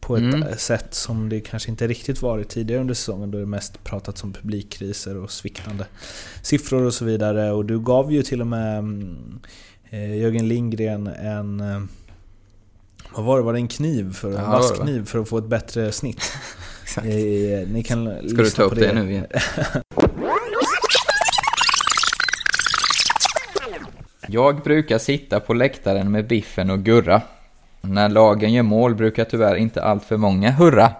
på 0.07 0.17
ett 0.17 0.33
mm. 0.33 0.57
sätt 0.57 0.93
som 0.93 1.29
det 1.29 1.39
kanske 1.39 1.69
inte 1.69 1.87
riktigt 1.87 2.21
varit 2.21 2.49
tidigare 2.49 2.81
under 2.81 2.93
säsongen 2.93 3.31
då 3.31 3.37
det 3.37 3.45
mest 3.45 3.83
pratats 3.83 4.23
om 4.23 4.33
publikkriser 4.33 5.17
och 5.17 5.31
sviktande 5.31 5.85
siffror 6.41 6.83
och 6.83 6.93
så 6.93 7.05
vidare. 7.05 7.51
Och 7.51 7.65
du 7.65 7.79
gav 7.79 8.11
ju 8.11 8.23
till 8.23 8.41
och 8.41 8.47
med 8.47 8.77
mm, 8.77 9.39
eh, 9.89 10.17
Jörgen 10.17 10.47
Lindgren 10.47 11.07
en 11.07 11.59
eh, 11.59 11.81
vad 13.15 13.25
var 13.25 13.37
det? 13.37 13.43
Var 13.43 13.53
det 13.53 13.59
en 13.59 13.67
kniv? 13.67 14.13
För, 14.13 14.31
ja, 14.31 14.39
en 14.39 14.51
vass 14.51 14.71
kniv 14.71 15.05
för 15.05 15.19
att 15.19 15.29
få 15.29 15.37
ett 15.37 15.47
bättre 15.47 15.91
snitt? 15.91 16.21
Exakt. 16.83 17.07
Eh, 17.07 17.13
ni 17.67 17.83
kan 17.85 18.29
Ska 18.29 18.41
du 18.41 18.49
ta 18.49 18.63
upp 18.63 18.75
det, 18.75 18.87
det 18.87 18.93
nu 18.93 19.11
igen? 19.11 19.25
Jag 24.27 24.63
brukar 24.63 24.97
sitta 24.97 25.39
på 25.39 25.53
läktaren 25.53 26.11
med 26.11 26.27
Biffen 26.27 26.69
och 26.69 26.83
Gurra. 26.83 27.21
När 27.81 28.09
lagen 28.09 28.53
gör 28.53 28.63
mål 28.63 28.95
brukar 28.95 29.23
tyvärr 29.25 29.55
inte 29.55 29.83
allt 29.83 30.03
för 30.03 30.17
många 30.17 30.51
hurra. 30.51 30.91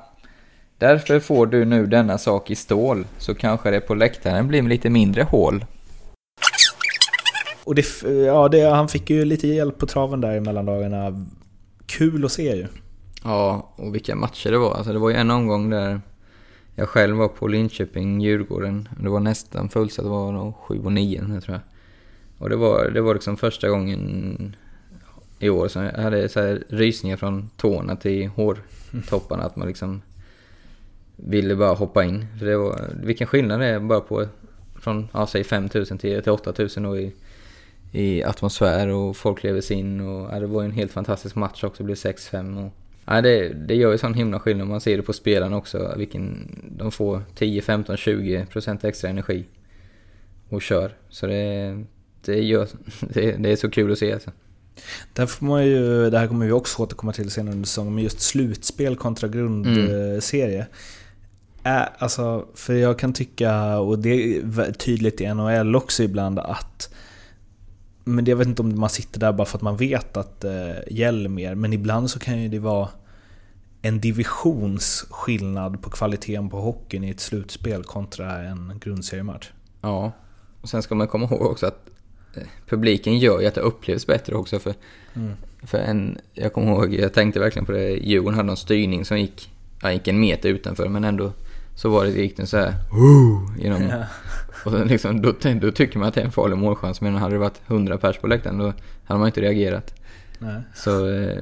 Därför 0.77 1.19
får 1.19 1.47
du 1.47 1.65
nu 1.65 1.85
denna 1.85 2.17
sak 2.17 2.51
i 2.51 2.55
stål, 2.55 3.05
så 3.17 3.35
kanske 3.35 3.71
det 3.71 3.79
på 3.79 3.95
läktaren 3.95 4.47
blir 4.47 4.61
lite 4.61 4.89
mindre 4.89 5.23
hål. 5.23 5.65
Och 7.63 7.75
det, 7.75 7.85
ja, 8.25 8.49
det, 8.49 8.61
han 8.61 8.87
fick 8.87 9.09
ju 9.09 9.25
lite 9.25 9.47
hjälp 9.47 9.77
på 9.77 9.85
traven 9.85 10.21
där 10.21 10.35
i 10.35 10.39
mellandagarna. 10.39 11.25
Kul 11.85 12.25
att 12.25 12.31
se 12.31 12.55
ju. 12.55 12.67
Ja, 13.23 13.73
och 13.75 13.95
vilka 13.95 14.15
matcher 14.15 14.51
det 14.51 14.57
var. 14.57 14.73
Alltså 14.73 14.93
det 14.93 14.99
var 14.99 15.09
ju 15.09 15.15
en 15.15 15.31
omgång 15.31 15.69
där 15.69 16.01
jag 16.75 16.89
själv 16.89 17.17
var 17.17 17.27
på 17.27 17.47
Linköping, 17.47 18.21
Djurgården. 18.21 18.89
Det 18.99 19.09
var 19.09 19.19
nästan 19.19 19.69
fullsatt, 19.69 20.05
det 20.05 20.09
var 20.09 20.31
nog 20.31 20.55
7 20.55 20.79
och 20.85 20.91
9 20.91 21.19
tror 21.19 21.41
jag. 21.47 21.59
Och 22.37 22.49
det 22.49 22.55
var, 22.55 22.89
det 22.89 23.01
var 23.01 23.13
liksom 23.13 23.37
första 23.37 23.69
gången 23.69 24.55
i 25.39 25.49
år. 25.49 25.67
Så 25.67 25.79
jag 25.79 26.03
hade 26.03 26.29
så 26.29 26.39
här 26.39 26.63
rysningar 26.69 27.17
från 27.17 27.49
tårna 27.57 27.95
till 27.95 28.27
hårtopparna. 28.27 29.43
Att 29.43 29.55
man 29.55 29.67
liksom 29.67 30.01
ville 31.15 31.55
bara 31.55 31.73
hoppa 31.73 32.03
in. 32.03 32.25
För 32.39 32.45
det 32.45 32.57
var, 32.57 32.81
vilken 33.03 33.27
skillnad 33.27 33.59
det 33.59 33.65
är 33.65 33.79
bara 33.79 33.99
på 33.99 34.25
från, 34.79 35.07
ja, 35.13 35.27
säg 35.27 35.43
5000 35.43 35.97
till, 35.97 36.23
till 36.23 36.31
8000 36.31 36.85
och 36.85 36.99
i, 36.99 37.13
i 37.91 38.23
atmosfär 38.23 38.87
och 38.87 39.17
folk 39.17 39.43
lever 39.43 39.61
sig 39.61 39.77
in. 39.77 40.01
Och, 40.01 40.33
ja, 40.33 40.39
det 40.39 40.47
var 40.47 40.63
en 40.63 40.71
helt 40.71 40.91
fantastisk 40.91 41.35
match 41.35 41.63
också, 41.63 41.83
det 41.83 41.85
blev 41.85 41.95
6-5. 41.95 42.65
Och, 42.65 42.73
ja, 43.05 43.21
det, 43.21 43.49
det 43.49 43.75
gör 43.75 43.91
ju 43.91 43.97
sån 43.97 44.13
himla 44.13 44.39
skillnad. 44.39 44.67
Man 44.67 44.81
ser 44.81 44.97
det 44.97 45.03
på 45.03 45.13
spelarna 45.13 45.57
också. 45.57 45.93
Vilken, 45.97 46.55
de 46.77 46.91
får 46.91 47.21
10, 47.35 47.61
15, 47.61 47.97
20 47.97 48.45
procent 48.45 48.83
extra 48.83 49.09
energi 49.09 49.45
och 50.49 50.61
kör. 50.61 50.91
Så 51.09 51.27
det, 51.27 51.83
det, 52.25 52.41
gör, 52.41 52.67
det, 52.99 53.31
det 53.31 53.51
är 53.51 53.55
så 53.55 53.69
kul 53.69 53.91
att 53.91 53.97
se 53.97 54.13
alltså. 54.13 54.31
Där 55.13 55.25
får 55.25 55.45
man 55.45 55.65
ju, 55.65 56.09
det 56.09 56.19
här 56.19 56.27
kommer 56.27 56.45
vi 56.45 56.51
också 56.51 56.83
återkomma 56.83 57.13
till 57.13 57.31
senare 57.31 57.53
under 57.53 57.67
säsongen, 57.67 57.95
men 57.95 58.03
just 58.03 58.21
slutspel 58.21 58.95
kontra 58.95 59.27
grundserie. 59.27 60.67
Mm. 61.63 61.81
Äh, 61.81 61.87
alltså, 61.97 62.45
för 62.55 62.73
jag 62.73 62.99
kan 62.99 63.13
tycka, 63.13 63.79
och 63.79 63.99
det 63.99 64.37
är 64.37 64.71
tydligt 64.71 65.21
i 65.21 65.33
NHL 65.33 65.75
också 65.75 66.03
ibland, 66.03 66.39
att 66.39 66.89
men 68.07 68.25
jag 68.25 68.35
vet 68.35 68.47
inte 68.47 68.61
om 68.61 68.79
man 68.79 68.89
sitter 68.89 69.19
där 69.19 69.33
bara 69.33 69.45
för 69.45 69.57
att 69.57 69.61
man 69.61 69.77
vet 69.77 70.17
att 70.17 70.41
det 70.41 70.83
eh, 70.87 70.97
gäller 70.97 71.29
mer, 71.29 71.55
men 71.55 71.73
ibland 71.73 72.09
så 72.09 72.19
kan 72.19 72.41
ju 72.41 72.49
det 72.49 72.59
vara 72.59 72.89
en 73.81 73.99
divisionsskillnad 73.99 75.81
på 75.81 75.89
kvaliteten 75.89 76.49
på 76.49 76.61
hockeyn 76.61 77.03
i 77.03 77.09
ett 77.09 77.19
slutspel 77.19 77.83
kontra 77.83 78.43
en 78.43 78.79
grundseriematch. 78.79 79.49
Ja, 79.81 80.11
och 80.61 80.69
sen 80.69 80.83
ska 80.83 80.95
man 80.95 81.07
komma 81.07 81.25
ihåg 81.25 81.41
också 81.41 81.65
att 81.65 81.89
publiken 82.69 83.19
gör 83.19 83.41
ju 83.41 83.47
att 83.47 83.55
det 83.55 83.61
upplevs 83.61 84.07
bättre 84.07 84.35
också. 84.35 84.59
För, 84.59 84.73
mm. 85.13 85.31
för 85.63 85.77
en, 85.77 86.17
jag 86.33 86.53
kommer 86.53 86.71
ihåg, 86.71 86.93
jag 86.93 87.13
tänkte 87.13 87.39
verkligen 87.39 87.65
på 87.65 87.71
det, 87.71 87.89
Djurgården 87.89 88.35
hade 88.35 88.47
någon 88.47 88.57
styrning 88.57 89.05
som 89.05 89.19
gick, 89.19 89.51
ja, 89.81 89.91
gick 89.91 90.07
en 90.07 90.19
meter 90.19 90.49
utanför 90.49 90.89
men 90.89 91.03
ändå 91.03 91.31
så 91.75 91.89
var 91.89 92.05
det, 92.05 92.11
gick 92.11 92.37
den 92.37 92.47
så 92.47 92.57
här, 92.57 92.73
genom, 93.59 93.81
ja. 93.81 94.03
och 94.65 94.71
så 94.71 94.83
liksom, 94.83 95.21
då, 95.21 95.33
då 95.61 95.71
tycker 95.71 95.99
man 95.99 96.07
att 96.07 96.13
det 96.13 96.21
är 96.21 96.25
en 96.25 96.31
farlig 96.31 96.57
målchans. 96.57 97.01
Men 97.01 97.15
hade 97.15 97.35
det 97.35 97.39
varit 97.39 97.61
100 97.67 97.97
pers 97.97 98.17
på 98.17 98.27
läktaren 98.27 98.57
då 98.57 98.73
hade 99.05 99.19
man 99.19 99.27
inte 99.27 99.41
reagerat. 99.41 99.93
Nej. 100.39 100.61
Så 100.75 101.09
eh, 101.09 101.37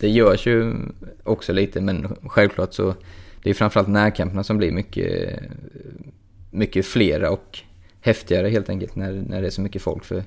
det 0.00 0.08
görs 0.08 0.46
ju 0.46 0.74
också 1.24 1.52
lite 1.52 1.80
men 1.80 2.16
självklart 2.26 2.74
så 2.74 2.94
det 3.42 3.50
är 3.50 3.54
framförallt 3.54 3.88
närkamperna 3.88 4.44
som 4.44 4.58
blir 4.58 4.72
mycket, 4.72 5.40
mycket 6.50 6.86
flera 6.86 7.30
och 7.30 7.58
häftigare 8.00 8.48
helt 8.48 8.68
enkelt 8.68 8.96
när, 8.96 9.12
när 9.12 9.40
det 9.40 9.46
är 9.46 9.50
så 9.50 9.60
mycket 9.60 9.82
folk. 9.82 10.04
För, 10.04 10.24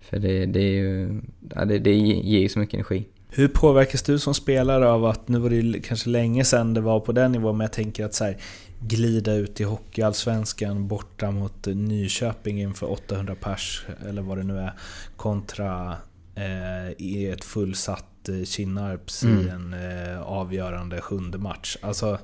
för 0.00 0.18
det, 0.18 0.46
det, 0.46 0.60
är 0.60 0.72
ju, 0.72 1.20
ja, 1.54 1.64
det, 1.64 1.78
det 1.78 1.94
ger 1.94 2.40
ju 2.40 2.48
så 2.48 2.58
mycket 2.58 2.74
energi. 2.74 3.04
Hur 3.28 3.48
påverkas 3.48 4.02
du 4.02 4.18
som 4.18 4.34
spelare 4.34 4.88
av 4.88 5.04
att, 5.04 5.28
nu 5.28 5.38
var 5.38 5.50
det 5.50 5.80
kanske 5.80 6.10
länge 6.10 6.44
sedan 6.44 6.74
det 6.74 6.80
var 6.80 7.00
på 7.00 7.12
den 7.12 7.32
nivån, 7.32 7.56
men 7.56 7.64
jag 7.64 7.72
tänker 7.72 8.04
att 8.04 8.14
så 8.14 8.24
här, 8.24 8.36
glida 8.80 9.34
ut 9.34 9.60
i 9.60 9.64
Hockeyallsvenskan 9.64 10.88
borta 10.88 11.30
mot 11.30 11.66
Nyköping 11.66 12.60
inför 12.60 12.90
800 12.90 13.34
pers, 13.40 13.86
eller 14.08 14.22
vad 14.22 14.38
det 14.38 14.44
nu 14.44 14.58
är, 14.58 14.72
kontra 15.16 15.96
eh, 16.34 16.92
i 16.98 17.26
ett 17.26 17.44
fullsatt 17.44 18.28
eh, 18.28 18.44
Kinnarps 18.44 19.22
mm. 19.22 19.46
i 19.46 19.48
en 19.48 19.74
eh, 19.74 20.22
avgörande 20.22 21.00
sjunde 21.00 21.38
match. 21.38 21.76
Alltså, 21.80 22.18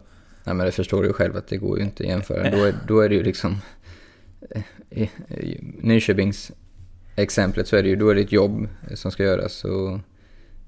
Nej 0.44 0.55
men 0.55 0.66
det 0.66 0.72
förstår 0.72 1.03
du 1.03 1.09
ju 1.09 1.12
själv 1.12 1.36
att 1.36 1.46
det 1.46 1.57
går 1.57 1.78
ju 1.78 1.84
inte 1.84 2.03
att 2.03 2.11
jämföra. 2.11 2.50
Då 2.50 2.64
är, 2.64 2.74
då 2.88 3.00
är 3.00 3.09
det 3.09 3.14
ju 3.14 3.22
liksom 3.22 3.57
i 4.90 5.09
Nyköpings 5.80 6.53
exemplet 7.16 7.68
så 7.68 7.76
är 7.76 7.82
det 7.82 7.88
ju, 7.88 7.97
då 7.97 8.09
är 8.09 8.14
det 8.14 8.20
ett 8.20 8.32
jobb 8.32 8.68
som 8.95 9.11
ska 9.11 9.22
göras. 9.22 9.64
Och, 9.64 9.99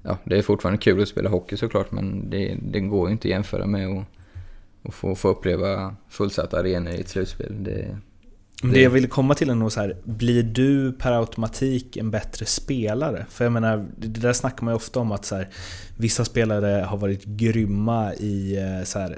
ja, 0.03 0.17
det 0.23 0.37
är 0.37 0.41
fortfarande 0.41 0.81
kul 0.81 1.01
att 1.01 1.07
spela 1.07 1.29
hockey 1.29 1.57
såklart 1.57 1.91
men 1.91 2.29
det, 2.29 2.57
det 2.61 2.79
går 2.79 3.07
ju 3.07 3.11
inte 3.11 3.27
att 3.27 3.31
jämföra 3.31 3.65
med 3.65 3.87
att, 3.87 4.05
och 4.83 4.93
få, 4.93 5.15
få 5.15 5.29
uppleva 5.29 5.95
fullsatta 6.09 6.59
arenor 6.59 6.93
i 6.93 6.99
ett 6.99 7.09
slutspel. 7.09 7.63
Det, 7.63 7.97
Men 8.63 8.73
det 8.73 8.81
jag 8.81 8.89
ville 8.89 9.07
komma 9.07 9.33
till 9.33 9.49
är 9.49 9.55
nog 9.55 9.71
så 9.71 9.79
här, 9.79 9.97
blir 10.03 10.43
du 10.43 10.93
per 10.93 11.11
automatik 11.11 11.97
en 11.97 12.11
bättre 12.11 12.45
spelare? 12.45 13.25
För 13.29 13.45
jag 13.45 13.51
menar, 13.51 13.87
det 13.97 14.07
där 14.07 14.33
snackar 14.33 14.65
man 14.65 14.71
ju 14.71 14.75
ofta 14.75 14.99
om 14.99 15.11
att 15.11 15.25
så 15.25 15.35
här, 15.35 15.49
vissa 15.97 16.25
spelare 16.25 16.83
har 16.83 16.97
varit 16.97 17.23
grymma 17.23 18.13
i 18.13 18.57
eh, 18.57 18.83
så 18.83 18.99
här, 18.99 19.11
eh, 19.11 19.17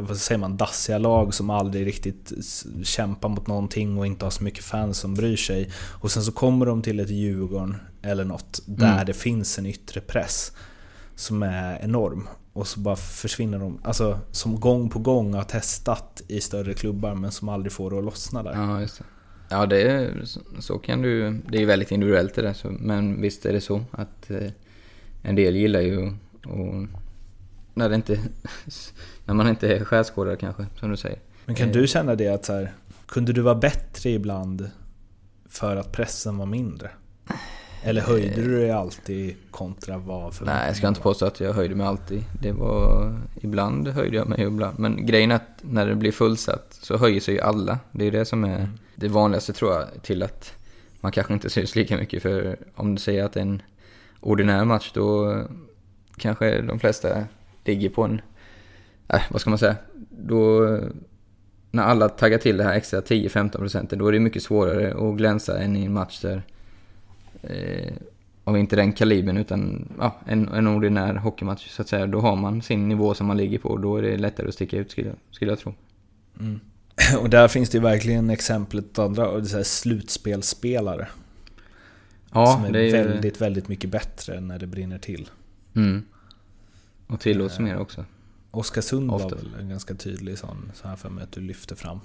vad 0.00 0.16
säger 0.16 0.38
man, 0.38 0.56
dassiga 0.56 0.98
lag 0.98 1.34
som 1.34 1.50
aldrig 1.50 1.86
riktigt 1.86 2.32
kämpar 2.84 3.28
mot 3.28 3.46
någonting 3.46 3.98
och 3.98 4.06
inte 4.06 4.24
har 4.26 4.30
så 4.30 4.44
mycket 4.44 4.64
fans 4.64 4.98
som 4.98 5.14
bryr 5.14 5.36
sig. 5.36 5.70
Och 6.00 6.10
sen 6.10 6.22
så 6.22 6.32
kommer 6.32 6.66
de 6.66 6.82
till 6.82 7.00
ett 7.00 7.10
Djurgården 7.10 7.76
eller 8.02 8.24
något 8.24 8.60
där 8.66 8.92
Mm. 8.92 9.06
det 9.06 9.14
finns 9.14 9.58
en 9.58 9.66
yttre 9.66 10.00
press 10.00 10.52
som 11.14 11.42
är 11.42 11.78
enorm. 11.82 12.28
Och 12.52 12.66
så 12.66 12.80
bara 12.80 12.96
försvinner 12.96 13.58
de, 13.58 13.78
alltså 13.84 14.18
som 14.30 14.60
gång 14.60 14.90
på 14.90 14.98
gång 14.98 15.34
har 15.34 15.42
testat 15.44 16.22
i 16.28 16.40
större 16.40 16.74
klubbar 16.74 17.14
men 17.14 17.30
som 17.32 17.48
aldrig 17.48 17.72
får 17.72 17.90
det 17.90 17.98
att 17.98 18.04
lossna 18.04 18.42
där. 18.42 18.52
Ja, 18.52 18.80
just 18.80 18.98
det. 18.98 19.04
Ja, 19.48 19.66
det 19.66 19.82
är, 19.82 20.24
så- 20.58 20.78
kan 20.78 21.02
du... 21.02 21.30
Det 21.48 21.56
är 21.56 21.60
ju 21.60 21.66
väldigt 21.66 21.90
individuellt 21.92 22.34
det 22.34 22.42
där, 22.42 22.52
så, 22.52 22.68
men 22.80 23.20
visst 23.20 23.46
är 23.46 23.52
det 23.52 23.60
så 23.60 23.84
att 23.90 24.30
eh, 24.30 24.50
en 25.22 25.34
del 25.34 25.56
gillar 25.56 25.80
ju 25.80 26.06
och 26.46 26.86
när 27.74 27.88
det 27.88 27.94
inte... 27.94 28.18
när 29.24 29.34
man 29.34 29.48
inte 29.48 29.76
är 29.76 29.84
skärskådare 29.84 30.36
kanske, 30.36 30.66
som 30.80 30.90
du 30.90 30.96
säger. 30.96 31.18
Men 31.44 31.54
kan 31.54 31.68
Eh, 31.68 31.72
du 31.72 31.86
känna 31.86 32.14
det 32.14 32.28
att 32.28 32.44
så 32.44 32.52
här, 32.52 32.72
kunde 33.06 33.32
du 33.32 33.40
vara 33.40 33.54
bättre 33.54 34.10
ibland 34.10 34.70
för 35.48 35.76
att 35.76 35.92
pressen 35.92 36.38
var 36.38 36.46
mindre? 36.46 36.90
Eller 37.82 38.00
höjde 38.00 38.42
du 38.42 38.60
dig 38.60 38.70
alltid 38.70 39.36
kontra 39.50 39.98
vad 39.98 40.34
för 40.34 40.46
Nej, 40.46 40.66
jag 40.66 40.76
ska 40.76 40.88
inte 40.88 41.00
påstå 41.00 41.26
att 41.26 41.40
jag 41.40 41.52
höjde 41.52 41.74
mig 41.74 41.86
alltid. 41.86 42.24
Det 42.42 42.52
var... 42.52 43.14
Ibland 43.40 43.88
höjde 43.88 44.16
jag 44.16 44.28
mig 44.28 44.42
ibland. 44.42 44.78
Men 44.78 45.06
grejen 45.06 45.30
är 45.30 45.34
att 45.34 45.58
när 45.60 45.86
det 45.86 45.94
blir 45.94 46.12
fullsatt 46.12 46.78
så 46.82 46.96
höjer 46.96 47.20
sig 47.20 47.34
ju 47.34 47.40
alla. 47.40 47.78
Det 47.92 48.06
är 48.06 48.10
det 48.10 48.24
som 48.24 48.44
är 48.44 48.68
det 48.94 49.08
vanligaste 49.08 49.52
tror 49.52 49.72
jag 49.72 50.02
till 50.02 50.22
att 50.22 50.52
man 51.00 51.12
kanske 51.12 51.32
inte 51.32 51.50
syns 51.50 51.76
lika 51.76 51.96
mycket. 51.96 52.22
För 52.22 52.56
om 52.74 52.94
du 52.94 53.00
säger 53.00 53.24
att 53.24 53.32
det 53.32 53.40
är 53.40 53.44
en 53.44 53.62
ordinär 54.20 54.64
match 54.64 54.90
då 54.94 55.38
kanske 56.16 56.60
de 56.62 56.78
flesta 56.78 57.24
ligger 57.70 57.88
på 57.88 58.02
en... 58.02 58.20
Äh, 59.08 59.22
vad 59.30 59.40
ska 59.40 59.50
man 59.50 59.58
säga? 59.58 59.76
Då... 60.10 60.78
När 61.72 61.82
alla 61.82 62.08
taggar 62.08 62.38
till 62.38 62.56
det 62.56 62.64
här 62.64 62.74
extra 62.74 63.00
10-15 63.00 63.58
procenten 63.58 63.98
då 63.98 64.08
är 64.08 64.12
det 64.12 64.20
mycket 64.20 64.42
svårare 64.42 65.10
att 65.10 65.16
glänsa 65.16 65.58
än 65.58 65.76
i 65.76 65.84
en 65.84 65.92
match 65.92 66.20
där 66.20 66.42
eh, 67.42 67.92
av 68.44 68.58
inte 68.58 68.76
den 68.76 68.92
kalibern 68.92 69.36
utan 69.36 69.88
ja, 69.98 70.16
en, 70.26 70.48
en 70.48 70.66
ordinär 70.66 71.14
hockeymatch 71.14 71.70
så 71.70 71.82
att 71.82 71.88
säga. 71.88 72.06
Då 72.06 72.20
har 72.20 72.36
man 72.36 72.62
sin 72.62 72.88
nivå 72.88 73.14
som 73.14 73.26
man 73.26 73.36
ligger 73.36 73.58
på 73.58 73.68
och 73.68 73.80
då 73.80 73.96
är 73.96 74.02
det 74.02 74.16
lättare 74.16 74.48
att 74.48 74.54
sticka 74.54 74.76
ut 74.76 74.90
skulle 74.90 75.12
skulle 75.30 75.50
jag 75.50 75.58
tro. 75.58 75.74
Mm. 76.40 76.60
Och 77.20 77.30
där 77.30 77.48
finns 77.48 77.70
det 77.70 77.78
ju 77.78 77.82
verkligen 77.82 78.30
exemplet 78.30 78.98
andra, 78.98 79.44
så 79.44 79.56
här 79.56 79.64
slutspelsspelare. 79.64 81.08
Ja, 82.32 82.46
som 82.46 82.64
är, 82.64 82.76
är 82.76 82.92
väldigt, 82.92 83.40
väldigt 83.40 83.68
mycket 83.68 83.90
bättre 83.90 84.40
när 84.40 84.58
det 84.58 84.66
brinner 84.66 84.98
till. 84.98 85.28
Mm. 85.76 86.02
Och 87.12 87.20
tillåts 87.20 87.58
mer 87.58 87.78
också. 87.78 88.04
Oskarsund 88.50 89.10
var 89.10 89.30
väl 89.30 89.54
en 89.60 89.68
ganska 89.68 89.94
tydlig 89.94 90.38
sån, 90.38 90.72
så 90.74 90.88
här 90.88 90.96
för 90.96 91.08
mig 91.08 91.24
att 91.24 91.32
du 91.32 91.40
lyfte 91.40 91.76
fram. 91.76 92.00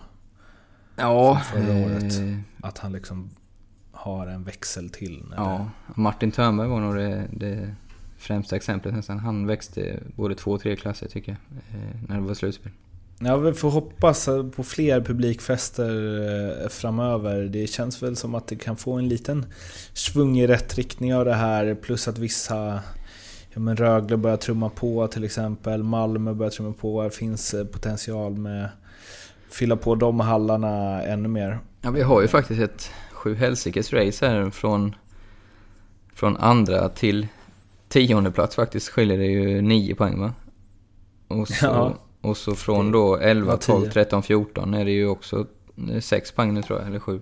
Ja, 0.95 1.41
förra 1.53 1.77
eh, 1.77 1.85
året. 1.85 2.13
Att 2.61 2.77
han 2.77 2.91
liksom 2.91 3.29
har 3.91 4.27
en 4.27 4.43
växel 4.43 4.89
till. 4.89 5.23
Ja, 5.35 5.69
Martin 5.95 6.31
Törnberg 6.31 6.67
var 6.67 6.79
nog 6.79 6.95
det, 6.95 7.27
det 7.31 7.75
främsta 8.17 8.55
exemplet 8.55 8.95
nästan. 8.95 9.19
Han 9.19 9.47
växte 9.47 9.99
både 10.15 10.35
två 10.35 10.51
och 10.51 10.61
tre 10.61 10.75
klasser 10.75 11.07
tycker 11.07 11.31
jag, 11.31 11.57
eh, 11.79 12.01
när 12.07 12.15
det 12.15 12.21
var 12.21 12.33
slutspel. 12.33 12.71
Ja, 13.19 13.37
vi 13.37 13.53
får 13.53 13.71
hoppas 13.71 14.25
på 14.55 14.63
fler 14.63 15.01
publikfester 15.01 16.63
eh, 16.63 16.69
framöver. 16.69 17.41
Det 17.41 17.67
känns 17.67 18.03
väl 18.03 18.15
som 18.15 18.35
att 18.35 18.47
det 18.47 18.55
kan 18.55 18.77
få 18.77 18.93
en 18.93 19.09
liten 19.09 19.45
svung 19.93 20.37
i 20.37 20.47
rätt 20.47 20.75
riktning 20.75 21.15
av 21.15 21.25
det 21.25 21.33
här. 21.33 21.75
Plus 21.75 22.07
att 22.07 22.17
vissa... 22.17 22.79
Ja, 23.55 23.61
men 23.61 23.77
Rögle 23.77 24.17
börjar 24.17 24.37
trumma 24.37 24.69
på 24.69 25.07
till 25.07 25.23
exempel. 25.23 25.83
Malmö 25.83 26.33
börjar 26.33 26.51
trumma 26.51 26.73
på. 26.73 27.03
Det 27.03 27.09
finns 27.11 27.53
eh, 27.53 27.65
potential 27.65 28.37
med 28.37 28.69
fylla 29.49 29.75
på 29.75 29.95
de 29.95 30.19
hallarna 30.19 31.03
ännu 31.03 31.27
mer. 31.27 31.59
Ja, 31.81 31.91
vi 31.91 32.01
har 32.01 32.21
ju 32.21 32.27
faktiskt 32.27 32.61
ett 32.61 32.91
sju 33.11 33.35
helsikes 33.35 33.93
race 33.93 34.27
här 34.27 34.49
från, 34.49 34.95
från 36.13 36.37
andra 36.37 36.89
till 36.89 37.27
tionde 37.89 38.31
plats 38.31 38.55
faktiskt 38.55 38.89
skiljer 38.89 39.17
det 39.17 39.25
ju 39.25 39.61
nio 39.61 39.95
poäng 39.95 40.19
va? 40.19 40.33
Och 41.27 41.47
så, 41.47 41.65
Ja. 41.65 41.93
och 42.21 42.37
så 42.37 42.55
från 42.55 42.91
då 42.91 43.17
11, 43.17 43.51
Ja, 43.51 43.57
12, 43.57 43.81
tio. 43.81 43.91
13, 43.91 44.23
14 44.23 44.73
är 44.73 44.85
det 44.85 44.91
ju 44.91 45.07
också 45.07 45.45
eh, 45.91 45.99
sex 45.99 46.31
poäng 46.31 46.53
nu 46.53 46.61
tror 46.61 46.79
jag, 46.79 46.87
eller 46.87 46.99
sju. 46.99 47.21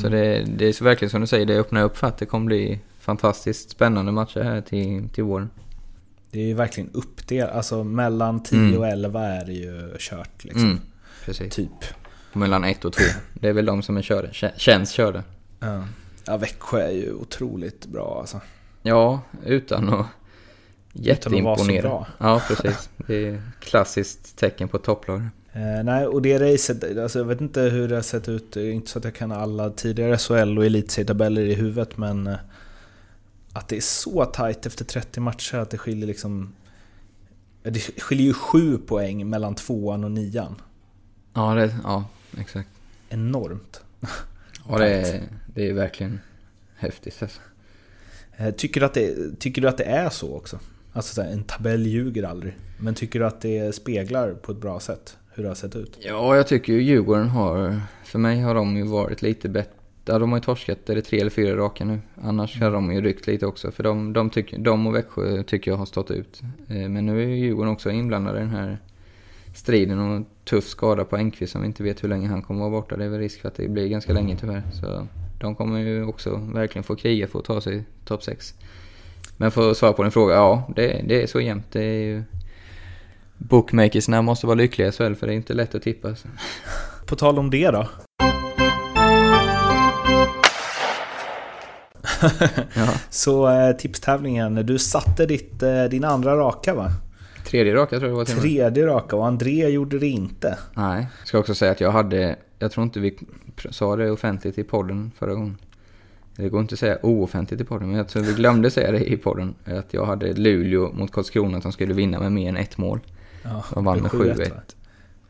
Så 0.00 0.06
Mm. 0.06 0.12
det, 0.12 0.44
det 0.56 0.68
är 0.68 0.72
så 0.72 0.84
verkligen 0.84 1.10
som 1.10 1.20
du 1.20 1.26
säger, 1.26 1.46
det 1.46 1.56
öppnar 1.58 1.82
upp 1.84 1.96
för 1.96 2.06
att 2.06 2.18
det 2.18 2.26
kommer 2.26 2.46
bli 2.46 2.80
fantastiskt 3.00 3.70
spännande 3.70 4.12
matcher 4.12 4.40
här 4.40 4.60
till, 4.60 5.08
till 5.08 5.24
våren. 5.24 5.50
Det 6.30 6.40
är 6.40 6.46
ju 6.46 6.54
verkligen 6.54 6.90
uppdelat. 6.92 7.50
Alltså 7.54 7.84
mellan 7.84 8.42
10 8.42 8.58
Mm. 8.58 8.78
och 8.78 8.86
11 8.88 9.20
är 9.26 9.44
det 9.46 9.52
ju 9.52 9.90
kört 9.98 10.44
liksom. 10.44 10.64
Mm, 10.64 10.80
precis. 11.24 11.54
Typ. 11.54 11.70
Och 12.32 12.36
mellan 12.36 12.64
ett 12.64 12.84
och 12.84 12.92
två. 12.92 13.04
Det 13.34 13.48
är 13.48 13.52
väl 13.52 13.64
de 13.66 13.82
som 13.82 13.96
är 13.96 14.02
körda, 14.02 14.28
kä- 14.28 14.56
känns 14.56 14.90
körda. 14.90 15.22
Ja. 15.60 15.84
ja, 16.26 16.36
Växjö 16.36 16.80
är 16.82 16.90
ju 16.92 17.12
otroligt 17.14 17.86
bra 17.86 18.16
alltså. 18.20 18.40
Ja, 18.82 19.20
utan 19.46 19.88
att 19.94 20.06
Utan 20.94 21.34
att 21.34 21.42
vara 21.44 21.56
så 21.56 21.64
bra. 21.82 22.06
Ja, 22.18 22.42
precis. 22.48 22.88
Det 23.06 23.28
är 23.28 23.42
klassiskt 23.60 24.36
tecken 24.38 24.68
på 24.68 24.78
topplag. 24.78 25.20
Eh, 25.52 25.84
nej, 25.84 26.06
och 26.06 26.22
det 26.22 26.38
racet, 26.52 26.98
alltså 26.98 27.18
jag 27.18 27.26
vet 27.26 27.40
inte 27.40 27.60
hur 27.60 27.88
det 27.88 27.94
har 27.94 28.02
sett 28.02 28.28
ut, 28.28 28.52
Det 28.52 28.60
är 28.62 28.70
inte 28.72 28.90
så 28.90 28.98
att 28.98 29.04
jag 29.04 29.14
kan 29.14 29.32
alla 29.32 29.70
tidigare 29.70 30.18
SHL 30.18 30.58
och 30.58 30.66
elitserietabeller 30.66 31.42
i 31.42 31.54
huvudet 31.54 31.96
men 31.96 32.26
eh, 32.26 32.34
att 33.52 33.68
det 33.68 33.76
är 33.76 33.80
så 33.80 34.24
tight 34.24 34.66
efter 34.66 34.84
30 34.84 35.20
matcher 35.20 35.56
att 35.56 35.70
det 35.70 35.78
skiljer 35.78 36.06
liksom... 36.06 36.52
Det 37.62 37.80
skiljer 37.80 38.26
ju 38.26 38.34
7 38.34 38.78
poäng 38.78 39.28
mellan 39.28 39.54
tvåan 39.54 40.04
och 40.04 40.10
nian. 40.10 40.54
Ja, 41.34 41.54
det, 41.54 41.74
ja 41.84 42.04
exakt. 42.38 42.68
Enormt. 43.08 43.80
Ja, 44.68 44.78
det 44.78 44.88
är, 44.88 45.22
det 45.54 45.68
är 45.68 45.72
verkligen 45.72 46.20
häftigt 46.76 47.22
alltså. 47.22 47.40
Eh, 48.36 48.50
Tycker 48.50 48.80
du 48.80 48.86
att 48.86 48.94
det, 48.94 49.38
tycker 49.38 49.62
du 49.62 49.68
att 49.68 49.78
det 49.78 49.84
är 49.84 50.10
så 50.10 50.36
också? 50.36 50.58
Alltså 50.92 51.14
så 51.14 51.22
här, 51.22 51.32
en 51.32 51.42
tabell 51.42 51.86
ljuger 51.86 52.22
aldrig. 52.22 52.56
Men 52.78 52.94
tycker 52.94 53.18
du 53.18 53.26
att 53.26 53.40
det 53.40 53.74
speglar 53.74 54.32
på 54.32 54.52
ett 54.52 54.58
bra 54.58 54.80
sätt 54.80 55.16
hur 55.34 55.42
det 55.42 55.48
har 55.48 55.54
sett 55.54 55.76
ut? 55.76 55.98
Ja, 56.00 56.36
jag 56.36 56.46
tycker 56.46 56.72
ju 56.72 56.82
Djurgården 56.82 57.28
har... 57.28 57.80
För 58.04 58.18
mig 58.18 58.40
har 58.40 58.54
de 58.54 58.76
ju 58.76 58.82
varit 58.82 59.22
lite 59.22 59.48
bättre. 59.48 59.72
Ja, 60.10 60.18
de 60.18 60.30
har 60.32 60.38
ju 60.38 60.42
torskat, 60.42 60.90
är 60.90 60.94
det 60.94 61.02
tre 61.02 61.20
eller 61.20 61.30
fyra 61.30 61.56
raka 61.56 61.84
nu? 61.84 62.00
Annars 62.22 62.60
har 62.60 62.70
de 62.70 62.92
ju 62.92 63.00
ryckt 63.00 63.26
lite 63.26 63.46
också. 63.46 63.70
För 63.70 63.82
de, 63.82 64.12
de, 64.12 64.30
tycker, 64.30 64.58
de 64.58 64.86
och 64.86 64.94
Växjö 64.94 65.42
tycker 65.42 65.70
jag 65.70 65.78
har 65.78 65.86
stått 65.86 66.10
ut. 66.10 66.40
Eh, 66.68 66.88
Men 66.88 67.06
nu 67.06 67.22
är 67.22 67.26
ju 67.26 67.36
Djurgården 67.36 67.72
också 67.72 67.90
inblandade 67.90 68.38
i 68.38 68.40
den 68.40 68.50
här 68.50 68.78
striden 69.54 69.98
och 69.98 70.26
tuff 70.44 70.64
skada 70.68 71.04
på 71.04 71.16
Enqvist 71.16 71.52
som 71.52 71.60
vi 71.60 71.66
inte 71.66 71.82
vet 71.82 72.04
hur 72.04 72.08
länge 72.08 72.28
han 72.28 72.42
kommer 72.42 72.60
vara 72.60 72.70
borta. 72.70 72.96
Det 72.96 73.04
är 73.04 73.08
väl 73.08 73.20
risk 73.20 73.40
för 73.40 73.48
att 73.48 73.54
det 73.54 73.68
blir 73.68 73.88
ganska 73.88 74.12
länge 74.12 74.36
tyvärr. 74.36 74.62
Så 74.72 75.06
de 75.40 75.54
kommer 75.54 75.78
ju 75.80 76.04
också 76.04 76.36
verkligen 76.54 76.84
få 76.84 76.96
kriga 76.96 77.26
för 77.28 77.38
att 77.38 77.44
ta 77.44 77.60
sig 77.60 77.84
topp 78.04 78.22
6. 78.22 78.54
Men 79.36 79.50
för 79.50 79.70
att 79.70 79.76
svara 79.76 79.92
på 79.92 80.02
din 80.02 80.12
fråga, 80.12 80.34
ja 80.34 80.72
det, 80.76 81.04
det 81.08 81.22
är 81.22 81.26
så 81.26 81.40
jämnt. 81.40 81.72
Det 81.72 81.84
är 81.84 82.04
ju... 82.04 82.22
Bookmakersna 83.38 84.22
måste 84.22 84.46
vara 84.46 84.54
lyckliga 84.54 84.88
i 84.88 84.92
SHL 84.92 85.14
för 85.14 85.26
det 85.26 85.32
är 85.32 85.36
inte 85.36 85.54
lätt 85.54 85.74
att 85.74 85.82
tippa. 85.82 86.14
På 87.06 87.16
tal 87.16 87.38
om 87.38 87.50
det 87.50 87.70
då? 87.70 87.88
Så 93.10 93.50
eh, 93.50 93.76
tipstävlingen, 93.76 94.54
du 94.54 94.78
satte 94.78 95.26
ditt, 95.26 95.62
eh, 95.62 95.84
din 95.84 96.04
andra 96.04 96.36
raka 96.36 96.74
va? 96.74 96.90
Tredje 97.46 97.74
raka 97.74 97.98
tror 97.98 98.02
jag 98.02 98.10
det 98.10 98.16
var 98.16 98.24
till. 98.24 98.40
Tredje 98.40 98.86
raka 98.86 99.16
och 99.16 99.26
André 99.26 99.68
gjorde 99.68 99.98
det 99.98 100.06
inte. 100.06 100.58
Nej, 100.74 101.06
jag 101.18 101.28
ska 101.28 101.38
också 101.38 101.54
säga 101.54 101.72
att 101.72 101.80
jag 101.80 101.90
hade, 101.90 102.36
jag 102.58 102.72
tror 102.72 102.84
inte 102.84 103.00
vi 103.00 103.18
sa 103.70 103.96
det 103.96 104.10
offentligt 104.10 104.58
i 104.58 104.64
podden 104.64 105.10
förra 105.18 105.34
gången. 105.34 105.56
Det 106.36 106.48
går 106.48 106.60
inte 106.60 106.72
att 106.72 106.78
säga 106.78 106.98
ooffentligt 107.02 107.60
i 107.60 107.64
podden, 107.64 107.88
men 107.88 107.96
jag 107.96 108.08
tror 108.08 108.22
vi 108.22 108.32
glömde 108.32 108.70
säga 108.70 108.92
det 108.92 109.12
i 109.12 109.16
podden. 109.16 109.54
Att 109.64 109.94
jag 109.94 110.06
hade 110.06 110.32
Luleå 110.32 110.92
mot 110.92 111.12
Karlskrona 111.12 111.56
att 111.56 111.62
de 111.62 111.72
skulle 111.72 111.94
vinna 111.94 112.18
med 112.18 112.32
mer 112.32 112.48
än 112.48 112.56
ett 112.56 112.78
mål. 112.78 113.00
Ja, 113.42 113.64
de 113.74 113.84
vann 113.84 113.98
med 114.00 114.10
7-1, 114.10 114.34
7-1. 114.34 114.50
va? 114.50 114.56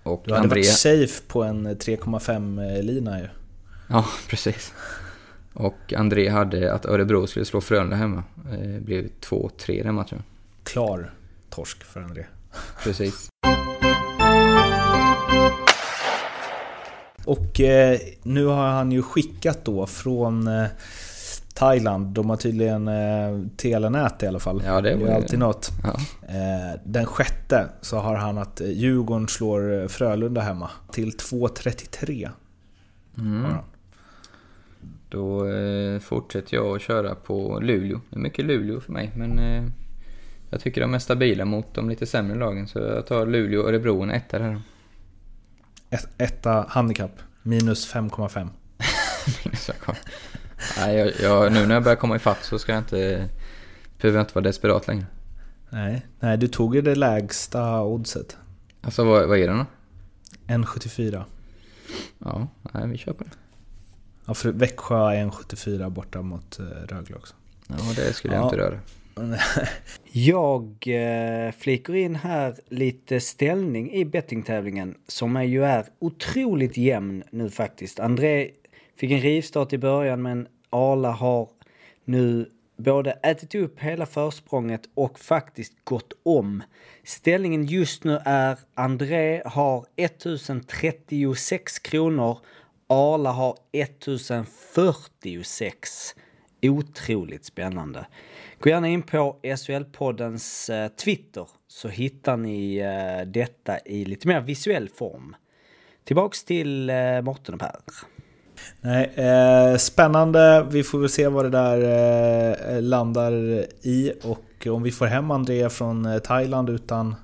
Och 0.03 0.23
Du 0.27 0.33
hade 0.33 0.43
André... 0.43 0.61
varit 0.61 0.73
safe 0.73 1.23
på 1.29 1.43
en 1.43 1.69
3,5 1.69 2.83
lina 2.83 3.21
ju. 3.21 3.27
Ja, 3.87 4.05
precis. 4.29 4.73
Och 5.61 5.93
André 5.97 6.29
hade 6.29 6.73
att 6.73 6.87
Örebro 6.87 7.27
skulle 7.27 7.45
slå 7.45 7.61
Frölunda 7.61 7.97
hemma. 7.97 8.25
Det 8.51 8.81
blev 8.85 9.09
2-3 9.21 9.83
den 9.85 9.95
matchen. 9.95 10.23
Klar 10.65 11.11
torsk 11.51 11.85
för 11.85 12.01
André. 12.01 12.25
Precis. 12.85 13.29
Och 17.25 17.61
eh, 17.61 17.99
nu 18.23 18.45
har 18.45 18.69
han 18.69 18.93
ju 18.93 19.03
skickat 19.03 19.65
då 19.65 19.87
från 19.87 20.49
eh, 20.49 20.67
Thailand. 21.55 22.07
De 22.07 22.31
har 22.31 22.37
tydligen 22.37 22.89
eh, 22.89 23.41
telenät 23.57 24.23
i 24.23 24.27
alla 24.27 24.39
fall. 24.39 24.63
Ja, 24.67 24.81
det 24.81 24.91
är 24.91 24.95
var 24.95 25.03
ju 25.03 25.09
ju- 25.09 25.15
alltid 25.15 25.39
något. 25.39 25.71
Ja. 25.83 25.95
Eh, 26.29 26.81
den 26.85 27.07
sjätte 27.07 27.69
så 27.81 27.99
har 27.99 28.15
han 28.17 28.39
att 28.39 28.61
Djurgården 28.65 29.29
slår 29.29 29.89
Frölunda 29.89 30.41
hemma 30.41 30.71
till 30.93 31.11
2.33. 31.11 32.31
Mm. 33.19 33.47
Då 35.11 35.49
eh, 35.49 35.99
fortsätter 35.99 36.57
jag 36.57 36.77
att 36.77 36.83
köra 36.83 37.15
på 37.15 37.61
Luleå. 37.61 38.01
Det 38.11 38.17
är 38.17 38.21
mycket 38.21 38.45
Luleå 38.45 38.81
för 38.81 38.93
mig, 38.93 39.11
men 39.15 39.39
eh, 39.39 39.65
jag 40.51 40.61
tycker 40.61 40.81
de 40.81 40.95
är 40.95 40.99
stabila 40.99 41.45
mot 41.45 41.75
de 41.75 41.89
lite 41.89 42.07
sämre 42.07 42.39
lagen. 42.39 42.69
Så 42.69 42.79
jag 42.79 43.07
tar 43.07 43.27
Luleå 43.27 43.61
och 43.63 43.69
Örebro 43.69 44.03
en 44.03 44.11
etta 44.11 44.39
där. 44.39 44.63
Ett, 45.91 46.09
etta 46.19 46.67
handikapp, 46.69 47.21
minus 47.43 47.95
5,5. 47.95 48.49
Så 49.57 49.73
kom. 49.73 49.95
Nej, 50.79 50.97
jag, 50.97 51.13
jag, 51.23 51.53
nu 51.53 51.67
när 51.67 51.75
jag 51.75 51.83
börjar 51.83 51.97
komma 51.97 52.17
ifatt 52.17 52.45
så 52.45 52.59
ska 52.59 52.73
jag 52.73 52.81
inte... 52.81 53.29
Behöver 54.01 54.19
jag 54.19 54.25
inte 54.25 54.35
vara 54.35 54.45
desperat 54.45 54.87
längre. 54.87 55.07
Nej, 55.71 56.07
nej, 56.21 56.39
du 56.39 56.49
tog 56.49 56.75
ju 56.75 56.83
det 56.83 56.95
lägsta 56.95 57.83
oddset. 57.83 58.37
Alltså 58.81 59.05
vad, 59.05 59.29
vad 59.29 59.39
är 59.39 59.49
det 59.49 59.55
då? 59.55 59.67
1,74. 60.47 61.25
Ja, 62.19 62.49
nej, 62.73 62.89
vi 62.89 62.99
kör 62.99 63.13
på 63.13 63.25
det. 63.25 63.31
Ja, 64.31 64.35
för 64.35 64.53
Växjö 64.53 65.11
är 65.11 65.25
1,74 65.25 65.91
borta 65.91 66.23
mot 66.23 66.59
eh, 66.59 66.65
Rögle 66.65 67.17
också. 67.17 67.35
Ja, 67.69 67.77
det 67.97 68.13
skulle 68.13 68.35
jag 68.35 68.43
Ja. 68.43 68.45
inte 68.45 68.57
röra. 68.57 68.81
Jag 70.13 70.85
eh, 70.87 71.53
flikar 71.53 71.95
in 71.95 72.15
här 72.17 72.55
lite 72.69 73.21
ställning 73.21 73.93
i 73.93 74.05
bettingtävlingen 74.05 74.95
som 75.09 75.37
är 75.37 75.43
ju 75.43 75.65
är 75.65 75.85
otroligt 75.99 76.77
jämn 76.77 77.23
nu 77.31 77.51
faktiskt. 77.51 78.01
André 78.01 78.51
fick 78.97 79.11
en 79.11 79.21
rivstart 79.21 79.73
i 79.73 79.79
början 79.79 80.23
men 80.23 80.49
Arla 80.71 81.11
har 81.11 81.49
nu 82.05 82.51
både 82.77 83.11
ätit 83.11 83.55
upp 83.55 83.81
hela 83.81 84.07
försprånget 84.07 84.83
och 84.95 85.19
faktiskt 85.19 85.73
gått 85.85 86.13
om. 86.23 86.63
Ställningen 87.05 87.65
just 87.65 88.05
nu 88.05 88.19
är 88.25 88.59
André 88.75 89.43
har 89.45 89.87
1036 89.97 91.79
kronor. 91.79 92.39
Arla 92.93 93.31
har 93.31 93.57
1046. 93.73 96.15
Otroligt 96.63 97.45
spännande. 97.45 98.07
Gå 98.61 98.71
gärna 98.71 98.89
in 98.89 99.03
på 99.03 99.37
SHL-poddens 99.43 100.71
eh, 100.71 100.89
Twitter 100.89 101.49
så 101.69 101.89
hittar 101.89 102.37
ni 102.37 102.77
eh, 102.77 103.21
detta 103.27 103.79
i 103.79 104.05
lite 104.05 104.29
mer 104.29 104.41
visuell 104.41 104.89
form. 104.89 105.37
Tillbaks 106.05 106.45
till 106.45 106.91
eh, 106.91 107.23
Mårten 107.23 107.55
och 107.55 107.61
Per. 107.61 107.77
Nej, 108.81 109.13
eh, 109.15 109.77
spännande. 109.77 110.67
Vi 110.71 110.83
får 110.83 110.99
väl 110.99 111.09
se 111.09 111.29
vad 111.29 111.45
det 111.45 111.51
där 111.51 111.81
eh, 112.77 112.83
landar 112.83 113.33
i 113.83 114.13
och 114.23 114.67
om 114.67 114.83
vi 114.83 114.91
får 114.91 115.07
hem 115.07 115.31
André 115.31 115.71
från 115.71 116.21
Thailand 116.25 116.71
utan 116.71 117.15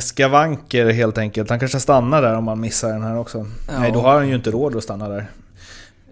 skavanker 0.00 0.90
helt 0.90 1.18
enkelt. 1.18 1.50
Han 1.50 1.58
kanske 1.58 1.80
stannar 1.80 2.22
där 2.22 2.34
om 2.34 2.48
han 2.48 2.60
missar 2.60 2.88
den 2.88 3.02
här 3.02 3.18
också. 3.18 3.38
Ja. 3.68 3.80
Nej, 3.80 3.92
då 3.92 4.00
har 4.00 4.14
han 4.14 4.28
ju 4.28 4.34
inte 4.34 4.50
råd 4.50 4.76
att 4.76 4.82
stanna 4.82 5.08
där. 5.08 5.26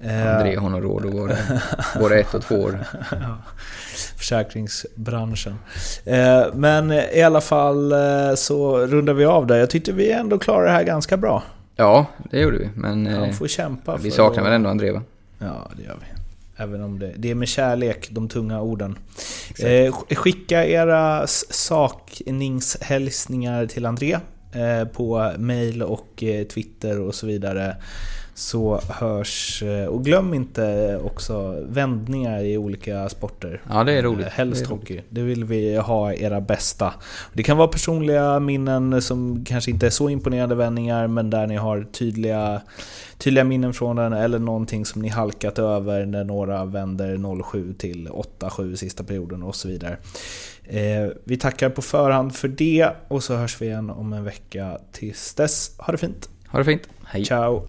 Eh, 0.03 0.37
André 0.37 0.57
har 0.57 0.71
nog 0.71 0.85
råd 0.85 1.07
att 1.07 1.15
vara 1.15 1.27
där. 1.29 1.63
Både 2.01 2.19
ett 2.21 2.35
och 2.35 2.43
två 2.43 2.55
år. 2.55 2.79
Ja, 3.11 3.37
Försäkringsbranschen. 4.17 5.59
Eh, 6.05 6.43
men 6.55 6.93
i 6.93 7.23
alla 7.23 7.41
fall 7.41 7.93
eh, 7.93 8.35
så 8.37 8.79
rundar 8.79 9.13
vi 9.13 9.25
av 9.25 9.47
där. 9.47 9.57
Jag 9.57 9.71
tyckte 9.71 9.93
vi 9.93 10.13
ändå 10.13 10.39
klarade 10.39 10.67
det 10.67 10.73
här 10.73 10.85
ganska 10.85 11.17
bra. 11.17 11.43
Ja, 11.77 12.07
det 12.31 12.41
gjorde 12.41 12.59
vi. 12.59 12.69
Men 12.75 13.07
Han 13.07 13.25
eh, 13.25 13.31
får 13.33 13.47
kämpa. 13.47 13.97
vi 13.97 14.11
saknar 14.11 14.43
väl 14.43 14.53
ändå 14.53 14.71
André 14.71 14.93
va? 14.93 15.03
Ja, 15.39 15.71
det 15.77 15.83
gör 15.83 15.97
vi. 16.01 16.18
Även 16.61 16.83
om 16.83 16.99
det, 16.99 17.13
det 17.17 17.31
är 17.31 17.35
med 17.35 17.49
kärlek, 17.49 18.09
de 18.11 18.29
tunga 18.29 18.61
orden. 18.61 18.99
Eh, 19.59 19.65
sk- 19.93 20.15
skicka 20.15 20.67
era 20.67 21.27
sakningshälsningar 21.27 23.67
till 23.67 23.87
André 23.87 24.19
eh, 24.53 24.85
på 24.89 25.33
mail 25.39 25.83
och 25.83 26.23
eh, 26.23 26.45
Twitter 26.47 27.01
och 27.01 27.15
så 27.15 27.27
vidare. 27.27 27.77
Så 28.39 28.81
hörs... 28.89 29.63
Eh, 29.63 29.87
och 29.87 30.05
glöm 30.05 30.35
inte 30.35 30.97
också 31.05 31.65
vändningar 31.69 32.41
i 32.45 32.59
olika 32.59 33.09
sporter. 33.09 33.63
Ja, 33.71 33.85
det 33.85 33.93
är 33.93 34.03
roligt. 34.03 34.27
Eh, 34.27 34.33
Helst 34.33 34.61
Det 34.61 34.67
är 34.67 34.71
roligt. 34.71 34.81
hockey. 34.81 35.01
Det 35.09 35.23
vill 35.23 35.45
vi 35.45 35.77
ha 35.77 36.13
era 36.13 36.41
bästa. 36.41 36.95
Det 37.33 37.43
kan 37.43 37.57
vara 37.57 37.69
personliga 37.69 38.41
minnen 38.41 39.03
som 39.03 39.45
kanske 39.45 39.71
inte 39.71 39.87
är 39.87 39.91
så 39.91 40.09
imponerande 40.11 40.55
vändningar 40.55 41.07
men 41.07 41.31
där 41.31 41.47
ni 41.47 41.57
har 41.57 41.87
tydliga, 41.93 42.61
tydliga 43.19 43.45
minnen 43.45 43.73
från 43.73 43.97
den 43.97 44.13
eller 44.13 44.39
någonting 44.39 44.85
som 44.85 45.03
ni 45.03 45.09
halkat 45.09 45.59
över 45.59 46.07
när 46.07 46.25
några 46.25 46.65
vänder 46.65 47.43
07 47.43 47.73
till 47.73 48.09
8-7 48.09 48.77
sista 48.77 49.05
perioden 49.05 49.43
och 49.43 49.55
så 49.55 49.69
vidare. 49.69 49.97
Eh, 50.65 51.09
vi 51.25 51.37
tackar 51.37 51.71
på 51.71 51.83
förhand 51.83 52.35
för 52.35 52.49
det 52.49 52.91
och 53.09 53.23
så 53.23 53.37
hörs 53.37 53.61
vi 53.63 53.67
igen 53.67 53.91
om 53.91 54.13
en 54.13 54.25
vecka. 54.25 54.79
Tills 54.93 55.35
dess, 55.35 55.71
ha 55.79 55.93
det 55.93 55.99
fint! 55.99 56.29
Ha 56.49 56.59
det 56.59 56.65
fint. 56.65 56.83
Hej! 57.05 57.25
Ciao! 57.25 57.67